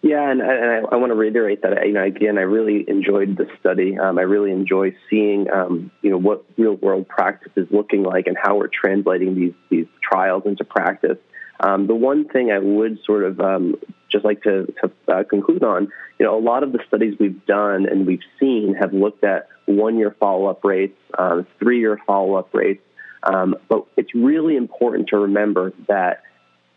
Yeah, 0.00 0.30
and, 0.30 0.40
and 0.40 0.86
I, 0.86 0.94
I, 0.94 0.96
want 0.96 1.10
to 1.10 1.16
reiterate 1.16 1.62
that 1.62 1.84
you 1.86 1.92
know 1.92 2.04
again 2.04 2.38
I 2.38 2.42
really 2.42 2.84
enjoyed 2.86 3.36
the 3.36 3.46
study. 3.58 3.98
Um, 3.98 4.16
I 4.18 4.22
really 4.22 4.52
enjoy 4.52 4.94
seeing 5.10 5.50
um, 5.50 5.90
you 6.02 6.10
know 6.10 6.18
what 6.18 6.44
real 6.56 6.74
world 6.74 7.08
practice 7.08 7.52
is 7.56 7.66
looking 7.72 8.04
like 8.04 8.28
and 8.28 8.36
how 8.40 8.56
we're 8.56 8.68
translating 8.68 9.34
these 9.34 9.54
these 9.70 9.86
trials 10.00 10.44
into 10.46 10.64
practice. 10.64 11.18
Um, 11.60 11.88
the 11.88 11.94
one 11.94 12.28
thing 12.28 12.52
I 12.52 12.58
would 12.58 13.00
sort 13.04 13.24
of 13.24 13.40
um, 13.40 13.74
just 14.10 14.24
like 14.24 14.42
to, 14.44 14.72
to 14.82 14.92
uh, 15.08 15.24
conclude 15.24 15.64
on, 15.64 15.90
you 16.18 16.26
know, 16.26 16.38
a 16.38 16.40
lot 16.40 16.62
of 16.62 16.72
the 16.72 16.78
studies 16.86 17.14
we've 17.18 17.44
done 17.46 17.86
and 17.88 18.06
we've 18.06 18.22
seen 18.38 18.74
have 18.74 18.92
looked 18.92 19.24
at 19.24 19.48
one 19.66 19.98
year 19.98 20.14
follow 20.20 20.46
up 20.46 20.64
rates, 20.64 20.96
um, 21.18 21.46
three 21.58 21.80
year 21.80 21.98
follow 22.06 22.34
up 22.34 22.54
rates, 22.54 22.82
um, 23.24 23.56
but 23.68 23.86
it's 23.96 24.14
really 24.14 24.56
important 24.56 25.08
to 25.08 25.18
remember 25.18 25.72
that 25.88 26.22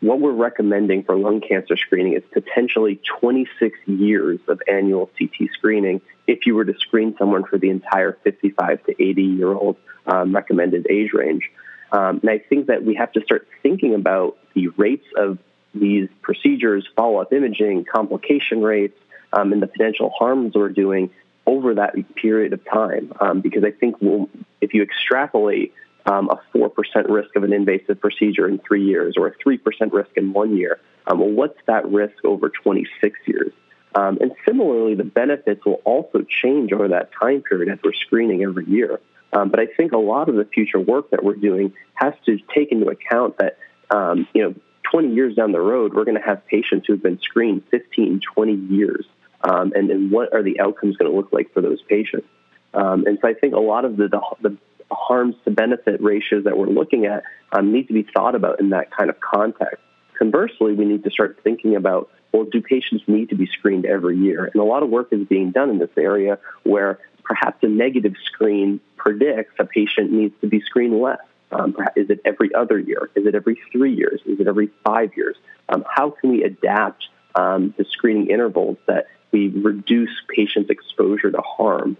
what 0.02 0.20
we're 0.20 0.32
recommending 0.32 1.04
for 1.04 1.16
lung 1.16 1.40
cancer 1.40 1.76
screening 1.76 2.14
is 2.14 2.24
potentially 2.32 3.00
26 3.20 3.78
years 3.86 4.40
of 4.48 4.60
annual 4.68 5.08
CT 5.16 5.48
screening 5.52 6.00
if 6.26 6.44
you 6.44 6.56
were 6.56 6.64
to 6.64 6.74
screen 6.78 7.14
someone 7.18 7.44
for 7.44 7.56
the 7.56 7.70
entire 7.70 8.18
55 8.24 8.84
to 8.84 9.02
80 9.02 9.22
year 9.22 9.52
old 9.52 9.76
um, 10.06 10.34
recommended 10.34 10.88
age 10.90 11.12
range. 11.12 11.48
Um, 11.92 12.18
and 12.22 12.30
I 12.30 12.38
think 12.38 12.66
that 12.66 12.84
we 12.84 12.96
have 12.96 13.12
to 13.12 13.20
start 13.22 13.46
thinking 13.62 13.94
about 13.94 14.38
the 14.54 14.68
rates 14.68 15.06
of 15.16 15.38
these 15.72 16.08
procedures, 16.20 16.86
follow 16.96 17.18
up 17.18 17.32
imaging, 17.32 17.84
complication 17.84 18.60
rates, 18.60 18.98
um, 19.32 19.52
and 19.52 19.62
the 19.62 19.68
potential 19.68 20.10
harms 20.10 20.54
we're 20.54 20.68
doing 20.68 21.10
over 21.46 21.74
that 21.74 21.94
period 22.16 22.52
of 22.52 22.64
time. 22.64 23.12
Um, 23.20 23.40
because 23.40 23.62
I 23.62 23.70
think 23.70 24.00
we'll, 24.00 24.28
if 24.60 24.74
you 24.74 24.82
extrapolate 24.82 25.74
um, 26.06 26.30
a 26.30 26.40
4% 26.56 26.70
risk 27.08 27.36
of 27.36 27.44
an 27.44 27.52
invasive 27.52 28.00
procedure 28.00 28.48
in 28.48 28.58
three 28.58 28.84
years 28.84 29.14
or 29.16 29.28
a 29.28 29.34
3% 29.36 29.58
risk 29.92 30.10
in 30.16 30.32
one 30.32 30.56
year. 30.56 30.80
Um, 31.06 31.20
well, 31.20 31.30
what's 31.30 31.58
that 31.66 31.90
risk 31.90 32.24
over 32.24 32.48
26 32.48 33.18
years? 33.26 33.52
Um, 33.94 34.18
and 34.20 34.32
similarly, 34.46 34.94
the 34.94 35.04
benefits 35.04 35.64
will 35.64 35.82
also 35.84 36.24
change 36.42 36.72
over 36.72 36.88
that 36.88 37.10
time 37.18 37.42
period 37.42 37.72
as 37.72 37.78
we're 37.84 37.92
screening 37.92 38.42
every 38.42 38.66
year. 38.66 39.00
Um, 39.32 39.50
but 39.50 39.60
I 39.60 39.66
think 39.66 39.92
a 39.92 39.98
lot 39.98 40.28
of 40.28 40.36
the 40.36 40.44
future 40.44 40.80
work 40.80 41.10
that 41.10 41.24
we're 41.24 41.36
doing 41.36 41.72
has 41.94 42.14
to 42.26 42.38
take 42.54 42.72
into 42.72 42.88
account 42.88 43.38
that, 43.38 43.58
um, 43.90 44.26
you 44.34 44.42
know, 44.42 44.54
20 44.90 45.14
years 45.14 45.34
down 45.36 45.52
the 45.52 45.60
road, 45.60 45.94
we're 45.94 46.04
going 46.04 46.16
to 46.16 46.22
have 46.22 46.46
patients 46.46 46.86
who've 46.86 47.02
been 47.02 47.18
screened 47.20 47.62
15, 47.70 48.20
20 48.34 48.52
years. 48.52 49.06
Um, 49.42 49.72
and, 49.74 49.90
and 49.90 50.10
what 50.10 50.32
are 50.34 50.42
the 50.42 50.60
outcomes 50.60 50.96
going 50.96 51.10
to 51.10 51.16
look 51.16 51.32
like 51.32 51.52
for 51.52 51.60
those 51.60 51.80
patients? 51.82 52.28
Um, 52.74 53.06
and 53.06 53.18
so 53.20 53.28
I 53.28 53.34
think 53.34 53.54
a 53.54 53.60
lot 53.60 53.84
of 53.84 53.96
the, 53.96 54.08
the, 54.08 54.20
the 54.40 54.56
harms 54.94 55.34
to 55.44 55.50
benefit 55.50 56.02
ratios 56.02 56.44
that 56.44 56.56
we're 56.56 56.66
looking 56.66 57.06
at 57.06 57.22
um, 57.52 57.72
need 57.72 57.88
to 57.88 57.94
be 57.94 58.06
thought 58.14 58.34
about 58.34 58.60
in 58.60 58.70
that 58.70 58.90
kind 58.90 59.10
of 59.10 59.20
context. 59.20 59.82
Conversely, 60.18 60.74
we 60.74 60.84
need 60.84 61.04
to 61.04 61.10
start 61.10 61.40
thinking 61.42 61.76
about 61.76 62.10
well, 62.32 62.44
do 62.44 62.62
patients 62.62 63.04
need 63.06 63.28
to 63.28 63.34
be 63.34 63.46
screened 63.46 63.84
every 63.84 64.16
year? 64.16 64.46
And 64.46 64.56
a 64.56 64.64
lot 64.64 64.82
of 64.82 64.88
work 64.88 65.08
is 65.12 65.26
being 65.26 65.50
done 65.50 65.68
in 65.68 65.78
this 65.78 65.90
area 65.98 66.38
where 66.62 66.98
perhaps 67.24 67.62
a 67.62 67.68
negative 67.68 68.14
screen 68.24 68.80
predicts 68.96 69.54
a 69.58 69.64
patient 69.64 70.10
needs 70.10 70.34
to 70.40 70.46
be 70.46 70.60
screened 70.60 70.98
less. 71.00 71.20
Um, 71.50 71.76
is 71.94 72.08
it 72.08 72.20
every 72.24 72.54
other 72.54 72.78
year? 72.78 73.10
Is 73.14 73.26
it 73.26 73.34
every 73.34 73.60
three 73.70 73.94
years? 73.94 74.22
Is 74.24 74.40
it 74.40 74.48
every 74.48 74.70
five 74.84 75.10
years? 75.14 75.36
Um, 75.68 75.84
how 75.86 76.10
can 76.10 76.30
we 76.30 76.42
adapt 76.42 77.08
um, 77.34 77.74
the 77.76 77.84
screening 77.84 78.28
intervals 78.28 78.78
that 78.86 79.08
we 79.30 79.48
reduce 79.48 80.10
patients' 80.34 80.70
exposure 80.70 81.30
to 81.30 81.42
harm? 81.42 81.98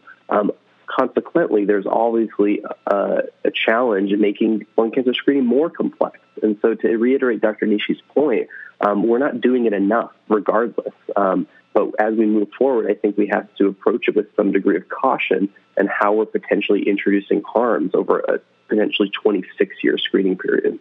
Consequently, 0.94 1.64
there's 1.64 1.86
obviously 1.86 2.62
a, 2.86 3.22
a, 3.44 3.50
challenge 3.50 4.12
in 4.12 4.20
making 4.20 4.66
lung 4.76 4.90
cancer 4.90 5.14
screening 5.14 5.46
more 5.46 5.70
complex. 5.70 6.18
And 6.42 6.58
so, 6.60 6.74
to 6.74 6.96
reiterate 6.96 7.40
Dr. 7.40 7.66
Nishi's 7.66 8.00
point, 8.14 8.48
um, 8.80 9.06
we're 9.06 9.18
not 9.18 9.40
doing 9.40 9.64
it 9.66 9.72
enough, 9.72 10.12
regardless. 10.28 10.92
Um, 11.16 11.46
but 11.72 11.92
as 11.98 12.14
we 12.14 12.26
move 12.26 12.48
forward, 12.58 12.90
I 12.90 12.94
think 12.94 13.16
we 13.16 13.28
have 13.28 13.48
to 13.56 13.68
approach 13.68 14.08
it 14.08 14.16
with 14.16 14.26
some 14.36 14.52
degree 14.52 14.76
of 14.76 14.88
caution 14.88 15.48
and 15.76 15.88
how 15.88 16.12
we're 16.12 16.26
potentially 16.26 16.86
introducing 16.86 17.42
harms 17.42 17.92
over 17.94 18.20
a 18.20 18.40
potentially 18.68 19.10
26 19.22 19.76
year 19.82 19.96
screening 19.98 20.36
period. 20.36 20.78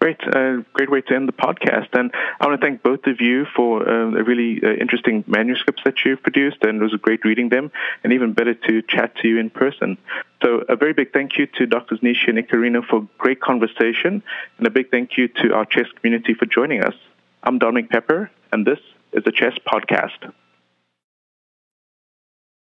Great, 0.00 0.20
uh, 0.34 0.62
great 0.72 0.90
way 0.90 1.02
to 1.02 1.14
end 1.14 1.28
the 1.28 1.32
podcast. 1.32 1.88
And 1.92 2.10
I 2.40 2.46
want 2.46 2.58
to 2.58 2.66
thank 2.66 2.82
both 2.82 3.06
of 3.06 3.20
you 3.20 3.44
for 3.54 3.82
uh, 3.82 4.10
the 4.10 4.24
really 4.24 4.58
uh, 4.62 4.72
interesting 4.80 5.24
manuscripts 5.26 5.82
that 5.84 5.96
you've 6.06 6.22
produced, 6.22 6.56
and 6.62 6.80
it 6.80 6.82
was 6.82 6.94
great 7.02 7.22
reading 7.22 7.50
them, 7.50 7.70
and 8.02 8.14
even 8.14 8.32
better 8.32 8.54
to 8.54 8.80
chat 8.80 9.14
to 9.16 9.28
you 9.28 9.38
in 9.38 9.50
person. 9.50 9.98
So 10.42 10.64
a 10.70 10.76
very 10.76 10.94
big 10.94 11.12
thank 11.12 11.36
you 11.36 11.46
to 11.58 11.66
Drs. 11.66 12.00
Nishi 12.00 12.28
and 12.28 12.38
Iaccarino 12.38 12.82
for 12.82 13.06
great 13.18 13.42
conversation, 13.42 14.22
and 14.56 14.66
a 14.66 14.70
big 14.70 14.90
thank 14.90 15.18
you 15.18 15.28
to 15.28 15.52
our 15.52 15.66
CHEST 15.66 15.94
community 16.00 16.32
for 16.32 16.46
joining 16.46 16.82
us. 16.82 16.94
I'm 17.42 17.58
Dominic 17.58 17.90
Pepper, 17.90 18.30
and 18.52 18.66
this 18.66 18.80
is 19.12 19.24
the 19.24 19.32
CHEST 19.32 19.60
Podcast. 19.66 20.32